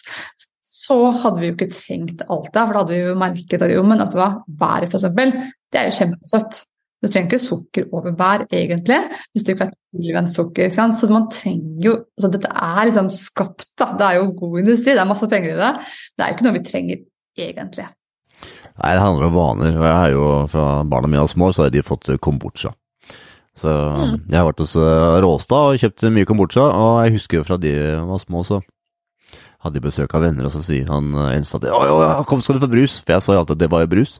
så 0.84 0.98
hadde 1.22 1.40
vi 1.40 1.48
jo 1.48 1.56
ikke 1.56 1.72
trengt 1.72 2.22
alt 2.28 2.50
det. 2.52 2.60
For 2.60 2.74
da 2.74 2.82
hadde 2.82 2.94
vi 2.94 3.02
jo 3.02 3.18
merket 3.18 3.64
at 3.64 3.72
jo, 3.72 3.82
men 3.86 4.02
vet 4.02 4.14
du 4.14 4.20
hva, 4.20 4.30
været 4.60 4.92
f.eks., 4.92 5.10
det 5.74 5.80
er 5.80 5.90
jo 5.90 5.98
kjempesøtt. 5.98 6.62
Du 7.04 7.10
trenger 7.10 7.28
ikke 7.28 7.44
sukker 7.44 7.90
over 7.92 8.14
bær, 8.16 8.46
egentlig, 8.48 8.96
hvis 9.34 9.44
du 9.44 9.50
ikke 9.52 9.66
har 9.66 9.74
tilvendt 9.92 10.36
sukker. 10.36 10.68
ikke 10.70 10.78
sant? 10.78 10.96
Så 11.00 11.10
man 11.12 11.26
trenger 11.32 11.84
jo 11.84 11.96
altså 12.16 12.30
Dette 12.32 12.52
er 12.68 12.86
liksom 12.88 13.10
skapt, 13.12 13.66
da. 13.80 13.90
Det 13.98 14.06
er 14.06 14.20
jo 14.22 14.30
god 14.38 14.62
industri, 14.62 14.94
det 14.94 15.02
er 15.02 15.10
masse 15.10 15.28
penger 15.28 15.52
i 15.52 15.58
det. 15.60 15.74
Det 16.14 16.24
er 16.24 16.32
jo 16.32 16.38
ikke 16.38 16.46
noe 16.48 16.56
vi 16.56 16.64
trenger 16.70 17.02
egentlig. 17.44 17.90
Nei, 18.74 18.94
det 18.96 19.02
handler 19.04 19.28
om 19.28 19.36
vaner. 19.36 19.76
og 19.76 19.84
jeg 19.86 19.98
har 20.00 20.14
jo 20.14 20.24
Fra 20.50 20.64
barna 20.82 21.10
mine 21.10 21.26
var 21.26 21.30
små, 21.30 21.52
så 21.52 21.66
har 21.66 21.74
de 21.74 21.84
fått 21.84 22.08
kombucha. 22.24 22.72
Så 23.54 23.70
mm. 23.70 24.14
jeg 24.32 24.38
har 24.38 24.48
vært 24.48 24.62
hos 24.64 24.74
eh, 24.74 25.16
Råstad 25.22 25.68
og 25.70 25.82
kjøpt 25.82 26.08
mye 26.10 26.26
kombucha, 26.26 26.64
og 26.64 27.04
jeg 27.04 27.18
husker 27.20 27.38
jo 27.38 27.44
fra 27.46 27.58
de 27.60 27.74
var 28.02 28.22
små, 28.22 28.42
så 28.42 28.58
hadde 29.64 29.78
de 29.78 29.84
besøk 29.84 30.16
av 30.16 30.24
venner, 30.26 30.48
og 30.48 30.52
så 30.52 30.62
sier 30.64 30.90
han 30.90 31.12
eh, 31.14 31.36
eldste 31.36 31.60
at 31.60 31.68
ja, 31.70 31.82
ja, 31.86 32.08
kom 32.26 32.42
skal 32.42 32.58
du 32.58 32.64
få 32.64 32.72
brus, 32.72 32.98
for 33.04 33.14
jeg 33.14 33.24
sa 33.24 33.36
jo 33.36 33.44
alltid 33.44 33.56
at 33.56 33.62
det 33.62 33.70
var 33.70 33.84
jo 33.84 33.92
brus. 33.94 34.16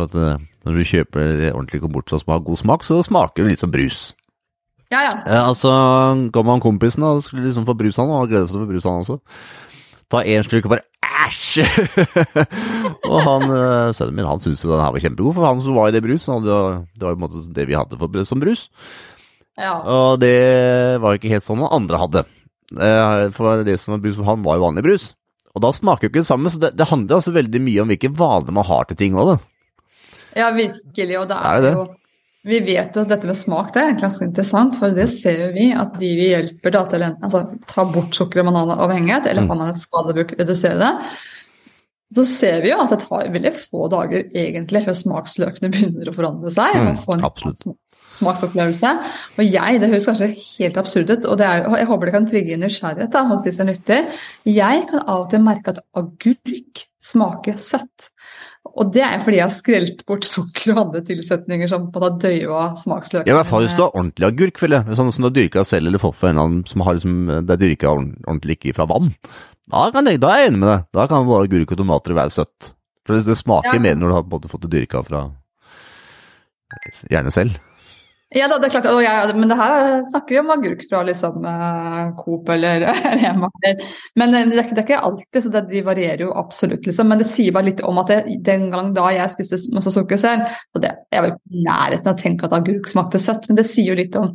For 0.00 0.08
at 0.08 0.16
eh, 0.16 0.46
når 0.64 0.76
du 0.76 0.88
kjøper 0.88 1.50
ordentlig 1.52 1.82
kombucha 1.82 2.20
som 2.20 2.32
har 2.32 2.44
god 2.44 2.60
smak, 2.60 2.86
så 2.86 3.00
smaker 3.04 3.44
det 3.44 3.54
litt 3.54 3.64
som 3.64 3.72
brus. 3.72 4.10
Ja, 4.90 5.02
ja. 5.04 5.16
Eh, 5.26 5.40
altså, 5.40 5.70
kom 6.34 6.50
han 6.50 6.62
kompisen 6.62 7.04
og 7.06 7.20
skulle 7.26 7.50
liksom 7.50 7.66
få 7.68 7.76
brus 7.78 8.00
han, 8.00 8.10
og 8.10 8.30
gleda 8.30 8.46
seg 8.46 8.56
til 8.56 8.62
å 8.62 8.64
få 8.64 8.72
brus 8.72 8.88
han 8.88 9.04
også. 9.04 9.18
Ta 10.10 10.24
én 10.26 10.46
slurk 10.46 10.66
og 10.66 10.74
bare 10.74 10.86
æsj! 11.26 11.60
og 13.10 13.20
han, 13.26 13.46
eh, 13.52 13.92
sønnen 13.94 14.16
min 14.16 14.26
han 14.30 14.42
syntes 14.42 14.64
jo 14.64 14.72
den 14.72 14.82
her 14.82 14.96
var 14.96 15.04
kjempegod, 15.04 15.36
for 15.36 15.50
han 15.50 15.62
som 15.62 15.76
var 15.76 15.92
i 15.92 15.94
det 15.94 16.04
brus. 16.06 16.26
Det 16.26 16.56
var, 16.56 16.82
det 16.96 17.06
var 17.06 17.14
på 17.14 17.20
en 17.20 17.24
måte 17.26 17.46
det 17.60 17.68
vi 17.68 17.78
hadde 17.78 18.00
for, 18.00 18.24
som 18.26 18.42
brus. 18.42 18.66
Ja. 19.60 19.76
Og 19.84 20.20
det 20.22 20.36
var 21.02 21.18
ikke 21.18 21.34
helt 21.34 21.44
sånn 21.44 21.60
noen 21.60 21.74
andre 21.76 22.00
hadde. 22.00 22.26
For 23.36 23.64
det 23.66 23.74
som 23.82 23.92
var 23.92 24.00
brus 24.00 24.16
for 24.16 24.28
han, 24.30 24.44
var 24.46 24.56
jo 24.56 24.64
vanlig 24.64 24.86
brus. 24.86 25.10
Og 25.50 25.62
da 25.64 25.72
smaker 25.74 26.06
jo 26.06 26.12
ikke 26.12 26.22
det 26.22 26.30
samme, 26.30 26.50
så 26.50 26.60
det, 26.62 26.72
det 26.78 26.86
handler 26.88 27.18
altså 27.18 27.34
veldig 27.34 27.60
mye 27.62 27.82
om 27.82 27.90
hvilke 27.90 28.12
vaner 28.14 28.54
man 28.54 28.66
har 28.68 28.86
til 28.88 28.98
ting 28.98 29.18
òg, 29.18 29.32
da. 29.34 29.49
Ja, 30.36 30.52
virkelig. 30.54 31.16
Og 31.20 31.26
det 31.30 31.40
er, 31.40 31.64
det 31.64 31.72
jo 31.74 31.88
vi 32.48 32.60
vet 32.64 32.94
jo 32.96 33.02
at 33.02 33.10
dette 33.10 33.28
med 33.28 33.36
smak 33.36 33.74
det 33.74 33.82
er 33.82 33.98
ganske 34.00 34.24
interessant, 34.24 34.78
for 34.80 34.94
det 34.96 35.10
ser 35.12 35.50
vi 35.52 35.66
at 35.76 35.92
de 36.00 36.12
vi 36.16 36.30
hjelper 36.30 36.72
da 36.72 36.86
til 36.88 37.04
altså, 37.04 37.42
ta 37.68 37.84
bort 37.84 38.16
sukker- 38.16 38.40
og 38.40 38.48
bananavhengighet, 38.48 39.28
eller 39.28 39.44
mm. 39.44 39.50
har 39.52 39.60
man 39.60 39.72
et 39.74 39.80
skadebruk, 39.82 40.32
redusere 40.38 40.78
det, 40.80 40.94
så 42.16 42.24
ser 42.26 42.64
vi 42.64 42.72
jo 42.72 42.80
at 42.80 42.94
det 42.94 43.02
tar 43.04 43.28
veldig 43.30 43.52
få 43.54 43.90
dager 43.92 44.24
egentlig 44.32 44.82
før 44.86 44.96
smaksløkene 45.02 45.70
begynner 45.74 46.10
å 46.10 46.16
forandre 46.16 46.52
seg. 46.54 46.80
Mm, 46.80 46.98
få 47.04 47.18
en 47.18 47.26
absolutt. 47.28 47.76
smaksopplevelse. 48.16 48.94
Og 49.36 49.44
jeg, 49.44 49.82
det 49.82 49.90
høres 49.92 50.08
kanskje 50.08 50.32
helt 50.32 50.80
absurd 50.80 51.12
ut, 51.12 51.28
og 51.28 51.44
er, 51.44 51.68
jeg 51.76 51.90
håper 51.92 52.08
det 52.08 52.16
kan 52.16 52.30
trigge 52.32 52.58
nysgjerrighet 52.62 53.12
da, 53.14 53.26
hos 53.28 53.44
de 53.44 53.52
som 53.54 53.68
lytter. 53.68 54.08
Jeg 54.48 54.86
kan 54.90 55.04
av 55.04 55.26
og 55.26 55.30
til 55.34 55.44
merke 55.44 55.76
at 55.76 55.84
agurk 56.00 56.86
smaker 57.04 57.60
søtt. 57.60 58.10
Og 58.78 58.90
det 58.94 59.02
er 59.02 59.22
fordi 59.22 59.40
jeg 59.40 59.46
har 59.48 59.54
skrelt 59.54 60.02
bort 60.08 60.26
sukker 60.28 60.72
og 60.74 60.82
andre 60.84 61.02
tilsetninger 61.08 61.70
som 61.70 61.88
på 61.90 62.00
en 62.00 62.04
måte 62.06 62.28
døyva 62.28 62.64
smaksløkene. 62.80 63.26
Ja, 63.26 63.34
i 63.34 63.38
hvert 63.40 63.50
fall 63.50 63.64
hvis 63.66 63.76
du 63.76 63.82
har 63.82 63.94
ordentlig 63.94 64.28
agurkfille, 64.28 64.82
sånn 64.94 65.10
som 65.10 65.24
du 65.24 65.28
har 65.30 65.36
dyrka 65.36 65.64
selv 65.66 65.90
eller 65.90 66.02
fått 66.02 66.18
fra 66.20 66.30
en 66.30 66.42
annen 66.42 66.60
som 66.70 66.84
har 66.86 66.98
liksom, 66.98 67.16
det 67.48 67.56
er 67.56 67.62
dyrka 67.64 67.94
ordentlig 67.94 68.58
ikke 68.58 68.76
fra 68.78 68.86
vann. 68.90 69.10
Da, 69.70 69.88
jeg, 69.90 70.20
da, 70.22 70.34
er 70.34 70.44
jeg 70.44 70.52
enig 70.52 70.62
med 70.62 70.70
deg. 70.70 70.86
Da 70.96 71.08
kan 71.10 71.26
bare 71.28 71.48
agurk 71.48 71.74
og 71.74 71.82
tomater 71.82 72.16
være 72.18 72.34
søtt. 72.34 72.70
For 73.06 73.16
det, 73.16 73.26
det 73.26 73.38
smaker 73.38 73.78
ja. 73.78 73.82
mer 73.82 73.98
når 73.98 74.10
du 74.12 74.16
har 74.18 74.24
på 74.26 74.30
en 74.30 74.38
måte 74.38 74.52
fått 74.52 74.66
det 74.66 74.74
dyrka 74.76 75.02
fra 75.06 75.26
gjerne 77.10 77.34
selv. 77.34 77.58
Ja, 78.30 78.46
det 78.46 78.68
er 78.68 78.70
klart, 78.76 78.86
jeg, 79.02 79.30
men 79.34 79.50
det 79.50 79.56
her 79.58 80.04
snakker 80.06 80.36
vi 80.36 80.38
om 80.38 80.52
agurk 80.54 80.84
fra 80.86 81.00
liksom 81.02 81.42
uh, 81.42 82.12
Coop 82.20 82.52
eller 82.54 82.84
Rema. 83.18 83.48
Men 84.14 84.36
eh, 84.38 84.44
det 84.46 84.60
er, 84.60 84.68
det 84.70 84.76
er, 84.76 84.84
ikke 84.84 85.00
alltid, 85.08 85.40
så 85.42 85.50
det, 85.56 85.64
de 85.72 85.82
varierer 85.88 86.22
jo 86.22 86.30
absolutt, 86.38 86.86
liksom. 86.86 87.10
Men 87.10 87.18
det 87.18 87.26
sier 87.26 87.56
bare 87.56 87.66
litt 87.72 87.82
om 87.82 87.98
at 87.98 88.12
det, 88.12 88.20
den 88.46 88.68
gang 88.70 88.92
da 88.94 89.08
jeg 89.16 89.34
spiste 89.34 89.58
masse 89.74 89.90
sukker 89.96 90.20
selv, 90.22 90.46
så 90.70 90.84
det, 90.84 90.92
jeg 91.10 91.24
var 91.24 91.34
ikke 91.34 91.58
i 91.58 91.66
nærheten 91.66 92.12
av 92.12 92.14
å 92.14 92.22
tenke 92.22 92.46
at 92.46 92.54
agurk 92.60 92.86
smakte 92.92 93.18
søtt, 93.18 93.50
men 93.50 93.58
det 93.58 93.66
sier 93.66 93.90
jo 93.90 93.98
litt 93.98 94.20
om 94.20 94.30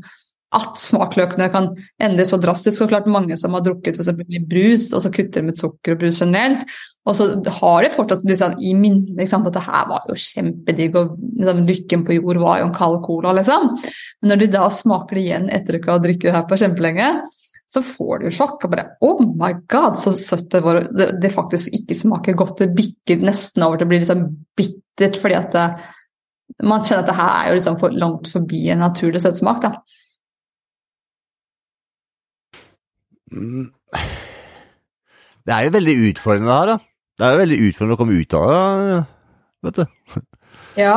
at 0.55 0.77
smakløkene 0.79 1.47
kan 1.51 1.71
endre 2.03 2.25
så 2.27 2.37
drastisk. 2.41 2.83
Og 2.83 2.91
klart 2.91 3.07
mange 3.11 3.37
som 3.39 3.55
har 3.57 3.63
drukket 3.65 3.97
f.eks. 3.97 4.11
brus, 4.49 4.91
og 4.93 5.03
så 5.03 5.11
kutter 5.13 5.43
de 5.43 5.53
ut 5.53 5.61
sukker 5.61 5.95
og 5.95 6.03
brus 6.03 6.21
generelt. 6.21 6.67
Og 7.05 7.17
så 7.17 7.27
har 7.59 7.85
de 7.85 7.93
fortsatt 7.93 8.23
liksom, 8.25 8.55
i 8.65 8.73
minnet 8.77 9.33
at 9.35 9.49
det 9.53 9.65
her 9.67 9.89
var 9.91 10.05
jo 10.09 10.17
kjempedigg, 10.17 10.95
og 10.97 11.17
liksom, 11.37 11.63
lykken 11.67 12.05
på 12.05 12.17
jord 12.17 12.41
var 12.41 12.61
jo 12.61 12.69
en 12.69 12.77
kald 12.77 13.01
cola, 13.05 13.33
liksom. 13.37 13.73
Men 14.21 14.33
når 14.33 14.41
de 14.41 14.51
da 14.55 14.69
smaker 14.73 15.17
det 15.17 15.25
igjen 15.25 15.49
etter 15.53 15.77
ikke 15.77 15.91
å 15.91 15.97
ha 15.97 16.03
drikket 16.05 16.31
det 16.31 16.37
her 16.37 16.47
på 16.49 16.59
kjempelenge, 16.61 17.09
så 17.75 17.81
får 17.85 18.23
du 18.23 18.29
sjokk. 18.33 18.63
og 18.63 18.71
bare 18.71 18.87
Oh 19.05 19.21
my 19.25 19.51
god, 19.71 19.99
så 20.01 20.15
søtt 20.17 20.47
det 20.53 20.63
var. 20.65 20.81
Det, 20.89 21.11
det 21.21 21.33
faktisk 21.33 21.73
ikke 21.75 21.97
smaker 21.97 22.37
godt. 22.37 22.57
Det 22.61 22.73
bikker 22.77 23.25
nesten 23.25 23.65
over 23.65 23.81
til 23.81 23.89
å 23.89 23.91
bli 23.91 24.01
liksom 24.01 24.25
bittert, 24.57 25.19
fordi 25.21 25.37
at 25.37 25.53
det, 25.53 25.65
man 26.63 26.85
kjenner 26.85 27.03
at 27.03 27.11
det 27.11 27.19
her 27.19 27.33
er 27.35 27.51
jo 27.51 27.59
liksom 27.59 27.77
for 27.81 27.93
langt 28.05 28.29
forbi 28.31 28.63
en 28.71 28.81
naturlig 28.85 29.21
søtsmak. 29.25 29.61
da. 29.65 29.75
Mm. 29.75 30.01
Det 35.45 35.53
er 35.53 35.65
jo 35.65 35.75
veldig 35.75 35.95
utfordrende 36.09 36.49
det 36.49 36.57
her, 36.57 36.71
da. 36.71 36.77
Det 37.15 37.25
er 37.25 37.35
jo 37.35 37.41
veldig 37.43 37.59
utfordrende 37.69 37.95
å 37.95 37.99
komme 37.99 38.19
ut 38.19 38.37
av 38.37 38.47
det, 38.51 39.01
vet 39.65 39.77
du. 39.81 39.85
Ja, 40.75 40.95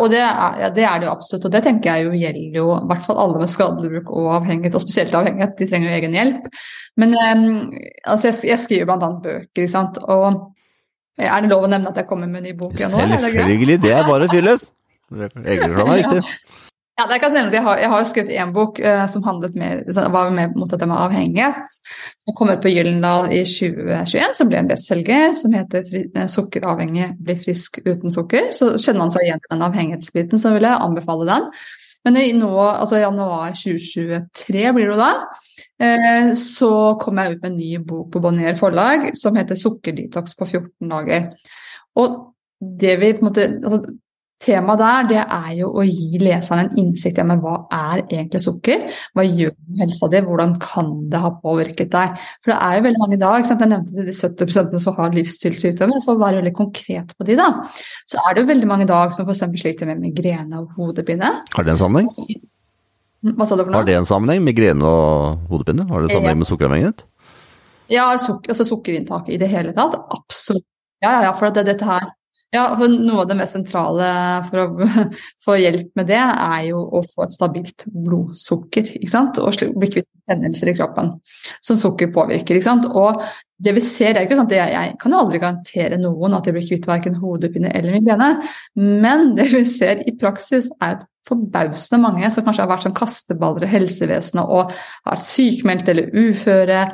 og 0.00 0.08
det 0.10 0.18
er, 0.18 0.56
ja, 0.64 0.68
det 0.74 0.82
er, 0.82 0.96
det 0.98 1.06
jo 1.06 1.12
absolutt. 1.12 1.44
Og 1.46 1.52
det 1.54 1.60
tenker 1.62 1.94
jeg 1.94 2.08
jo 2.08 2.16
gjelder 2.18 2.56
jo 2.58 2.64
i 2.74 2.88
hvert 2.90 3.04
fall 3.06 3.20
alle 3.22 3.42
med 3.42 3.52
skadebruk 3.52 4.10
og 4.10 4.30
avhengighet, 4.40 4.74
og 4.74 4.82
spesielt 4.82 5.14
avhengighet. 5.14 5.54
De 5.60 5.68
trenger 5.70 5.92
jo 5.92 5.98
egen 6.00 6.16
hjelp. 6.18 6.48
Men 6.98 7.14
um, 7.14 7.44
altså 8.02 8.32
jeg, 8.32 8.40
jeg 8.50 8.62
skriver 8.64 8.90
bl.a. 8.90 9.12
bøker, 9.22 9.46
ikke 9.46 9.68
sant. 9.70 10.00
Og 10.10 11.20
er 11.20 11.44
det 11.44 11.52
lov 11.52 11.68
å 11.68 11.70
nevne 11.70 11.92
at 11.92 12.02
jeg 12.02 12.08
kommer 12.10 12.30
med 12.30 12.42
en 12.42 12.50
ny 12.50 12.56
bok 12.58 12.74
igjen 12.74 12.90
nå? 12.96 13.20
Selvfølgelig, 13.28 13.78
det 13.84 13.94
er 13.94 14.08
bare 14.08 14.28
fylles. 14.32 14.66
Egenreklame 15.20 15.94
er 15.94 16.02
viktig. 16.02 16.22
Ja, 17.00 17.06
jeg 17.08 17.22
kan 17.22 17.32
nevne 17.32 17.56
jeg 17.56 17.64
har, 17.64 17.78
jeg 17.80 17.88
har 17.88 18.02
skrevet 18.04 18.32
én 18.36 18.50
bok 18.52 18.76
uh, 18.84 19.06
som 19.08 19.24
med, 19.56 19.86
var 20.12 20.32
med 20.36 20.56
mot 20.58 20.68
dette 20.68 20.84
med 20.84 21.00
avhengighet. 21.00 21.76
Som 22.26 22.34
kom 22.36 22.50
ut 22.52 22.60
på 22.60 22.68
Gyllendal 22.68 23.30
i 23.32 23.40
2021, 23.48 24.34
som 24.36 24.50
ble 24.50 24.58
en 24.60 24.68
bestselger, 24.68 25.32
som 25.32 25.54
heter 25.56 25.86
eh, 25.96 26.26
'Sukkeravhengig 26.28 27.06
blir 27.24 27.38
frisk 27.40 27.78
uten 27.86 28.12
sukker'. 28.12 28.50
Så 28.52 28.74
kjenner 28.76 29.06
man 29.06 29.14
seg 29.14 29.24
igjen 29.24 29.40
i 29.40 29.52
den 29.54 29.64
avhengighetsbiten, 29.64 30.42
så 30.42 30.52
vil 30.52 30.68
jeg 30.68 30.82
anbefale 30.88 31.30
den. 31.30 31.48
Men 32.04 32.20
i 32.20 32.34
nå, 32.36 32.52
altså 32.68 33.00
januar 33.00 33.56
2023 33.56 34.68
blir 34.76 34.92
det 34.92 34.92
jo 34.92 35.00
da, 35.00 35.10
uh, 35.80 36.28
så 36.36 36.70
kom 37.00 37.22
jeg 37.22 37.38
ut 37.38 37.40
med 37.40 37.50
en 37.54 37.58
ny 37.62 37.70
bok 37.80 38.12
på 38.12 38.24
Bonnier 38.26 38.60
forlag 38.60 39.08
som 39.16 39.40
heter 39.40 39.56
'Sukkerdetox 39.56 40.36
på 40.36 40.52
14 40.52 40.92
dager'. 40.92 41.32
Og 41.96 42.22
det 42.60 43.00
vi 43.00 43.14
på 43.16 43.24
en 43.24 43.30
måte, 43.30 43.48
altså, 43.64 43.96
Temaet 44.40 44.80
der 44.80 45.08
det 45.10 45.20
er 45.20 45.48
jo 45.58 45.66
å 45.76 45.82
gi 45.84 46.16
leseren 46.22 46.70
en 46.70 46.78
innsikt 46.80 47.18
i 47.20 47.24
hva 47.28 47.54
er 47.76 48.00
egentlig 48.06 48.40
sukker, 48.40 48.86
hva 49.12 49.24
gjør 49.26 49.52
helsa 49.82 50.08
di, 50.08 50.22
hvordan 50.24 50.54
kan 50.62 50.92
det 51.12 51.20
ha 51.20 51.30
påvirket 51.42 51.90
deg. 51.92 52.14
For 52.40 52.54
det 52.54 52.56
er 52.56 52.78
jo 52.78 52.84
veldig 52.86 53.00
mange 53.02 53.18
i 53.18 53.20
dag, 53.20 53.44
jeg 53.44 53.68
nevnte 53.68 54.06
de 54.06 54.14
70% 54.16 54.78
som 54.80 54.96
har 54.96 55.12
livsstilssykdommer, 55.18 56.00
for 56.06 56.16
å 56.16 56.22
være 56.22 56.40
veldig 56.40 56.54
konkret 56.56 57.12
på 57.12 57.26
de 57.28 57.36
da, 57.36 57.50
så 58.08 58.22
er 58.22 58.32
det 58.32 58.46
jo 58.46 58.50
veldig 58.52 58.70
mange 58.70 58.86
i 58.86 58.88
dag 58.88 59.12
som 59.16 59.28
f.eks. 59.28 59.44
sliter 59.60 59.90
med 59.90 60.00
migrene 60.00 60.62
og 60.62 60.72
hodepine. 60.78 61.34
Har 61.52 61.66
det 61.66 61.74
en 61.74 61.82
sammenheng? 61.82 62.08
Hva 63.20 63.44
sa 63.44 63.58
du 63.58 63.66
for 63.66 63.74
noe? 63.74 63.82
Har 63.82 63.90
det 63.90 63.98
en 63.98 64.08
sammenheng, 64.08 64.40
migrene 64.46 64.88
og 64.88 65.50
hodepine? 65.52 65.84
Har 65.90 66.00
det 66.00 66.14
sammenheng 66.14 66.40
med 66.40 66.48
sukkeravhengighet? 66.48 67.04
Ja, 67.92 68.08
altså 68.14 68.64
sukkerinntaket 68.64 69.34
i 69.36 69.38
det 69.42 69.50
hele 69.52 69.76
tatt. 69.76 69.98
Absolutt. 70.16 70.64
Ja, 71.04 71.12
ja, 71.18 71.20
ja, 71.28 71.36
for 71.36 71.52
det, 71.52 71.66
dette 71.68 71.84
her 71.84 72.08
Ja, 72.50 72.64
for 72.74 72.90
Noe 72.90 73.22
av 73.22 73.28
det 73.30 73.36
mest 73.38 73.54
sentrale 73.54 74.06
for 74.48 74.62
å 74.64 74.86
få 75.44 75.58
hjelp 75.60 75.92
med 75.98 76.08
det, 76.10 76.18
er 76.18 76.64
jo 76.72 76.80
å 76.82 77.02
få 77.06 77.26
et 77.26 77.36
stabilt 77.36 77.84
blodsukker. 77.86 78.96
ikke 78.98 79.12
sant? 79.12 79.38
Og 79.38 79.76
bli 79.78 79.90
kvitt 79.92 80.08
hendelser 80.30 80.72
i 80.72 80.74
kroppen 80.74 81.12
som 81.62 81.78
sukker 81.78 82.10
påvirker. 82.14 82.58
ikke 82.58 82.66
sant? 82.66 82.88
Og 82.90 83.22
det 83.62 83.74
vi 83.76 83.84
ser, 83.86 84.14
det 84.14 84.22
er 84.22 84.26
ikke 84.26 84.38
sånn 84.40 84.50
at 84.50 84.56
jeg, 84.56 84.74
jeg 84.74 84.98
kan 85.02 85.14
jo 85.14 85.22
aldri 85.22 85.42
garantere 85.42 86.00
noen 86.00 86.34
at 86.34 86.48
de 86.48 86.54
blir 86.56 86.66
kvitt 86.66 86.90
verken 86.90 87.18
hodepine 87.22 87.70
eller 87.70 87.94
migrene, 87.98 88.32
men 88.80 89.32
det 89.38 89.50
vi 89.52 89.64
ser 89.68 90.02
i 90.06 90.16
praksis 90.18 90.70
er 90.80 90.98
at 90.98 91.06
forbausende 91.28 92.00
mange 92.02 92.30
som 92.34 92.46
kanskje 92.46 92.64
har 92.64 92.72
vært 92.72 92.88
som 92.88 92.96
kasteballer 92.96 93.66
i 93.66 93.70
helsevesenet 93.70 94.42
og 94.42 94.72
har 94.72 95.12
vært 95.12 95.28
sykmeldt 95.28 95.90
eller 95.92 96.10
uføre, 96.16 96.86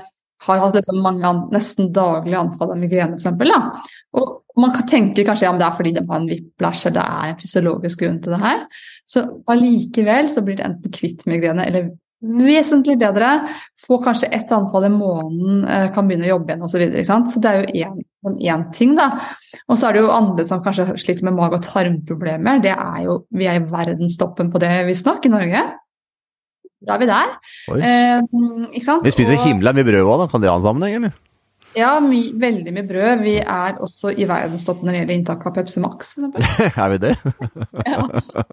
har 0.47 0.61
hatt 0.61 0.77
liksom 0.77 0.99
mange 1.01 1.31
nesten 1.55 1.95
daglige 1.97 2.43
anfall 2.43 2.75
av 2.75 2.81
migrene 2.83 3.17
f.eks. 3.17 3.95
Og 4.19 4.35
man 4.61 4.73
kan 4.73 4.89
tenke 4.89 5.25
kanskje 5.27 5.47
ja, 5.49 5.53
det 5.57 5.67
er 5.67 5.77
fordi 5.77 5.93
de 5.97 6.03
har 6.09 6.21
en 6.21 6.31
whiplash 6.31 6.87
eller 6.87 6.97
det 6.97 7.05
er 7.05 7.31
en 7.33 7.39
fysiologisk 7.43 8.03
grunn 8.03 8.19
til 8.25 8.33
det 8.33 8.41
her. 8.41 8.65
Så 9.07 9.27
allikevel 9.53 10.31
så 10.33 10.43
blir 10.47 10.59
det 10.59 10.67
enten 10.67 10.95
kvitt 10.95 11.27
migrene 11.29 11.67
eller 11.69 11.91
vesentlig 12.21 12.97
bedre. 12.99 13.33
Få 13.87 13.99
kanskje 14.03 14.31
ett 14.33 14.53
anfall 14.53 14.89
i 14.89 14.93
måneden, 14.93 15.65
eh, 15.69 15.93
kan 15.95 16.09
begynne 16.09 16.27
å 16.27 16.33
jobbe 16.35 16.53
igjen 16.53 16.65
osv. 16.65 16.73
Så, 16.73 16.79
videre, 16.81 17.05
så 17.05 17.43
det 17.43 17.51
er 17.53 17.61
jo 17.61 18.33
én 18.41 18.65
ting, 18.75 18.97
da. 18.97 19.11
Og 19.69 19.79
så 19.79 19.89
er 19.89 19.97
det 19.97 20.05
jo 20.05 20.15
andre 20.15 20.47
som 20.49 20.63
kanskje 20.65 20.89
sliter 20.99 21.29
med 21.29 21.37
mage- 21.37 21.61
og 21.61 21.67
tarmproblemer. 21.67 22.63
Det 22.63 22.73
er 22.73 23.05
jo, 23.05 23.27
Vi 23.31 23.47
er 23.47 23.61
i 23.61 23.67
verdenstoppen 23.71 24.51
på 24.51 24.59
det, 24.59 24.73
visstnok, 24.87 25.27
i 25.27 25.29
Norge. 25.29 25.63
Da 26.87 26.95
er 26.95 26.99
vi 26.99 27.07
der. 27.07 27.31
Eh? 27.77 28.21
Vi 29.03 29.13
spiser 29.13 29.37
og... 29.37 29.47
himla 29.47 29.73
mye 29.73 29.85
brød 29.85 30.05
òg, 30.05 30.19
da. 30.19 30.27
Kan 30.33 30.43
det 30.43 30.51
ha 30.51 30.57
en 30.57 30.67
sammenheng, 30.67 30.95
eller? 30.95 31.13
Ja, 31.77 31.91
my, 32.01 32.21
veldig 32.41 32.73
mye 32.73 32.87
brød. 32.89 33.23
Vi 33.25 33.35
er 33.43 33.81
også 33.85 34.15
i 34.17 34.25
verdenstoppen 34.29 34.89
når 34.89 34.95
det 34.95 35.01
gjelder 35.03 35.17
inntak 35.19 35.43
av 35.49 35.53
Pepsi 35.59 35.83
Max, 35.85 36.15
f.eks. 36.17 36.79
er 36.85 36.95
vi 36.95 37.01
det? 37.03 37.13
ja. 37.91 38.07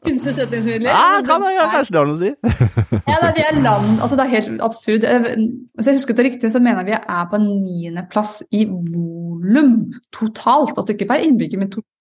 Kunstig 0.04 0.36
søtningsmidler. 0.36 0.90
Ja, 0.92 1.22
kan 1.28 1.46
jeg, 1.48 1.56
ja, 1.56 1.70
kanskje 1.72 1.96
det 1.96 2.02
har 2.02 2.12
noe 2.12 2.18
å 2.18 2.24
si. 2.24 2.34
ja, 3.14 3.22
da, 3.24 3.32
vi 3.38 3.46
er 3.46 3.62
land 3.64 4.04
Altså, 4.04 4.18
det 4.20 4.26
er 4.26 4.34
helt 4.34 4.68
absurd. 4.68 5.08
Hvis 5.08 5.90
jeg 5.90 6.00
husker 6.02 6.20
det 6.20 6.28
riktig, 6.28 6.52
så 6.52 6.64
mener 6.64 6.84
jeg 6.84 6.92
vi 6.92 7.00
er 7.00 7.32
på 7.32 7.40
niendeplass 7.46 8.36
i 8.52 8.68
volum 8.68 9.74
totalt. 10.12 10.76
Altså 10.76 10.98
ikke 10.98 11.08
per 11.14 11.24
innbygger, 11.24 11.64
men 11.64 11.72
totalt 11.72 11.93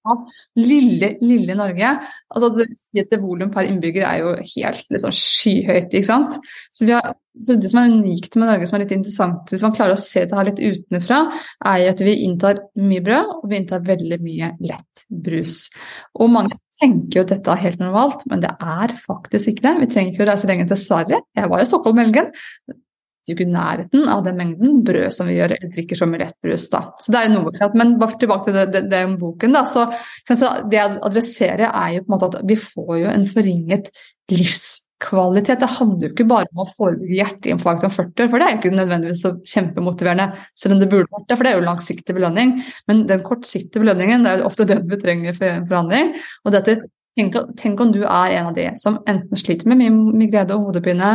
Lille, 0.58 1.12
lille 1.22 1.54
Norge. 1.56 1.90
altså 2.34 2.48
det, 2.58 3.20
Volum 3.22 3.52
per 3.54 3.68
innbygger 3.68 4.06
er 4.08 4.22
jo 4.22 4.32
helt 4.36 4.88
liksom, 4.90 5.14
skyhøyt. 5.14 5.92
ikke 5.92 6.08
sant? 6.08 6.38
Så, 6.74 6.88
har, 6.90 7.14
så, 7.40 7.56
Det 7.60 7.70
som 7.70 7.82
er 7.82 7.94
unikt 7.94 8.36
med 8.36 8.50
Norge, 8.50 8.66
som 8.68 8.78
er 8.78 8.84
litt 8.84 8.96
interessant, 8.96 9.46
hvis 9.50 9.64
man 9.64 9.76
klarer 9.76 9.96
å 9.96 10.02
se 10.02 10.24
det 10.26 10.38
her 10.38 10.50
litt 10.50 10.62
utenfra, 10.62 11.22
er 11.70 11.84
jo 11.84 11.94
at 11.94 12.04
vi 12.04 12.18
inntar 12.26 12.60
mye 12.82 13.04
brød, 13.06 13.32
og 13.38 13.48
vi 13.50 13.60
inntar 13.62 13.86
veldig 13.86 14.20
mye 14.24 14.52
lett 14.72 15.06
brus. 15.08 15.64
Og 16.18 16.32
mange 16.34 16.58
tenker 16.82 17.20
jo 17.20 17.26
at 17.26 17.34
dette 17.36 17.52
er 17.52 17.62
helt 17.62 17.82
normalt, 17.82 18.24
men 18.30 18.42
det 18.42 18.52
er 18.58 18.96
faktisk 19.00 19.52
ikke 19.52 19.68
det. 19.68 19.76
Vi 19.84 19.92
trenger 19.92 20.14
ikke 20.14 20.26
å 20.26 20.30
reise 20.32 20.50
lenger 20.50 20.72
til 20.72 20.82
Sverige. 20.82 21.22
Jeg 21.38 21.52
var 21.52 21.62
i 21.62 21.68
Stockholm 21.68 22.02
helgen 22.02 22.32
jo 23.30 23.36
ikke 23.36 23.52
nærheten 23.52 24.08
av 24.10 24.22
den 24.26 24.38
mengden 24.38 24.80
brød 24.86 25.14
som 25.14 25.28
vi 25.30 25.36
gjør, 25.38 25.54
drikker 25.74 25.98
som 25.98 26.14
lettbrus. 26.18 26.68
Da. 26.72 26.84
Så 27.00 27.14
det 27.14 27.20
er 27.20 27.28
jo 27.28 27.40
noe, 27.40 27.70
Men 27.78 27.96
bare 28.00 28.18
tilbake 28.18 28.50
til 28.50 28.72
den, 28.74 28.88
den 28.90 29.18
boken. 29.20 29.54
Da, 29.54 29.64
så, 29.68 29.88
så 30.28 30.54
Det 30.70 30.78
jeg 30.78 30.98
adresserer, 31.02 31.68
er 31.68 31.96
jo 31.96 32.06
på 32.06 32.10
en 32.10 32.16
måte 32.16 32.30
at 32.32 32.48
vi 32.48 32.56
får 32.58 32.94
jo 32.98 33.10
en 33.12 33.26
forringet 33.30 33.90
livskvalitet. 34.32 35.60
Det 35.60 35.70
handler 35.76 36.08
jo 36.08 36.14
ikke 36.14 36.28
bare 36.30 36.50
om 36.50 36.64
å 36.64 36.70
forebygge 36.72 37.18
hjerteinfarkt 37.20 37.86
om 37.86 37.94
40 37.94 38.24
år, 38.24 38.32
for 38.32 38.38
det 38.42 38.48
er 38.48 38.56
jo 38.56 38.60
ikke 38.62 38.74
nødvendigvis 38.78 39.22
så 39.26 39.34
kjempemotiverende, 39.54 40.28
selv 40.58 40.76
om 40.76 40.82
det 40.82 40.90
burde 40.90 41.10
vært 41.12 41.28
det, 41.28 41.36
for 41.36 41.46
det 41.46 41.52
er 41.52 41.60
jo 41.60 41.68
langsiktig 41.68 42.16
belønning. 42.18 42.56
Men 42.90 43.06
den 43.10 43.22
kortsiktige 43.26 43.84
belønningen 43.84 44.26
det 44.26 44.32
er 44.32 44.42
jo 44.42 44.50
ofte 44.50 44.68
den 44.68 44.82
vi 44.90 44.98
trenger 45.02 45.38
for 45.38 45.52
en 45.52 45.70
forhandling. 45.70 46.12
Og 46.42 46.56
dette 46.56 46.80
Tenk, 47.18 47.34
tenk, 47.60 47.80
om 47.80 47.90
du 47.92 48.00
er 48.06 48.38
en 48.38 48.46
av 48.48 48.54
de 48.56 48.70
som 48.80 48.96
enten 49.10 49.36
sliter 49.36 49.68
med 49.68 49.82
mye 49.82 49.92
migrene 50.22 50.56
og 50.56 50.70
hodepine, 50.70 51.10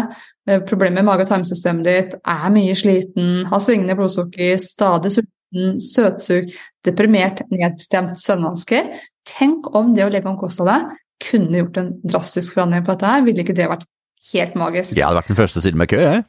eh, 0.45 0.59
problemer 0.61 0.99
med 0.99 1.07
mage- 1.09 1.25
og 1.25 1.31
tarmsystemet 1.31 1.87
ditt, 1.87 2.13
er 2.21 2.51
mye 2.53 2.75
sliten, 2.77 3.47
har 3.49 3.63
svingende 3.63 3.95
blodsukker, 3.97 4.59
stadig 4.61 5.15
sulten, 5.15 5.81
søtsug, 5.81 6.53
deprimert, 6.85 7.41
nedstemt, 7.49 8.21
søvnvansker. 8.21 8.93
Tenk 9.25 9.73
om 9.75 9.95
det 9.95 10.05
å 10.05 10.11
legge 10.13 10.29
om 10.29 10.37
kostholdet 10.37 10.93
kunne 11.23 11.63
gjort 11.63 11.77
en 11.81 11.93
drastisk 12.05 12.53
forandring 12.53 12.85
på 12.85 12.93
dette 12.93 13.09
her. 13.09 13.25
Ville 13.25 13.41
ikke 13.41 13.57
det 13.57 13.69
vært 13.71 13.87
helt 14.33 14.57
magisk? 14.59 14.93
Jeg 14.93 15.05
hadde 15.05 15.17
vært 15.17 15.33
den 15.33 15.39
første 15.39 15.63
siden 15.63 15.81
med 15.81 15.89
kø, 15.89 15.97
jeg. 16.03 16.25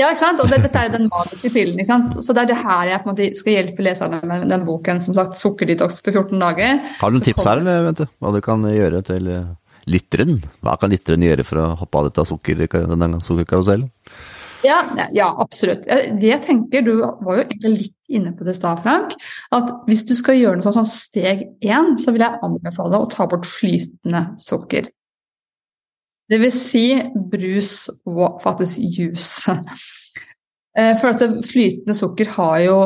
Ja, 0.00 0.08
ikke 0.08 0.22
sant? 0.22 0.40
og 0.40 0.48
det, 0.48 0.62
dette 0.64 0.80
er 0.80 0.92
den 0.94 1.08
magiske 1.12 1.50
pillen. 1.52 1.80
ikke 1.80 1.90
sant? 1.90 2.14
Så 2.24 2.32
det 2.32 2.46
er 2.46 2.52
det 2.52 2.60
her 2.62 2.88
jeg 2.88 3.02
på 3.02 3.08
en 3.08 3.12
måte 3.12 3.26
skal 3.36 3.56
hjelpe 3.58 3.84
leserne 3.84 4.20
med 4.28 4.46
den 4.48 4.66
boken. 4.68 5.02
Som 5.04 5.16
sagt, 5.18 5.36
'Sukkerdetox 5.36 6.00
på 6.04 6.14
14 6.14 6.40
dager'. 6.40 6.80
Har 7.00 7.10
du 7.10 7.18
noen 7.18 7.26
tips 7.26 7.44
her, 7.44 7.60
eller 7.60 7.90
vet 7.90 8.00
du, 8.00 8.06
hva 8.20 8.32
du 8.32 8.40
kan 8.44 8.64
gjøre 8.64 9.02
til 9.04 9.28
eh, 9.28 9.50
lytteren? 9.92 10.38
Hva 10.64 10.78
kan 10.80 10.92
lytteren 10.94 11.26
gjøre 11.26 11.44
for 11.44 11.60
å 11.60 11.72
hoppe 11.82 12.00
av 12.00 12.08
dette 12.08 12.24
sukker, 12.30 12.64
denne 12.72 13.20
sukkerkarusellen? 13.20 13.90
Ja, 14.62 14.78
ja, 15.10 15.26
absolutt. 15.42 15.84
Det 15.84 16.28
jeg 16.28 16.42
tenker, 16.46 16.82
Du 16.86 17.02
var 17.02 17.36
jo 17.36 17.42
egentlig 17.42 17.72
litt 17.78 17.96
inne 18.08 18.32
på 18.36 18.46
det 18.46 18.54
i 18.54 18.60
stad, 18.60 18.80
Frank. 18.84 19.16
At 19.50 19.72
hvis 19.88 20.06
du 20.06 20.14
skal 20.14 20.38
gjøre 20.38 20.60
noe 20.60 20.66
sånn 20.66 20.78
som 20.78 20.88
steg 20.88 21.48
én, 21.60 21.96
så 21.98 22.14
vil 22.14 22.24
jeg 22.24 22.40
anbefale 22.46 22.94
deg 22.94 23.04
å 23.04 23.10
ta 23.10 23.26
bort 23.26 23.48
flytende 23.48 24.24
sukker. 24.40 24.88
Det 26.32 26.38
vil 26.40 26.52
si 26.54 26.86
brus 27.32 27.90
og 28.08 28.40
faktisk 28.40 28.80
juice. 28.96 29.52
Eh, 30.72 30.94
for 30.96 31.12
at 31.12 31.44
flytende 31.44 31.92
sukker 31.92 32.30
har 32.32 32.58
jo 32.64 32.76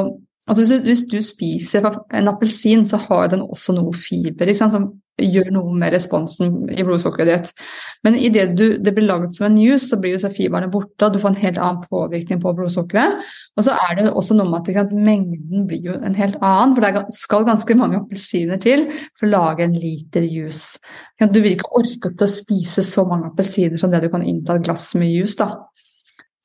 altså 0.47 0.63
hvis, 0.63 0.71
du, 0.71 0.87
hvis 0.87 1.05
du 1.11 1.19
spiser 1.25 1.91
en 2.15 2.31
appelsin, 2.33 2.87
så 2.87 3.01
har 3.09 3.33
den 3.33 3.45
også 3.47 3.75
noe 3.77 3.95
fiber 3.97 4.55
som 4.55 4.95
gjør 5.17 5.49
noe 5.55 5.73
med 5.81 5.95
responsen 5.95 6.67
i 6.73 6.85
blodsukkeret 6.85 7.29
ditt. 7.31 7.53
Men 8.05 8.19
idet 8.21 8.51
det 8.57 8.93
blir 8.93 9.07
laget 9.09 9.37
som 9.37 9.47
en 9.49 9.59
juice, 9.59 9.89
så 9.89 9.99
blir 10.01 10.17
jo 10.17 10.31
fibrene 10.33 10.69
borte, 10.73 11.07
og 11.07 11.15
du 11.15 11.21
får 11.23 11.33
en 11.33 11.41
helt 11.41 11.61
annen 11.61 11.87
påvirkning 11.89 12.43
på 12.43 12.53
blodsukkeret. 12.59 13.23
Og 13.57 13.65
så 13.65 13.77
er 13.87 13.97
det 13.97 14.11
også 14.13 14.37
noe 14.37 14.51
med 14.51 14.69
at 14.77 14.93
mengden 14.93 15.65
blir 15.69 15.89
jo 15.89 15.97
en 15.97 16.19
helt 16.19 16.37
annen, 16.43 16.77
for 16.77 16.85
det 16.85 17.17
skal 17.17 17.49
ganske 17.49 17.79
mange 17.79 18.03
appelsiner 18.03 18.61
til 18.61 18.87
for 19.17 19.29
å 19.29 19.33
lage 19.33 19.65
en 19.65 19.79
liter 19.81 20.27
juice. 20.27 20.77
Du 21.21 21.41
vil 21.41 21.55
ikke 21.55 21.73
orke 21.81 22.13
å 22.13 22.31
spise 22.31 22.85
så 22.85 23.07
mange 23.09 23.33
appelsiner 23.33 23.81
som 23.81 23.93
det 23.93 24.05
du 24.05 24.11
kan 24.13 24.27
innta 24.27 24.59
et 24.59 24.69
glass 24.69 24.91
med 25.01 25.15
juice. 25.15 25.39
da. 25.41 25.55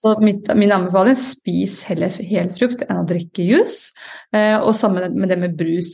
Så 0.02 0.16
mitt, 0.26 0.50
min 0.58 0.74
anbefaling 0.74 1.18
spis 1.20 1.84
heller 1.86 2.10
helfrukt 2.26 2.82
enn 2.88 3.04
å 3.04 3.08
drikke 3.08 3.46
juice. 3.46 3.92
Eh, 4.34 4.58
og 4.58 4.74
sammen 4.78 5.14
med 5.14 5.30
det 5.30 5.38
med 5.38 5.58
brus. 5.60 5.94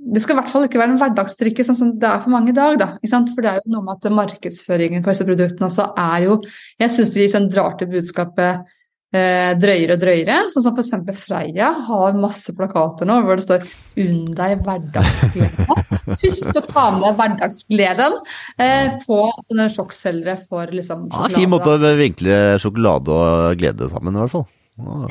det 0.00 0.22
skal 0.24 0.34
i 0.34 0.38
hvert 0.38 0.52
fall 0.52 0.64
ikke 0.64 0.80
være 0.80 0.94
en 0.94 1.00
hverdagsdrikke 1.02 1.66
sånn 1.66 1.76
som 1.76 1.92
det 2.00 2.08
er 2.08 2.22
for 2.24 2.32
mange 2.32 2.54
i 2.54 2.56
dag. 2.56 2.78
Da, 2.80 2.88
for 3.04 3.44
det 3.44 3.50
er 3.50 3.60
jo 3.60 3.74
noe 3.74 3.84
med 3.84 4.00
at 4.00 4.16
markedsføringen 4.16 5.04
for 5.04 5.12
disse 5.12 5.28
produktene 5.28 5.68
også 5.68 5.90
er 5.92 6.28
jo 6.28 6.38
Jeg 6.80 6.94
syns 6.96 7.12
de 7.12 7.28
sånn 7.28 7.50
drar 7.52 7.76
til 7.76 7.92
budskapet 7.92 8.72
drøyere 9.10 9.96
og 9.96 10.02
drøyere. 10.04 10.36
Sånn 10.52 10.64
som 10.66 10.76
f.eks. 10.76 10.92
Freia 11.20 11.72
har 11.88 12.18
masse 12.18 12.54
plakater 12.56 13.08
nå 13.08 13.20
hvor 13.26 13.40
det 13.40 13.46
står 13.46 13.64
'Unn 14.00 14.30
deg 14.38 14.62
hverdagsgleden'. 14.66 15.98
Husk 16.24 16.54
å 16.54 16.62
ta 16.66 16.86
med 16.94 17.02
deg 17.06 17.18
hverdagsgleden 17.18 18.16
eh, 18.62 18.94
på 19.06 19.20
sånne 19.48 19.68
sjokkselgere 19.74 20.38
for 20.46 20.70
liksom 20.70 21.08
sjokolade. 21.08 21.34
Ja, 21.34 21.42
fin 21.42 21.52
måte 21.52 21.74
å 21.74 21.98
vinkle 21.98 22.40
sjokolade 22.62 23.18
og 23.18 23.60
glede 23.60 23.90
sammen, 23.90 24.14
i 24.14 24.24
hvert 24.24 24.36
fall. 24.38 24.48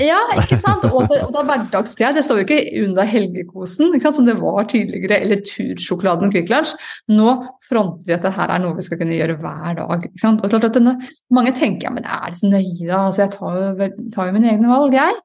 Ja, 0.02 0.20
ikke 0.36 0.58
sant. 0.62 0.86
Og 0.90 1.06
det, 1.10 1.20
og 1.26 1.34
det 1.34 1.42
er 1.42 1.48
hverdagsgreier. 1.50 2.16
Det 2.16 2.24
står 2.26 2.42
jo 2.42 2.46
ikke 2.46 2.84
under 2.86 3.10
helgekosen, 3.10 3.94
ikke 3.94 4.06
sant? 4.08 4.20
som 4.20 4.28
det 4.30 4.38
var 4.40 4.68
tidligere, 4.72 5.20
eller 5.26 5.44
tursjokoladen 5.48 6.34
Kvikk 6.34 6.52
Lunsj. 6.52 6.76
Nå 7.14 7.36
fronter 7.68 8.08
vi 8.08 8.16
at 8.16 8.24
dette 8.24 8.34
her 8.38 8.54
er 8.54 8.64
noe 8.64 8.78
vi 8.78 8.86
skal 8.88 9.02
kunne 9.02 9.18
gjøre 9.18 9.38
hver 9.42 9.80
dag. 9.80 10.08
ikke 10.10 10.24
sant? 10.24 10.44
Og 10.44 10.54
klart 10.54 10.70
at 10.70 10.80
denne, 10.80 10.96
Mange 11.34 11.54
tenker 11.58 11.90
ja, 11.90 11.94
men 11.94 12.08
er 12.10 12.32
det 12.32 12.42
så 12.42 12.50
nøye, 12.50 12.88
da? 12.88 13.04
Altså, 13.08 13.26
jeg 13.26 13.34
tar 13.36 13.60
jo, 13.60 13.90
tar 14.16 14.30
jo 14.30 14.36
mine 14.36 14.54
egne 14.54 14.72
valg, 14.72 14.96
jeg. 14.98 15.20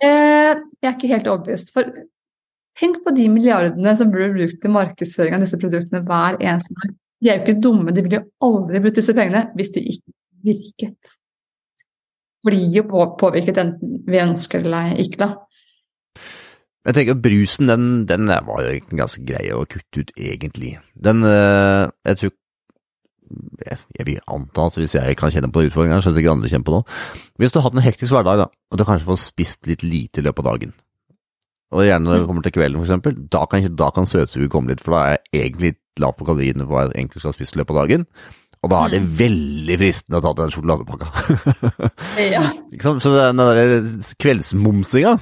Eh, 0.00 0.54
jeg 0.80 0.88
er 0.88 0.96
ikke 0.96 1.12
helt 1.12 1.30
overbevist. 1.30 1.74
For 1.76 1.92
tenk 2.80 3.02
på 3.04 3.14
de 3.16 3.28
milliardene 3.32 3.94
som 3.98 4.10
blir 4.12 4.32
brukt 4.34 4.60
til 4.62 4.74
markedsføring 4.74 5.36
av 5.36 5.44
disse 5.44 5.60
produktene 5.60 6.02
hver 6.08 6.40
eneste 6.40 6.76
dag. 6.80 6.96
De 7.20 7.28
er 7.28 7.38
jo 7.38 7.46
ikke 7.46 7.62
dumme, 7.62 7.92
de 7.92 8.04
ville 8.04 8.22
jo 8.22 8.26
aldri 8.48 8.80
brukt 8.80 8.96
disse 8.96 9.14
pengene 9.16 9.50
hvis 9.58 9.74
de 9.74 9.84
ikke 9.92 10.14
virket 10.46 11.16
blir 12.46 12.66
jo 12.74 12.84
påvirket 13.20 13.58
enten 13.60 14.00
vi 14.08 14.20
ønsker 14.22 14.62
det 14.64 14.70
eller 14.70 15.00
ikke, 15.02 15.20
da. 15.20 15.30
Jeg 16.88 16.96
tenker 16.96 17.18
Brusen 17.20 17.68
den, 17.68 17.88
den 18.08 18.30
var 18.30 18.62
jo 18.64 18.76
ganske 18.96 19.22
grei 19.28 19.50
å 19.52 19.66
kutte 19.68 20.00
ut, 20.00 20.12
egentlig. 20.16 20.78
Den 20.96 21.20
eh, 21.28 21.90
Jeg 22.08 22.20
tror 22.22 22.36
jeg, 23.30 24.06
vil 24.06 24.22
anta 24.26 24.66
at 24.66 24.78
hvis 24.80 24.96
jeg 24.96 25.16
kan 25.20 25.30
kjenne 25.30 25.52
på 25.52 25.62
utfordringa, 25.66 26.00
så 26.00 26.08
er 26.08 26.14
det 26.14 26.18
sikkert 26.18 26.38
andre 26.38 26.50
kjenner 26.50 26.66
på 26.66 26.74
nå. 26.74 26.80
Hvis 27.38 27.52
du 27.52 27.60
har 27.60 27.68
hatt 27.68 27.76
en 27.76 27.84
hektisk 27.84 28.16
hverdag, 28.16 28.40
da, 28.42 28.46
og 28.48 28.80
du 28.80 28.86
kanskje 28.88 29.06
får 29.06 29.20
spist 29.22 29.68
litt 29.70 29.84
lite 29.86 30.22
i 30.22 30.24
løpet 30.26 30.42
av 30.42 30.56
dagen, 30.56 30.72
og 31.70 31.86
gjerne 31.86 32.08
når 32.08 32.18
det 32.18 32.26
kommer 32.26 32.46
til 32.46 32.54
kvelden 32.56 32.82
f.eks., 32.82 33.20
da 33.30 33.44
kan, 33.46 33.68
da 33.78 33.90
kan 33.94 34.08
søtsuget 34.10 34.50
komme 34.50 34.72
litt, 34.72 34.82
for 34.82 34.96
da 34.96 35.02
er 35.04 35.20
jeg 35.30 35.44
egentlig 35.44 35.74
litt 35.74 36.02
lavt 36.02 36.18
på 36.18 36.26
kaloriene 36.26 36.66
for 36.66 36.74
hva 36.74 36.86
jeg 36.88 36.96
egentlig 36.96 37.22
skal 37.22 37.30
ha 37.30 37.38
spist 37.38 37.54
i 37.54 37.60
løpet 37.60 37.76
av 37.76 37.82
dagen. 37.84 38.06
Og 38.60 38.68
da 38.68 38.82
er 38.84 38.92
det 38.92 39.00
mm. 39.00 39.10
veldig 39.16 39.76
fristende 39.80 40.20
å 40.20 40.24
ta 40.24 40.32
til 40.34 40.44
den 40.44 40.54
sjokoladepakka. 40.54 41.06
ja. 42.34 42.44
Så 43.04 43.12
den 43.14 43.40
der 43.40 43.60
kveldsmumsinga, 44.20 45.16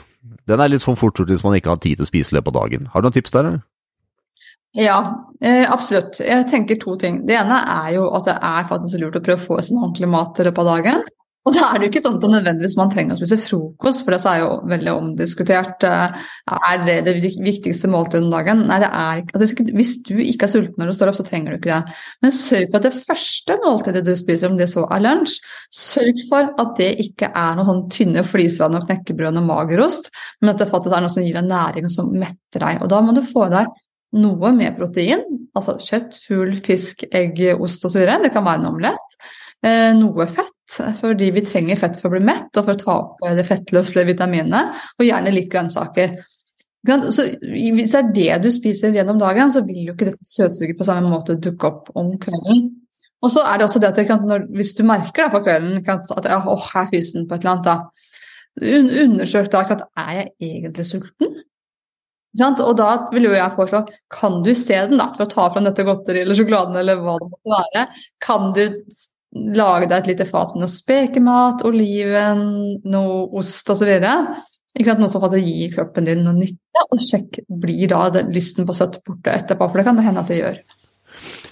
den 0.49 0.63
er 0.63 0.73
litt 0.73 0.83
sånn 0.83 0.99
fort 0.99 1.19
gjort 1.21 1.31
hvis 1.31 1.45
man 1.47 1.55
ikke 1.59 1.75
har 1.75 1.83
tid 1.83 2.01
til 2.01 2.09
å 2.09 2.11
spise 2.11 2.35
i 2.35 2.39
løpet 2.39 2.51
av 2.55 2.65
dagen. 2.65 2.89
Har 2.91 3.03
du 3.03 3.09
noen 3.09 3.15
tips 3.15 3.35
der, 3.35 3.51
eller? 3.51 3.67
Ja, 4.79 4.99
eh, 5.41 5.65
absolutt. 5.71 6.19
Jeg 6.21 6.49
tenker 6.51 6.79
to 6.83 6.97
ting. 7.01 7.23
Det 7.29 7.39
ene 7.39 7.61
er 7.73 7.95
jo 7.97 8.09
at 8.19 8.27
det 8.29 8.35
er 8.37 8.67
faktisk 8.69 9.01
lurt 9.01 9.17
å 9.21 9.23
prøve 9.25 9.41
å 9.41 9.47
få 9.47 9.61
i 9.61 9.65
seg 9.67 9.79
ordentlig 9.79 10.11
mat 10.13 10.39
i 10.39 10.49
løpet 10.49 10.65
av 10.65 10.71
dagen. 10.75 11.07
Og 11.49 11.55
da 11.57 11.71
er 11.71 11.79
det 11.81 11.87
jo 11.87 11.93
ikke 11.95 12.03
sånn 12.05 12.19
at 12.19 12.25
nødvendigvis 12.29 12.75
man 12.77 12.91
trenger 12.93 13.17
å 13.17 13.19
spise 13.23 13.39
frokost, 13.41 14.03
for 14.05 14.13
det 14.13 14.19
er 14.29 14.43
jo 14.43 14.49
veldig 14.69 14.93
omdiskutert. 14.93 15.87
Eh, 15.89 16.27
er 16.59 16.83
det 16.85 16.97
det 17.07 17.15
viktigste 17.41 17.89
måltidet 17.89 18.27
om 18.27 18.35
dagen? 18.35 18.67
Nei, 18.69 18.77
det 18.83 18.91
er 18.93 19.23
ikke 19.23 19.39
altså, 19.39 19.65
Hvis 19.79 19.95
du 20.05 20.13
ikke 20.21 20.45
er 20.45 20.53
sulten 20.53 20.77
når 20.83 20.93
du 20.93 20.99
står 20.99 21.13
opp, 21.13 21.17
så 21.17 21.25
trenger 21.25 21.55
du 21.55 21.59
ikke 21.59 21.73
det. 21.73 21.97
Men 22.25 22.37
sørg 22.37 22.69
for 22.69 22.81
at 22.83 22.89
det 22.91 23.07
første 23.09 23.59
måltidet 23.65 24.05
du 24.05 24.13
spiser, 24.21 24.53
om 24.53 24.61
det 24.61 24.69
så 24.69 24.85
er 24.93 25.05
lunsj, 25.07 25.39
sørg 25.73 26.23
for 26.29 26.53
at 26.61 26.77
det 26.83 26.93
ikke 27.07 27.33
er 27.33 27.57
noen 27.57 27.71
sånn 27.71 27.85
tynne 27.97 28.27
flisvann 28.29 28.77
og 28.77 28.85
knekkebrød 28.85 29.41
og 29.41 29.49
magerost, 29.49 30.13
men 30.43 30.53
at 30.53 30.61
det 30.61 30.69
faktisk 30.69 30.99
er 30.99 31.07
noe 31.07 31.17
som 31.17 31.25
gir 31.25 31.41
deg 31.41 31.49
næring 31.49 31.89
som 31.93 32.13
metter 32.13 32.67
deg. 32.67 32.85
Og 32.85 32.93
da 32.93 33.01
må 33.05 33.17
du 33.17 33.25
få 33.25 33.49
i 33.49 33.55
deg 33.57 33.73
noe 34.21 34.53
med 34.57 34.77
protein, 34.77 35.25
altså 35.57 35.77
kjøtt, 35.81 36.17
fugl, 36.25 36.55
fisk, 36.65 37.05
egg, 37.09 37.41
ost 37.57 37.85
osv. 37.89 38.05
Det 38.05 38.33
kan 38.35 38.45
være 38.45 38.63
en 38.63 38.73
omelett. 38.75 39.19
Eh, 39.67 39.91
noe 39.99 40.27
fett, 40.31 40.79
fordi 41.01 41.33
vi 41.35 41.43
trenger 41.43 41.79
fett 41.81 41.97
for 41.99 42.11
å 42.11 42.15
bli 42.15 42.27
mett 42.29 42.55
og 42.61 42.67
for 42.67 42.77
å 42.77 42.81
ta 42.81 42.97
opp 43.01 43.25
det 43.35 43.47
fettløselige 43.49 44.13
vitaminet, 44.13 44.83
og 44.99 45.07
gjerne 45.07 45.33
litt 45.35 45.51
grønnsaker. 45.51 46.19
Så 46.87 47.25
Hvis 47.43 47.93
det 47.93 47.99
er 47.99 48.13
det 48.15 48.37
du 48.45 48.53
spiser 48.55 48.95
gjennom 48.95 49.19
dagen, 49.19 49.51
så 49.53 49.65
vil 49.67 49.89
jo 49.89 49.97
ikke 49.97 50.13
dette 50.13 50.29
søtsuget 50.29 50.79
på 50.79 50.87
samme 50.87 51.11
måte 51.11 51.37
dukke 51.43 51.73
opp 51.73 51.91
om 51.99 52.15
kvelden. 52.23 52.69
Og 53.19 53.33
så 53.35 53.43
er 53.43 53.59
det 53.59 53.67
også 53.67 53.83
det 53.83 53.91
at 53.99 54.25
når, 54.25 54.47
hvis 54.55 54.77
du 54.79 54.85
merker 54.87 55.27
da 55.27 55.33
på 55.33 55.43
kvelden 55.43 55.83
at 55.83 56.29
ja, 56.31 56.39
åh, 56.39 56.71
jeg 56.71 56.85
er 56.85 56.93
fysen 56.93 57.27
på 57.27 57.35
et 57.35 57.43
eller 57.43 57.57
annet, 57.57 57.67
da. 57.67 57.77
Undersøk 59.09 59.51
da 59.51 59.65
at 59.67 59.85
er 59.99 60.15
jeg 60.21 60.31
egentlig 60.53 60.87
sulten? 60.87 61.37
Og 62.39 62.75
da 62.79 62.89
vil 63.11 63.27
jo 63.27 63.35
jeg 63.35 63.55
foreslå, 63.57 63.83
kan 64.15 64.43
du 64.45 64.53
isteden, 64.53 65.03
for 65.17 65.27
å 65.27 65.31
ta 65.33 65.49
fram 65.51 65.67
dette 65.67 65.87
godteriet 65.87 66.27
eller 66.27 66.39
sjokoladen 66.39 66.79
eller 66.79 67.01
hva 67.03 67.17
det 67.19 67.31
måtte 67.33 67.55
være, 67.57 67.87
kan 68.23 68.53
du 68.55 68.65
lage 69.35 69.89
deg 69.89 69.99
et 69.99 70.11
lite 70.13 70.27
fat 70.29 70.55
med 70.55 70.65
noe 70.65 70.73
spekemat, 70.73 71.65
oliven, 71.69 72.43
noe 72.89 73.23
ost 73.39 73.71
osv. 73.75 73.91
Noe 73.99 75.11
som 75.11 75.23
faktisk 75.23 75.45
gir 75.45 75.73
kroppen 75.75 76.07
din 76.07 76.23
noe 76.25 76.37
nytte, 76.37 76.85
og 76.87 77.03
sjekk 77.03 77.41
blir 77.49 77.91
da 77.91 78.23
lysten 78.29 78.69
på 78.69 78.77
søtt 78.77 79.01
borte 79.07 79.35
etterpå, 79.35 79.69
for 79.69 79.81
det 79.81 79.89
kan 79.89 79.99
det 79.99 80.07
hende 80.07 80.23
at 80.23 80.31
det 80.31 80.41
gjør. 80.41 80.61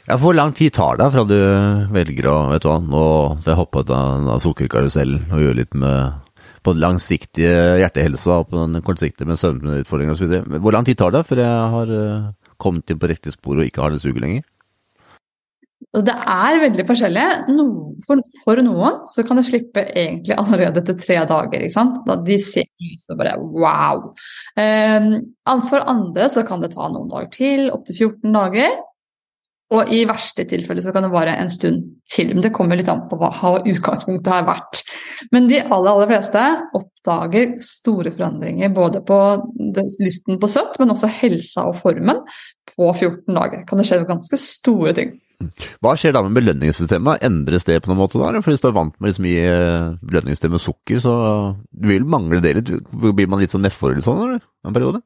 Ja, 0.06 0.16
Hvor 0.22 0.36
lang 0.36 0.52
tid 0.54 0.76
tar 0.76 1.00
det 1.00 1.08
fra 1.10 1.24
du 1.26 1.38
velger 1.90 2.28
å 2.30 2.36
vet 2.52 2.62
du 2.62 2.68
hva, 2.70 2.78
nå 2.78 3.06
får 3.42 3.50
jeg 3.50 3.58
hoppe 3.58 3.82
ut 3.82 3.90
av 3.90 4.38
sukkerkarusellen 4.44 5.32
og 5.34 5.42
gjøre 5.42 5.60
litt 5.64 5.74
med 5.74 6.22
på 6.66 6.74
den 6.74 6.82
langsiktige 6.82 7.78
hjertehelsa 7.80 8.40
og 8.40 8.50
på 8.50 8.58
den 8.58 8.82
kortsiktige 8.86 9.28
med 9.28 9.38
søvnutfordringer 9.38 10.14
osv. 10.14 10.60
Hvor 10.62 10.74
lang 10.74 10.86
tid 10.86 10.98
tar 10.98 11.14
det 11.14 11.22
før 11.26 11.42
jeg 11.42 11.72
har 11.74 11.92
eh, 11.94 12.28
kommet 12.62 12.90
inn 12.90 13.02
på 13.02 13.10
riktig 13.10 13.34
spor 13.34 13.58
og 13.58 13.66
ikke 13.66 13.84
har 13.84 13.94
det 13.94 14.02
suget 14.02 14.22
lenger? 14.22 14.46
Det 15.76 16.12
er 16.12 16.58
veldig 16.60 16.84
forskjellig. 16.88 17.24
For, 18.06 18.60
noen 18.64 18.98
så 19.12 19.24
kan 19.28 19.40
det 19.40 19.46
slippe 19.48 19.84
egentlig 19.86 20.36
allerede 20.36 20.82
etter 20.82 20.96
tre 21.00 21.20
dager. 21.28 21.62
ikke 21.62 21.76
sant? 21.76 22.02
Da 22.08 22.18
de 22.24 22.36
ser 22.42 22.68
lyset 22.82 23.16
bare 23.16 23.36
wow. 23.40 24.10
Um, 24.56 25.08
for 25.68 25.84
andre 25.84 26.28
så 26.32 26.44
kan 26.48 26.64
det 26.64 26.74
ta 26.74 26.88
noen 26.92 27.10
dager 27.12 27.32
til, 27.36 27.66
opptil 27.72 28.08
14 28.08 28.36
dager. 28.36 28.78
Og 29.74 29.90
i 29.90 30.04
verste 30.06 30.44
tilfelle 30.46 30.82
så 30.84 30.92
kan 30.94 31.02
det 31.02 31.10
vare 31.10 31.34
en 31.40 31.50
stund 31.50 31.82
til. 32.12 32.30
Men 32.30 32.44
det 32.44 32.52
kommer 32.54 32.78
litt 32.78 32.90
an 32.92 33.06
på 33.10 33.18
hva 33.18 33.32
utgangspunktet 33.58 34.30
har 34.30 34.46
vært. 34.46 34.82
Men 35.34 35.48
de 35.50 35.58
aller, 35.64 35.90
aller 35.90 36.10
fleste 36.12 36.44
oppdager 36.78 37.56
store 37.66 38.12
forandringer 38.14 38.70
både 38.76 39.02
på 39.06 39.18
lysten 39.98 40.38
på 40.42 40.50
søtt, 40.52 40.78
men 40.78 40.94
også 40.94 41.10
helsa 41.18 41.66
og 41.66 41.80
formen 41.80 42.22
på 42.76 42.92
14 42.92 43.26
dager. 43.34 43.66
Kan 43.66 43.82
det 43.82 43.88
skje 43.90 44.04
ganske 44.06 44.40
store 44.40 44.94
ting. 44.96 45.16
Hva 45.84 45.92
skjer 45.98 46.14
da 46.16 46.22
med 46.24 46.36
belønningssystemet? 46.38 47.24
Endres 47.26 47.66
det 47.68 47.80
på 47.84 47.90
noen 47.90 48.00
måte 48.00 48.20
da? 48.20 48.30
For 48.40 48.54
hvis 48.54 48.62
du 48.62 48.70
er 48.70 48.76
vant 48.76 48.94
med 48.96 49.10
liksom 49.10 49.26
mye 49.26 49.56
belønningssystem 50.00 50.54
med 50.56 50.64
sukker, 50.64 51.02
så 51.04 51.16
vil 51.86 52.06
mangle 52.08 52.40
det 52.44 52.54
litt. 52.58 52.72
Blir 52.92 53.28
man 53.30 53.42
litt 53.42 53.54
sånn 53.54 53.66
nedfor 53.66 53.98
sånn, 54.04 54.22
eller? 54.24 54.40
En 54.66 54.76
periode? 54.76 55.02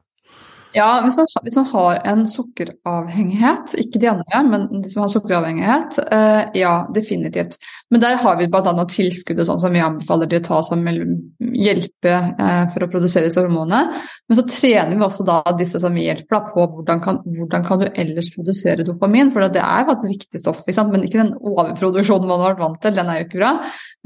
Ja, 0.73 1.01
hvis 1.03 1.17
man, 1.19 1.27
hvis 1.43 1.55
man, 1.59 1.65
har 1.71 1.97
en 2.07 2.21
sukkeravhengighet, 2.29 3.73
ikke 3.81 3.99
de 3.99 4.09
andre, 4.11 4.41
men 4.47 4.67
de 4.83 4.91
som 4.91 5.03
har 5.03 5.11
sukkeravhengighet, 5.11 5.99
eh, 6.15 6.41
ja, 6.61 6.73
definitivt. 6.95 7.57
Men 7.91 8.03
der 8.03 8.15
har 8.21 8.37
vi 8.39 8.47
bl.a. 8.51 8.73
tilskudd 8.87 9.41
sånn 9.47 9.59
som 9.59 9.75
vi 9.75 9.83
anbefaler 9.83 10.29
de 10.31 10.39
å 10.39 10.45
ta 10.45 10.61
som 10.63 10.85
hjelpe 10.87 12.13
eh, 12.13 12.63
for 12.71 12.85
å 12.85 12.89
produsere 12.91 13.27
disse 13.27 13.43
hormonene. 13.43 13.99
Men 14.31 14.39
så 14.39 14.45
trener 14.47 14.95
vi 14.95 15.05
også 15.07 15.27
da 15.27 15.41
disse 15.59 15.81
som 15.83 15.97
hjelper 15.99 16.37
da, 16.37 16.41
på 16.53 16.67
hvordan 16.77 17.03
kan, 17.03 17.19
hvordan 17.25 17.67
kan, 17.67 17.81
du 17.81 17.89
ellers 17.91 18.31
produsere 18.31 18.87
dopamin, 18.87 19.33
for 19.35 19.43
det 19.51 19.63
er 19.63 19.87
faktisk 19.89 20.13
viktig 20.15 20.39
stoff, 20.39 20.63
ikke 20.63 20.87
men 20.93 21.07
ikke 21.07 21.19
den 21.19 21.33
overproduksjonen 21.35 22.29
man 22.29 22.45
har 22.45 22.53
vært 22.53 22.63
vant 22.63 22.81
til, 22.83 22.95
den 22.95 23.11
er 23.11 23.19
jo 23.19 23.27
ikke 23.27 23.41
bra. 23.43 23.53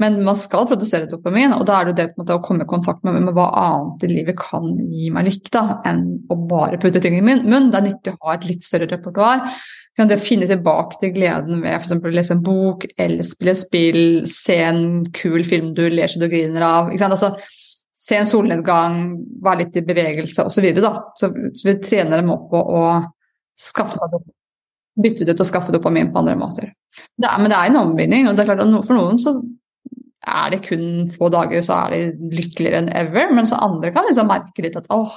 Men 0.02 0.18
man 0.26 0.36
skal 0.36 0.66
produsere 0.68 1.08
dopamin, 1.10 1.54
og 1.56 1.62
da 1.68 1.78
er 1.80 1.92
det 1.92 2.10
det 2.10 2.34
å 2.34 2.42
komme 2.44 2.66
i 2.66 2.68
kontakt 2.68 3.06
med, 3.06 3.20
med 3.22 3.36
hva 3.36 3.48
annet 3.62 4.04
i 4.04 4.12
livet 4.12 4.36
kan 4.40 4.66
gi 4.90 5.12
meg 5.14 5.30
lykke 5.30 5.54
da, 5.54 5.64
enn 5.88 6.04
å 6.32 6.36
bare 6.56 6.80
putte 6.82 7.02
ting 7.04 7.18
i 7.18 7.24
munnen. 7.24 7.70
Det 7.72 7.80
er 7.80 7.86
nyttig 7.90 8.14
å 8.14 8.20
ha 8.24 8.36
et 8.36 8.46
litt 8.48 8.64
større 8.66 8.88
repertoar. 8.90 9.44
Det 9.96 10.18
finne 10.20 10.48
tilbake 10.48 10.98
til 11.00 11.14
gleden 11.14 11.62
ved 11.62 11.78
f.eks. 11.78 11.94
å 11.96 12.12
lese 12.12 12.34
en 12.36 12.42
bok 12.44 12.84
eller 13.00 13.24
spille 13.24 13.54
spill, 13.56 14.02
se 14.28 14.58
en 14.66 14.82
kul 15.16 15.44
film 15.48 15.70
du 15.76 15.86
ler 15.88 16.12
så 16.12 16.20
du 16.20 16.28
griner 16.28 16.66
av. 16.66 16.90
Altså, 16.92 17.32
se 17.96 18.18
en 18.18 18.28
solnedgang, 18.28 18.98
være 19.44 19.64
litt 19.64 19.78
i 19.80 19.84
bevegelse 19.86 20.44
osv. 20.50 20.68
Så, 20.76 20.94
så, 21.16 21.30
så 21.32 21.70
vi 21.70 21.78
trener 21.80 22.20
dem 22.20 22.34
opp 22.34 22.50
på 22.52 22.60
å 22.60 22.82
skaffe 23.56 23.96
seg 24.02 24.18
bytte 24.96 25.26
det 25.26 25.36
ut 25.36 25.42
og 25.44 25.48
skaffe 25.48 25.74
dopamin 25.74 26.10
på 26.12 26.20
andre 26.22 26.36
måter. 26.40 26.72
Det 27.16 27.28
er, 27.28 27.40
men 27.40 27.52
det 27.52 27.58
er 27.58 27.70
en 27.70 27.82
omvinning. 27.82 28.28
og 28.28 28.36
det 28.36 28.44
er 28.44 28.50
klart 28.50 28.64
at 28.64 28.88
for 28.88 28.96
noen 28.96 29.20
så 29.20 29.34
er 30.26 30.50
det 30.52 30.62
kun 30.66 30.86
få 31.14 31.28
dager, 31.32 31.62
så 31.64 31.76
er 31.84 31.94
de 31.94 32.30
lykkeligere 32.34 32.82
enn 32.82 32.90
ever. 32.94 33.30
Mens 33.34 33.54
andre 33.54 33.92
kan 33.94 34.08
liksom 34.08 34.28
merke 34.30 34.64
litt 34.64 34.78
at 34.78 34.88
åh, 34.94 35.14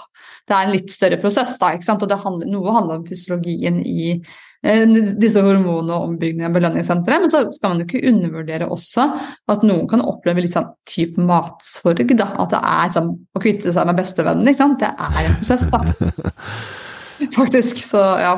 det 0.50 0.56
er 0.56 0.68
en 0.68 0.76
litt 0.76 0.94
større 0.94 1.20
prosess. 1.22 1.58
da, 1.62 1.74
ikke 1.74 1.88
sant? 1.88 2.06
Og 2.06 2.14
handler, 2.26 2.50
noe 2.52 2.76
handler 2.76 3.00
om 3.00 3.08
fysiologien 3.08 3.80
i 3.86 4.12
eh, 4.14 4.84
disse 5.22 5.42
hormonene 5.46 5.96
og 5.96 6.12
ombyggingen 6.12 6.50
av 6.50 6.58
belønningssenteret. 6.58 7.26
Men 7.26 7.34
så 7.34 7.44
skal 7.54 7.74
man 7.74 7.82
jo 7.82 7.88
ikke 7.90 8.06
undervurdere 8.12 8.70
også 8.70 9.08
at 9.54 9.66
noen 9.66 9.90
kan 9.92 10.06
oppleve 10.06 10.46
litt 10.46 10.58
sånn 10.58 10.70
type 10.90 11.26
matsorg. 11.26 12.14
da, 12.14 12.30
At 12.46 12.54
det 12.54 12.62
er 12.76 12.94
sånn 13.00 13.12
å 13.18 13.44
kvitte 13.44 13.74
seg 13.76 13.90
med 13.90 14.00
bestevennen. 14.02 14.54
ikke 14.54 14.64
sant? 14.64 14.86
Det 14.86 14.94
er 14.94 15.26
en 15.26 15.42
prosess, 15.42 15.68
da. 15.74 15.84
Faktisk. 17.40 17.84
Så 17.84 18.06
ja. 18.22 18.38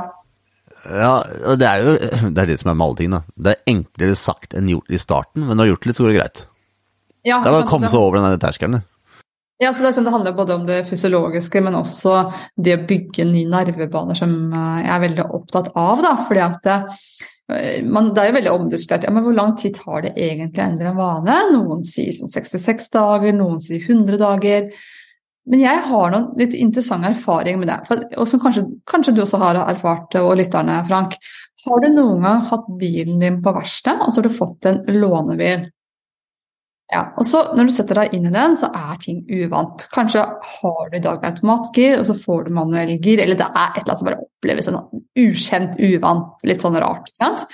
Ja, 0.89 1.19
og 1.45 1.59
det 1.61 1.67
er 1.67 1.83
jo 1.83 1.91
det, 2.33 2.39
er 2.41 2.47
det 2.49 2.57
som 2.61 2.71
er 2.71 2.77
med 2.79 2.87
alle 2.87 2.99
ting. 3.01 3.11
da. 3.13 3.21
Det 3.35 3.53
er 3.53 3.75
enklere 3.75 4.17
sagt 4.17 4.55
enn 4.57 4.71
gjort 4.71 4.89
i 4.89 5.01
starten, 5.01 5.45
men 5.45 5.55
når 5.55 5.61
du 5.61 5.67
har 5.67 5.73
gjort 5.75 5.83
det 5.83 5.91
litt, 5.91 5.99
så 5.99 6.05
går 6.05 6.11
det 6.11 6.21
greit. 6.21 6.47
Ja, 7.27 7.41
det 7.41 7.51
er 7.51 7.57
bare 7.57 7.67
å 7.67 7.69
komme 7.69 7.89
seg 7.91 8.01
over 8.01 8.17
den 8.21 8.41
terskelen. 8.41 8.81
Ja, 9.61 9.69
så 9.77 9.83
det, 9.85 9.91
sånn, 9.93 10.07
det, 10.07 10.13
handler 10.15 10.33
både 10.33 10.55
om 10.57 10.63
det 10.65 10.79
fysiologiske, 10.89 11.61
men 11.61 11.77
også 11.77 12.15
det 12.57 12.79
å 12.79 12.85
bygge 12.89 13.27
nye 13.29 13.49
nervebaner, 13.49 14.17
som 14.17 14.31
eh, 14.49 14.79
jeg 14.81 14.93
er 14.95 15.03
veldig 15.03 15.25
opptatt 15.37 15.67
av. 15.77 16.01
Da, 16.01 16.15
fordi 16.25 16.41
at 16.41 16.57
det, 16.65 16.77
eh, 17.53 17.83
man, 17.85 18.09
det 18.15 18.23
er 18.23 18.31
jo 18.31 18.37
veldig 18.39 18.53
omdiskutert. 18.55 19.05
Ja, 19.05 19.13
men 19.13 19.27
hvor 19.27 19.35
lang 19.37 19.53
tid 19.61 19.77
tar 19.77 20.07
det 20.07 20.15
egentlig 20.15 20.63
å 20.63 20.65
endre 20.65 20.89
en 20.89 20.97
vane? 20.97 21.35
Noen 21.53 21.85
sier 21.85 22.09
sånn 22.17 22.31
66 22.31 22.89
dager, 22.95 23.37
noen 23.37 23.61
sier 23.61 23.85
100 23.85 24.17
dager. 24.23 24.71
Men 25.51 25.61
jeg 25.61 25.83
har 25.91 26.15
noen 26.15 26.25
litt 26.41 26.57
interessante 26.57 27.11
erfaringer 27.13 27.61
med 27.61 27.69
det. 27.69 27.77
For, 27.85 28.01
og 28.17 28.31
som 28.31 28.41
kanskje, 28.41 28.65
kanskje, 28.89 29.13
du 29.13 29.21
også 29.27 29.43
har 29.43 29.61
erfart 29.61 30.09
det, 30.15 30.23
og 30.25 30.39
lytterne, 30.41 30.79
Frank. 30.89 31.19
Har 31.67 31.85
du 31.85 31.91
noen 31.93 32.25
gang 32.25 32.41
hatt 32.49 32.65
bilen 32.81 33.21
din 33.21 33.37
på 33.45 33.53
verksted, 33.53 34.01
og 34.01 34.09
så 34.09 34.23
har 34.23 34.25
du 34.29 34.39
fått 34.41 34.65
en 34.71 34.81
lånebil? 34.89 35.69
Ja, 36.91 37.05
og 37.15 37.23
så 37.23 37.41
Når 37.55 37.69
du 37.69 37.71
setter 37.71 38.01
deg 38.01 38.15
inn 38.15 38.27
i 38.27 38.33
den, 38.33 38.57
så 38.59 38.67
er 38.75 38.97
ting 38.99 39.21
uvant. 39.31 39.85
Kanskje 39.95 40.25
har 40.27 40.89
du 40.91 40.97
i 40.97 41.03
dag 41.03 41.23
automatgir, 41.23 42.01
og 42.01 42.09
så 42.09 42.15
får 42.19 42.47
du 42.47 42.55
manuell 42.57 42.97
gir, 42.97 43.21
eller 43.23 43.39
det 43.39 43.47
er 43.47 43.69
et 43.69 43.79
eller 43.79 43.93
annet 43.93 44.01
som 44.01 44.09
bare 44.09 44.25
oppleves 44.25 44.67
sånn 44.67 44.81
ukjent, 45.23 45.79
uvant, 45.79 46.33
litt 46.47 46.65
sånn 46.65 46.75
rart. 46.83 47.07
ikke 47.07 47.23
sant? 47.23 47.47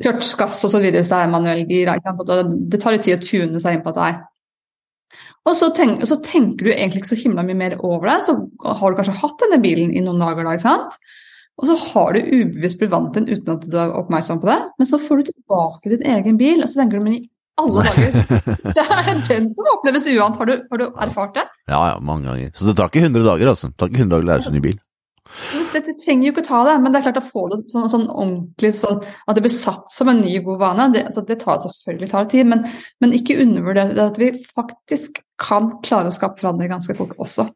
Gass 0.00 0.64
osv. 0.64 0.80
hvis 0.80 1.12
det 1.12 1.20
er 1.20 1.30
manuell 1.32 1.62
gir. 1.68 1.92
Det 1.92 2.80
tar 2.80 2.96
litt 2.96 3.04
tid 3.04 3.18
å 3.18 3.24
tune 3.26 3.60
seg 3.60 3.78
inn 3.78 3.84
på 3.84 3.94
deg. 4.00 4.24
Og 5.48 5.54
så, 5.56 5.70
tenk, 5.76 6.02
så, 6.08 6.18
tenker 6.24 6.66
du 6.66 6.72
egentlig 6.72 7.02
ikke 7.02 7.14
så 7.14 7.22
himla 7.22 7.44
mye 7.44 7.56
mer 7.56 7.78
over 7.80 8.08
det. 8.08 8.18
Så 8.26 8.36
har 8.80 8.90
du 8.90 8.98
kanskje 8.98 9.20
hatt 9.20 9.40
denne 9.44 9.60
bilen 9.64 9.92
i 9.92 10.04
noen 10.04 10.20
dager, 10.24 10.44
da, 10.44 10.56
ikke 10.56 10.66
sant? 10.66 10.98
Og 11.58 11.68
så 11.68 11.76
har 11.88 12.14
du 12.14 12.28
ubevisst 12.32 12.78
blitt 12.80 12.92
vant 12.92 13.10
til 13.12 13.24
den 13.26 13.38
uten 13.40 13.56
at 13.56 13.64
du 13.66 13.76
er 13.80 13.96
oppmerksom 13.98 14.40
på 14.40 14.48
det. 14.48 14.60
Men 14.78 14.88
så 14.88 15.00
får 15.02 15.20
du 15.20 15.30
tilbake 15.32 15.92
din 15.92 16.04
egen 16.16 16.40
bil, 16.40 16.62
og 16.62 16.70
så 16.70 16.80
tenker 16.80 17.00
du 17.00 17.04
men 17.04 17.18
i 17.18 17.26
alle 17.62 17.84
dager. 17.86 18.18
Det 18.76 18.84
er 18.84 19.06
den 19.08 19.48
som 19.54 19.70
oppleves 19.74 20.10
uvant. 20.10 20.36
Har 20.40 20.50
du, 20.50 20.54
har 20.70 20.82
du 20.82 20.84
erfart 21.06 21.38
det? 21.38 21.46
Ja, 21.70 21.80
ja, 21.92 21.96
mange 22.00 22.30
ganger. 22.30 22.52
Så 22.56 22.68
det 22.68 22.76
tar 22.78 22.92
ikke 22.92 23.06
100 23.06 23.24
dager, 23.26 23.52
altså. 23.54 23.72
Det 23.72 23.80
tar 23.80 23.90
ikke 23.90 24.04
100 24.04 24.14
dager 24.14 24.28
å 24.28 24.30
lære 24.32 24.46
seg 24.46 24.56
ny 24.56 24.62
bil. 24.68 24.78
Dette 25.74 25.92
trenger 26.00 26.28
jo 26.28 26.32
ikke 26.32 26.44
ta 26.46 26.62
det, 26.64 26.74
men 26.82 26.92
det 26.92 27.00
er 27.00 27.06
klart 27.08 27.20
å 27.20 27.26
få 27.26 27.44
det 27.52 27.58
sånn, 27.72 27.90
sånn 27.92 28.06
ordentlig 28.08 28.70
sånn 28.78 29.02
at 29.02 29.36
det 29.36 29.44
blir 29.44 29.52
satt 29.52 29.92
som 29.92 30.08
en 30.10 30.22
ny, 30.24 30.38
god 30.44 30.60
vane. 30.62 30.88
Det, 30.94 31.04
altså, 31.10 31.24
det 31.28 31.38
tar 31.42 31.60
selvfølgelig 31.64 32.10
tar 32.14 32.30
tid, 32.32 32.48
men, 32.48 32.64
men 33.04 33.14
ikke 33.16 33.36
undervurder 33.44 33.92
at 34.06 34.18
vi 34.20 34.32
faktisk 34.46 35.20
kan 35.38 35.70
klare 35.84 36.10
å 36.10 36.14
skape 36.14 36.40
forandring 36.40 36.72
ganske 36.72 36.96
fort 36.98 37.14
også. 37.20 37.46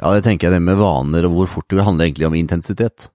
Ja, 0.00 0.10
det 0.16 0.24
tenker 0.26 0.48
jeg 0.48 0.58
det 0.58 0.64
med 0.66 0.80
vaner 0.80 1.28
og 1.28 1.36
hvor 1.38 1.54
fort 1.58 1.70
det 1.70 1.86
handler 1.86 2.08
egentlig 2.08 2.28
om 2.28 2.36
intensitet. 2.38 3.08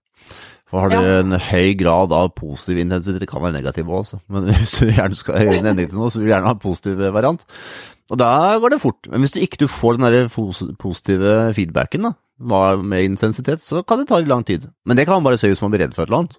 For 0.69 0.81
har 0.81 0.89
du 0.89 0.95
Ja. 0.97 1.19
en 1.21 1.31
høy 1.37 1.75
grad 1.77 2.11
av 2.11 2.31
positiv 2.35 2.79
intensitet, 2.81 3.19
det 3.21 3.29
kan 3.29 3.41
være 3.43 3.53
negativ 3.53 3.85
også, 3.85 4.19
men 4.33 4.45
hvis 4.49 4.79
du 4.79 4.85
gjerne 4.89 5.15
skal 5.15 5.37
gjøre 5.43 5.59
en 5.59 5.71
endring 5.71 5.89
til 5.91 5.99
noe, 6.01 6.09
så 6.09 6.19
vil 6.19 6.27
du 6.29 6.33
gjerne 6.33 6.49
ha 6.49 6.55
en 6.57 6.63
positiv 6.63 6.97
variant. 7.13 7.43
Og 8.11 8.17
da 8.21 8.29
går 8.61 8.69
det 8.75 8.81
fort. 8.81 9.07
Men 9.09 9.21
hvis 9.23 9.31
du 9.33 9.39
ikke 9.41 9.57
du 9.61 9.67
får 9.67 9.97
den 9.97 10.05
der 10.13 10.27
positive 10.77 11.53
feedbacken 11.57 12.05
da, 12.05 12.11
med 12.77 13.03
intensitet, 13.07 13.61
så 13.61 13.81
kan 13.85 14.01
det 14.01 14.07
ta 14.09 14.19
litt 14.19 14.29
lang 14.29 14.43
tid. 14.45 14.67
Men 14.85 14.97
det 14.97 15.07
kan 15.07 15.17
man 15.17 15.25
bare 15.31 15.39
se 15.41 15.49
som 15.55 15.65
man 15.69 15.73
blir 15.77 15.85
redd 15.87 15.95
for 15.95 16.03
et 16.05 16.09
eller 16.11 16.25
annet. 16.25 16.37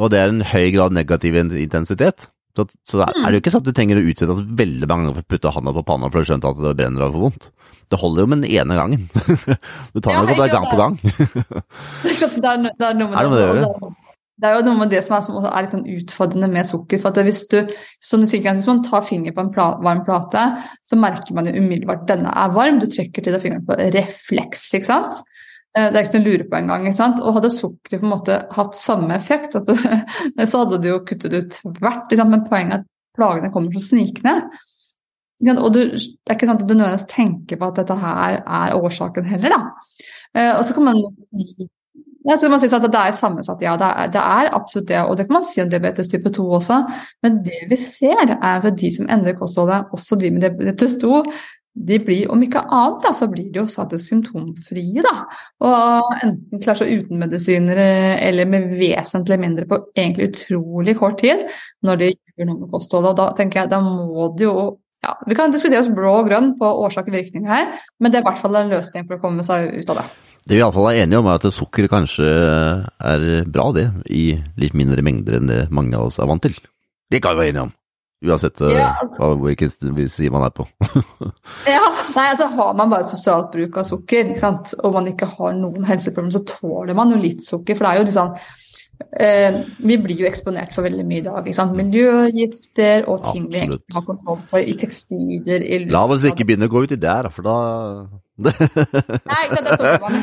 Og 0.00 0.10
det 0.10 0.18
er 0.18 0.32
en 0.32 0.42
høy 0.42 0.70
grad 0.74 0.94
negativ 0.96 1.34
intensitet. 1.36 2.28
Så, 2.56 2.64
så 2.88 3.04
er 3.06 3.14
det 3.30 3.36
jo 3.38 3.40
ikke 3.44 3.52
sånn 3.54 3.62
at 3.62 3.68
du 3.70 3.76
trenger 3.76 4.00
å 4.00 4.04
utsette 4.10 4.34
oss 4.34 4.40
veldig 4.42 4.88
mange 4.90 5.06
ganger 5.06 5.16
for 5.20 5.26
å 5.26 5.30
putte 5.34 5.52
handa 5.54 5.74
på 5.76 5.84
panna 5.86 6.08
for 6.10 6.20
å 6.20 6.26
skjønne 6.26 6.50
at 6.50 6.62
det 6.64 6.72
brenner 6.80 7.04
av 7.06 7.14
for 7.14 7.28
vondt. 7.28 7.50
Det 7.90 7.98
holder 7.98 8.22
jo 8.26 8.30
med 8.30 8.42
den 8.44 8.50
ene 8.54 8.76
gangen. 8.78 9.06
Du 9.94 10.00
tar 10.02 10.14
Ja, 10.18 10.22
det 10.26 10.50
gang 10.52 10.66
på 10.70 10.78
gang. 10.78 10.98
Det 12.02 12.12
er, 12.14 12.30
det 12.42 12.54
no- 12.62 12.74
det 12.78 12.90
noe 12.98 13.10
med 13.10 13.18
det 13.18 13.24
det 13.24 13.26
å 13.26 13.30
og 13.30 13.40
gjøre? 13.40 13.64
det, 13.64 13.92
det 14.40 14.50
jo 14.56 14.60
noe 14.66 14.78
med 14.80 14.92
det 14.94 15.00
som 15.06 15.16
er, 15.16 15.24
som 15.26 15.38
er 15.44 15.64
litt 15.66 15.74
sånn 15.74 15.88
utfordrende 15.94 16.48
med 16.54 16.68
sukker. 16.68 17.00
for 17.02 17.22
hvis 17.26 17.42
du, 17.50 17.58
som 18.02 18.22
du 18.22 18.28
sier, 18.30 18.46
hvis 18.46 18.70
man 18.70 18.82
tar 18.86 19.02
fingeren 19.06 19.36
på 19.36 19.44
en 19.46 19.52
pla, 19.54 19.66
varm 19.84 20.02
plate, 20.06 20.44
så 20.86 20.96
merker 20.98 21.36
man 21.36 21.50
jo 21.50 21.56
umiddelbart 21.58 22.06
at 22.06 22.12
denne 22.14 22.32
er 22.34 22.54
varm. 22.56 22.78
Du 22.80 22.86
trekker 22.90 23.26
til 23.26 23.34
deg 23.36 23.42
fingeren 23.42 23.66
på 23.68 23.76
refleks. 23.94 24.68
ikke 24.74 24.88
sant? 24.90 25.22
Eh, 25.78 25.90
Det 25.92 25.98
er 25.98 26.06
ikke 26.06 26.18
noe 26.18 26.24
å 26.24 26.30
lure 26.30 26.48
på 26.50 26.58
engang. 26.58 26.88
sant? 26.94 27.20
Og 27.22 27.36
hadde 27.38 27.52
sukkeret 27.54 28.02
på 28.02 28.08
en 28.08 28.14
måte 28.16 28.38
hatt 28.56 28.74
samme 28.78 29.14
effekt, 29.14 29.54
du, 29.54 29.74
så 30.50 30.64
hadde 30.64 30.80
du 30.82 30.88
jo 30.90 31.00
kuttet 31.06 31.36
ut 31.36 31.60
tvert. 31.78 32.14
Men 32.26 32.46
poenget 32.48 32.80
er 32.80 32.82
at 32.82 32.88
plagene 33.16 33.52
kommer 33.54 33.72
så 33.76 33.90
snikende. 33.90 34.36
Og 35.56 35.68
du, 35.72 35.82
det 35.96 36.28
er 36.28 36.36
ikke 36.36 36.48
sånn 36.48 36.58
at 36.58 36.66
du 36.66 36.74
nødvendigvis 36.74 37.08
tenker 37.08 37.60
på 37.60 37.70
at 37.70 37.78
dette 37.80 37.96
her 37.96 38.40
er 38.44 38.74
årsaken 38.76 39.28
heller, 39.28 39.54
da. 39.54 39.60
Eh, 40.36 40.54
og 40.58 40.64
så 40.66 40.76
kan 40.76 40.90
man 40.90 40.98
ja, 42.28 42.36
så 42.36 42.44
kan 42.44 42.50
man 42.52 42.60
si 42.60 42.68
at 42.68 42.84
det 42.84 43.00
er 43.00 43.14
sammensatt, 43.16 43.62
ja. 43.64 43.78
Det 43.80 43.86
er, 43.86 44.10
det 44.12 44.20
er 44.20 44.50
absolutt 44.52 44.90
det. 44.90 44.98
Og 45.08 45.16
det 45.16 45.24
kan 45.26 45.38
man 45.38 45.46
si 45.48 45.62
om 45.62 45.70
diabetes 45.72 46.10
type 46.12 46.32
2 46.36 46.44
også. 46.58 46.82
Men 47.24 47.38
det 47.46 47.62
vi 47.70 47.78
ser, 47.80 48.34
er 48.36 48.60
at 48.60 48.76
de 48.76 48.90
som 48.92 49.08
endrer 49.08 49.38
kostholdet, 49.38 49.88
også 49.96 50.18
de 50.20 50.34
med 50.34 50.44
diabetes 50.44 50.98
2, 51.00 51.22
de 51.74 51.98
blir, 52.02 52.26
om 52.32 52.40
ikke 52.42 52.62
annet, 52.66 52.98
da, 53.04 53.12
så 53.14 53.28
blir 53.30 53.50
de 53.52 53.60
jo 53.60 53.66
satt 53.70 53.92
symptomfrie, 54.02 55.04
da. 55.06 55.14
Og 55.62 56.16
enten 56.18 56.62
klarer 56.62 56.82
seg 56.82 57.04
uten 57.04 57.20
medisiner 57.22 57.78
eh, 57.78 58.14
eller 58.26 58.48
med 58.50 58.72
vesentlig 58.74 59.38
mindre 59.40 59.68
på 59.70 59.78
egentlig 59.94 60.32
utrolig 60.32 60.96
kort 60.98 61.20
tid 61.22 61.46
når 61.86 62.02
de 62.02 62.10
gjør 62.10 62.50
noe 62.50 62.64
med 62.64 62.72
kostholdet. 62.74 63.12
Og 63.12 63.20
da 63.22 63.28
tenker 63.38 63.62
jeg, 63.62 63.72
da 63.72 63.80
må 63.84 64.32
de 64.36 64.48
jo 64.48 64.56
ja, 65.00 65.14
Vi 65.24 65.32
kan 65.32 65.48
diskutere 65.54 65.80
oss 65.80 65.88
blå 65.96 66.10
og 66.18 66.26
grønn 66.28 66.50
på 66.58 66.68
årsak 66.84 67.06
og 67.08 67.14
virkning 67.16 67.46
her, 67.48 67.70
men 68.02 68.12
det 68.12 68.18
er 68.18 68.26
i 68.26 68.26
hvert 68.26 68.42
fall 68.42 68.58
en 68.58 68.68
løsning 68.74 69.06
for 69.06 69.16
å 69.16 69.22
komme 69.22 69.46
seg 69.46 69.70
ut 69.78 69.94
av 69.94 70.02
det. 70.02 70.06
Det 70.44 70.58
vi 70.58 70.60
iallfall 70.60 70.90
er 70.90 71.02
enige 71.06 71.22
om, 71.22 71.28
er 71.30 71.40
at 71.40 71.56
sukker 71.56 71.88
kanskje 71.88 72.28
er 72.28 73.24
bra, 73.48 73.70
det, 73.76 73.86
i 74.12 74.34
litt 74.60 74.76
mindre 74.76 75.04
mengder 75.06 75.38
enn 75.38 75.48
det 75.48 75.62
mange 75.72 75.96
av 75.96 76.10
oss 76.10 76.20
er 76.20 76.28
vant 76.28 76.44
til. 76.44 76.58
Det 77.08 77.22
kan 77.24 77.32
vi 77.32 77.46
være 77.46 77.54
enige 77.54 77.68
om. 77.70 77.72
Uansett 78.20 78.60
eh, 78.60 78.74
Ja. 78.76 78.94
hvilken 79.40 79.70
side 79.72 80.30
man 80.32 80.44
er 80.44 80.52
på. 80.52 80.66
Ja, 81.66 81.80
nei, 82.14 82.26
altså 82.30 82.48
Har 82.52 82.74
man 82.76 82.90
bare 82.92 83.08
sosialt 83.08 83.50
bruk 83.54 83.78
av 83.80 83.86
sukker, 83.88 84.34
og 84.84 84.92
man 84.96 85.08
ikke 85.08 85.28
har 85.38 85.54
noen 85.56 85.86
helseproblemer, 85.88 86.34
så 86.36 86.44
tåler 86.58 86.94
man 86.98 87.14
jo 87.14 87.20
litt 87.20 87.44
sukker. 87.46 87.78
For 87.78 87.86
det 87.86 87.92
er 87.94 88.00
jo 88.02 88.08
liksom 88.10 88.34
eh, 89.16 89.60
Vi 89.88 89.96
blir 90.04 90.20
jo 90.20 90.28
eksponert 90.28 90.74
for 90.76 90.84
veldig 90.84 91.06
mye 91.08 91.22
i 91.22 91.26
dag. 91.30 91.50
Miljøgifter 91.80 93.08
og 93.08 93.24
ting 93.32 93.48
vi 93.48 93.62
Absolutt. 93.62 93.84
egentlig 93.86 93.96
har 93.96 94.08
kontroll 94.08 94.42
på 94.50 94.64
i 94.64 94.76
tekstiler 94.84 95.64
i 95.64 95.84
La 95.88 96.04
oss 96.04 96.28
ikke 96.28 96.44
begynne 96.48 96.68
å 96.68 96.74
gå 96.74 96.84
uti 96.84 97.00
der, 97.00 97.30
for 97.32 97.46
da 97.48 97.56
Nei, 98.48 99.40
ikke 99.46 99.62
det 99.64 99.74
er 99.74 99.80
sånn, 99.80 100.16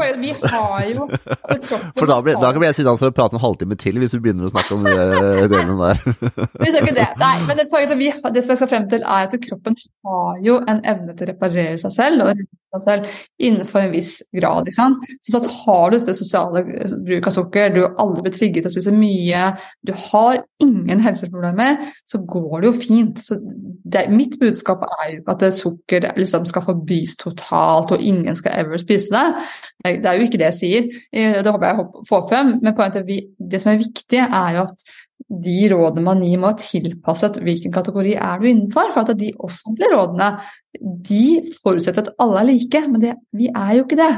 men 0.00 0.22
Vi 0.22 0.32
har 0.42 0.86
jo 0.90 1.06
altså, 1.08 1.78
For 1.98 2.10
da, 2.10 2.18
blir, 2.24 2.38
da 2.40 2.52
kan 2.54 2.66
jeg 2.66 2.78
sitte 2.78 2.94
og 2.94 3.14
prate 3.16 3.38
en 3.38 3.44
halvtime 3.44 3.78
til, 3.80 4.00
hvis 4.02 4.16
vi 4.16 4.22
begynner 4.26 4.48
å 4.48 4.52
snakke 4.52 4.76
om 4.76 4.86
de 4.86 4.94
eh, 4.96 5.44
delene 5.52 5.76
der. 5.82 6.02
Vi 6.62 6.72
trenger 6.72 6.80
ikke 6.82 6.96
det. 6.98 7.08
Nei, 7.22 7.34
men 7.48 7.60
det, 7.60 7.68
vi, 8.00 8.10
det 8.34 8.44
som 8.44 8.54
jeg 8.54 8.62
skal 8.62 8.70
frem 8.70 8.88
til, 8.92 9.04
er 9.04 9.28
at 9.28 9.38
kroppen 9.46 9.78
har 10.08 10.42
jo 10.44 10.58
en 10.68 10.82
evne 10.88 11.14
til 11.16 11.26
å 11.26 11.32
reparere 11.32 11.78
seg 11.80 11.94
selv 11.94 12.26
og 12.26 12.44
seg 12.72 12.84
selv 12.86 13.20
innenfor 13.42 13.84
en 13.84 13.92
viss 13.92 14.12
grad. 14.34 14.68
Ikke 14.68 14.78
sant? 14.78 15.04
Så 15.26 15.40
at 15.40 15.48
har 15.62 15.90
du 15.90 15.98
dette 15.98 16.14
sosiale 16.16 16.62
bruk 16.64 17.28
av 17.28 17.36
sukker, 17.36 17.72
du 17.74 17.82
har 17.84 17.96
aldri 18.02 18.26
blitt 18.26 18.38
trigget 18.38 18.66
av 18.66 18.72
å 18.72 18.74
spise 18.76 18.94
mye, 18.96 19.44
du 19.86 19.92
har 20.08 20.42
ingen 20.62 21.02
helseproblemer, 21.04 21.82
så 22.08 22.22
går 22.24 22.62
det 22.62 22.70
jo 22.70 22.74
fint. 22.80 23.22
Så 23.24 23.38
det, 23.42 24.06
mitt 24.12 24.38
budskap 24.40 24.84
er 24.88 25.04
jo 25.10 25.20
ikke 25.20 25.36
at 25.36 25.58
sukker 25.58 26.08
liksom 26.18 26.48
skal 26.48 26.66
forbys 26.66 27.16
totalt, 27.20 27.42
og 27.52 28.00
ingen 28.00 28.36
skal 28.38 28.58
ever 28.62 28.80
spise 28.80 29.12
det. 29.12 29.26
Det 29.84 30.08
er 30.08 30.18
jo 30.18 30.26
ikke 30.26 30.38
det 30.40 30.50
jeg 30.52 30.58
sier, 30.58 30.90
Eh, 31.12 31.42
det 31.44 31.52
håper 31.52 31.68
jeg 31.68 32.04
får 32.08 32.28
frem. 32.30 32.52
Men 32.62 32.74
poenget 32.76 33.00
er 33.00 33.06
at 33.06 33.50
det 33.52 33.62
som 33.62 33.72
er 33.72 33.82
viktig, 33.82 34.20
er 34.20 34.56
jo 34.56 34.66
at 34.66 34.84
de 35.32 35.68
rådene 35.70 36.02
man 36.04 36.22
gir 36.24 36.40
må 36.40 36.50
være 36.50 36.64
tilpasset 36.64 37.38
hvilken 37.44 37.72
kategori 37.72 38.16
er 38.16 38.40
du 38.40 38.48
innenfor. 38.48 38.90
For 38.94 39.04
at 39.04 39.18
de 39.18 39.30
offentlige 39.38 39.92
rådene 39.92 40.30
de 41.08 41.52
forutsetter 41.62 42.06
at 42.06 42.14
alle 42.22 42.40
er 42.40 42.48
like, 42.48 42.80
men 42.88 43.02
det, 43.02 43.12
vi 43.36 43.48
er 43.48 43.74
jo 43.76 43.84
ikke 43.84 43.98
det. 44.00 44.10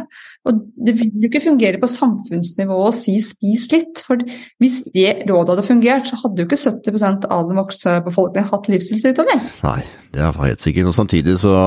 Og 0.46 0.62
det 0.86 0.94
vil 1.00 1.10
jo 1.24 1.28
ikke 1.28 1.42
fungere 1.44 1.80
på 1.82 1.90
samfunnsnivå 1.90 2.78
å 2.86 2.94
si 2.94 3.18
'spis 3.20 3.66
litt'. 3.74 4.04
For 4.06 4.22
hvis 4.62 4.84
det 4.94 5.26
rådet 5.30 5.56
hadde 5.56 5.66
fungert, 5.66 6.08
så 6.08 6.20
hadde 6.22 6.42
jo 6.42 6.48
ikke 6.48 6.62
70% 6.62 7.28
av 7.28 7.48
den 7.48 7.58
voksne 7.58 7.98
befolkningen 8.06 8.50
hatt 8.50 8.70
livsstilssykdommer. 8.70 9.44
Nei, 9.66 9.80
det 10.14 10.22
er 10.22 10.40
helt 10.40 10.62
sikkert. 10.62 10.90
Og 10.90 10.98
samtidig 10.98 11.38
så 11.42 11.58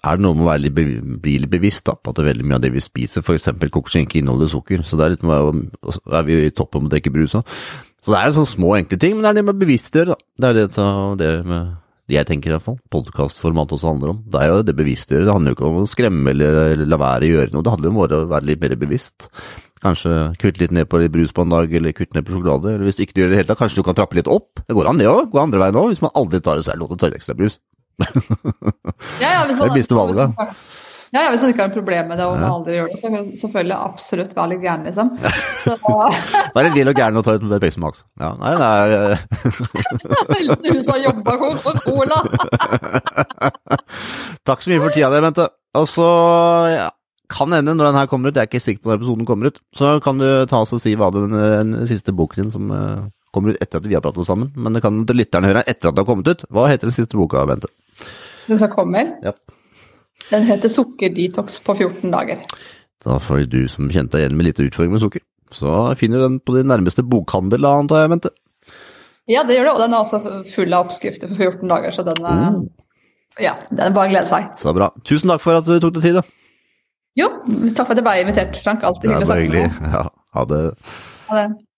er 0.00 0.16
det 0.16 0.24
noe 0.24 0.36
med 0.36 0.46
å 0.46 0.48
være 0.48 0.64
litt 0.64 0.76
be 1.20 1.34
litt 1.42 1.52
bevisst 1.52 1.84
da, 1.88 1.96
på 1.96 2.14
at 2.14 2.22
veldig 2.24 2.46
mye 2.46 2.58
av 2.58 2.64
det 2.64 2.72
vi 2.72 2.82
spiser, 2.84 3.24
f.eks. 3.24 3.50
kokoskinke, 3.68 4.20
inneholder 4.20 4.50
sukker. 4.52 4.84
Så 4.86 4.96
det 4.96 5.06
er 5.06 5.14
litt 5.16 5.26
med 5.28 5.68
er 6.08 6.26
vi 6.28 6.40
i 6.46 6.54
toppen 6.56 6.84
med 6.84 6.90
å 6.90 6.94
drikke 6.96 7.12
brus 7.14 7.36
òg. 7.38 7.60
Så 8.00 8.14
det 8.14 8.20
er 8.20 8.30
jo 8.30 8.38
sånne 8.38 8.54
små, 8.54 8.72
enkle 8.78 9.00
ting, 9.00 9.16
men 9.16 9.26
det 9.26 9.30
er 9.30 9.38
det 9.40 9.46
med 9.46 9.58
å 9.58 9.60
bevisstgjøre, 9.60 10.14
da. 10.16 10.28
Det 10.40 10.50
er 10.50 10.58
det, 10.60 10.88
det 11.20 11.32
med 11.44 11.78
jeg 12.10 12.26
tenker 12.26 12.50
i 12.50 12.54
hvert 12.56 12.64
fall, 12.64 12.78
podkastformat 12.90 13.72
også 13.76 13.86
handler 13.86 14.14
om. 14.14 14.20
Det 14.26 14.40
er 14.40 14.50
jo 14.50 14.62
det 14.66 14.74
bevisstgjøre. 14.78 15.26
Det 15.28 15.34
handler 15.34 15.52
jo 15.52 15.56
ikke 15.58 15.68
om 15.68 15.80
å 15.82 15.88
skremme 15.90 16.32
eller, 16.32 16.82
la 16.82 16.98
være 16.98 17.28
å 17.28 17.34
gjøre 17.36 17.54
noe, 17.54 17.62
det 17.66 17.74
handler 17.74 17.92
om 17.92 18.00
å 18.00 18.08
være 18.32 18.48
litt 18.48 18.64
mer 18.64 18.74
bevisst. 18.80 19.28
Kanskje 19.80 20.14
kutte 20.40 20.60
litt 20.60 20.74
ned 20.76 20.90
på 20.90 20.98
litt 21.00 21.12
brus 21.14 21.30
på 21.32 21.46
en 21.46 21.54
dag, 21.54 21.72
eller 21.72 21.94
kutte 21.96 22.18
ned 22.18 22.26
på 22.26 22.34
sjokolade. 22.34 22.74
Eller 22.74 22.88
hvis 22.88 22.98
du 22.98 23.04
ikke 23.06 23.22
gjør 23.22 23.30
det 23.30 23.32
i 23.32 23.36
det 23.36 23.42
hele 23.44 23.50
tatt, 23.52 23.60
kanskje 23.62 23.80
du 23.80 23.86
kan 23.86 23.96
trappe 23.96 24.18
litt 24.18 24.30
opp. 24.30 24.60
Det 24.66 24.76
går 24.76 24.90
an 24.90 25.00
det 25.00 25.08
òg, 25.08 25.30
gå 25.32 25.40
andre 25.40 25.62
veien 25.62 25.78
òg. 25.80 25.92
Hvis 25.92 26.02
man 26.04 26.12
aldri 26.20 26.42
tar 26.44 26.60
så 26.64 26.74
er 26.74 26.80
lov 26.82 26.92
å 26.92 26.98
ta 27.00 27.12
ekstra 27.14 27.36
brus. 27.38 27.60
Ja, 29.20 29.30
ja, 29.32 29.40
Det 29.48 29.56
er 29.56 29.64
det 29.64 29.74
beste 29.76 29.96
valget. 29.96 30.36
Ja, 31.10 31.24
ja, 31.24 31.30
hvis 31.32 31.40
man 31.42 31.50
ikke 31.50 31.64
har 31.64 31.70
et 31.72 31.74
problem 31.74 32.06
med 32.06 32.20
det 32.20 32.26
og 32.28 32.36
man 32.38 32.52
aldri 32.52 32.76
gjør 32.76 32.90
det, 32.92 32.98
så 33.00 33.08
kan 33.08 33.14
man 33.16 33.30
selvfølgelig 33.40 33.76
absolutt 33.76 34.36
være 34.36 34.50
litt 34.52 34.60
gæren, 34.62 34.84
liksom. 34.86 35.08
Så 35.64 35.74
er 36.60 36.68
litt 36.68 36.76
vill 36.76 36.92
og 36.92 37.00
gæren 37.00 37.18
og 37.18 37.24
ta 37.26 37.34
ut 37.34 37.46
Pepsi 37.64 37.82
Max. 37.82 38.04
Ja, 38.22 38.30
nei, 38.38 38.52
nei. 38.60 38.68
er 38.94 40.36
hilsen 40.36 40.68
hun 40.70 40.84
som 40.86 40.94
har 40.94 41.02
jobba 41.08 41.34
for 41.64 41.82
Cola. 41.82 42.20
Takk 44.46 44.62
så 44.62 44.70
mye 44.70 44.84
for 44.84 44.94
tida 44.94 45.10
di, 45.10 45.24
Bente. 45.26 45.48
Og 45.80 45.90
så 45.90 46.06
ja, 46.76 46.86
kan 47.34 47.58
hende 47.58 47.74
når 47.74 47.90
den 47.90 48.00
her 48.04 48.10
kommer 48.14 48.30
ut, 48.30 48.38
jeg 48.38 48.46
er 48.46 48.52
ikke 48.52 48.62
sikker 48.62 48.84
på 48.84 48.92
når 48.92 49.02
episoden 49.02 49.26
kommer 49.26 49.50
ut, 49.50 49.60
så 49.74 49.96
kan 50.04 50.22
du 50.22 50.28
ta 50.50 50.62
oss 50.62 50.76
og 50.78 50.82
si 50.82 50.94
hva 50.94 51.10
den, 51.14 51.34
den 51.34 51.74
siste 51.90 52.14
boken 52.14 52.44
din 52.44 52.54
som 52.54 52.70
eh, 52.74 53.10
kommer 53.34 53.50
ut 53.50 53.62
etter 53.62 53.82
at 53.82 53.90
vi 53.90 53.98
har 53.98 54.06
pratet 54.06 54.30
sammen. 54.30 54.54
Men 54.54 54.78
det 54.78 54.86
kan 54.86 55.02
lytterne 55.10 55.50
høre 55.50 55.66
etter 55.66 55.90
at 55.90 55.98
det 55.98 56.04
har 56.04 56.10
kommet 56.14 56.30
ut. 56.30 56.46
Hva 56.54 56.70
heter 56.70 56.86
den 56.86 57.00
siste 57.02 57.18
boka, 57.18 57.42
Bente? 57.50 57.70
Den 58.48 58.58
som 58.58 58.70
kommer, 58.70 59.16
Ja. 59.22 59.32
den 60.30 60.42
heter 60.44 60.68
'Sukkerdetox 60.68 61.60
på 61.64 61.76
14 61.76 62.10
dager'. 62.12 62.42
Da 63.04 63.18
får 63.18 63.48
du 63.48 63.68
som 63.68 63.88
kjente 63.88 64.12
deg 64.12 64.26
igjen 64.30 64.36
med 64.36 64.46
litt 64.46 64.58
utfordring 64.60 64.92
med 64.92 65.00
sukker. 65.00 65.20
Så 65.52 65.96
finner 65.96 66.18
du 66.18 66.28
den 66.28 66.40
på 66.40 66.54
din 66.56 66.66
nærmeste 66.68 67.02
bokhandel, 67.02 67.64
antar 67.64 68.02
jeg, 68.02 68.10
Bente. 68.10 68.30
Ja, 69.28 69.42
det 69.42 69.56
gjør 69.56 69.64
det, 69.64 69.72
og 69.72 69.78
den 69.80 69.94
er 69.94 70.04
også 70.04 70.44
full 70.54 70.72
av 70.74 70.86
oppskrifter 70.86 71.28
for 71.28 71.36
14 71.36 71.68
dager, 71.68 71.90
så 71.90 72.04
den 72.04 72.24
er 72.24 72.50
Mm. 72.50 72.68
Ja, 73.40 73.54
den 73.70 73.80
er 73.80 73.90
bare 73.94 74.08
å 74.08 74.10
glede 74.12 74.26
seg. 74.28 74.58
Så 74.58 74.74
bra. 74.74 74.90
Tusen 75.04 75.30
takk 75.30 75.40
for 75.40 75.56
at 75.56 75.64
du 75.64 75.78
tok 75.80 75.94
deg 75.94 76.02
tid, 76.02 76.14
da. 76.14 76.22
Jo, 77.16 77.28
takk 77.74 77.86
for 77.86 77.92
at 77.92 77.96
jeg 77.96 78.04
ble 78.04 78.24
invitert, 78.24 78.56
Frank. 78.62 78.82
Alltid 78.82 79.10
hyggelig 79.10 79.22
å 79.22 79.26
snakke 79.26 79.50
med 79.50 79.52
deg. 79.52 79.92
Ja, 79.92 80.08
ha 80.34 80.44
det. 80.44 80.74
Ha 81.28 81.36
det. 81.48 81.66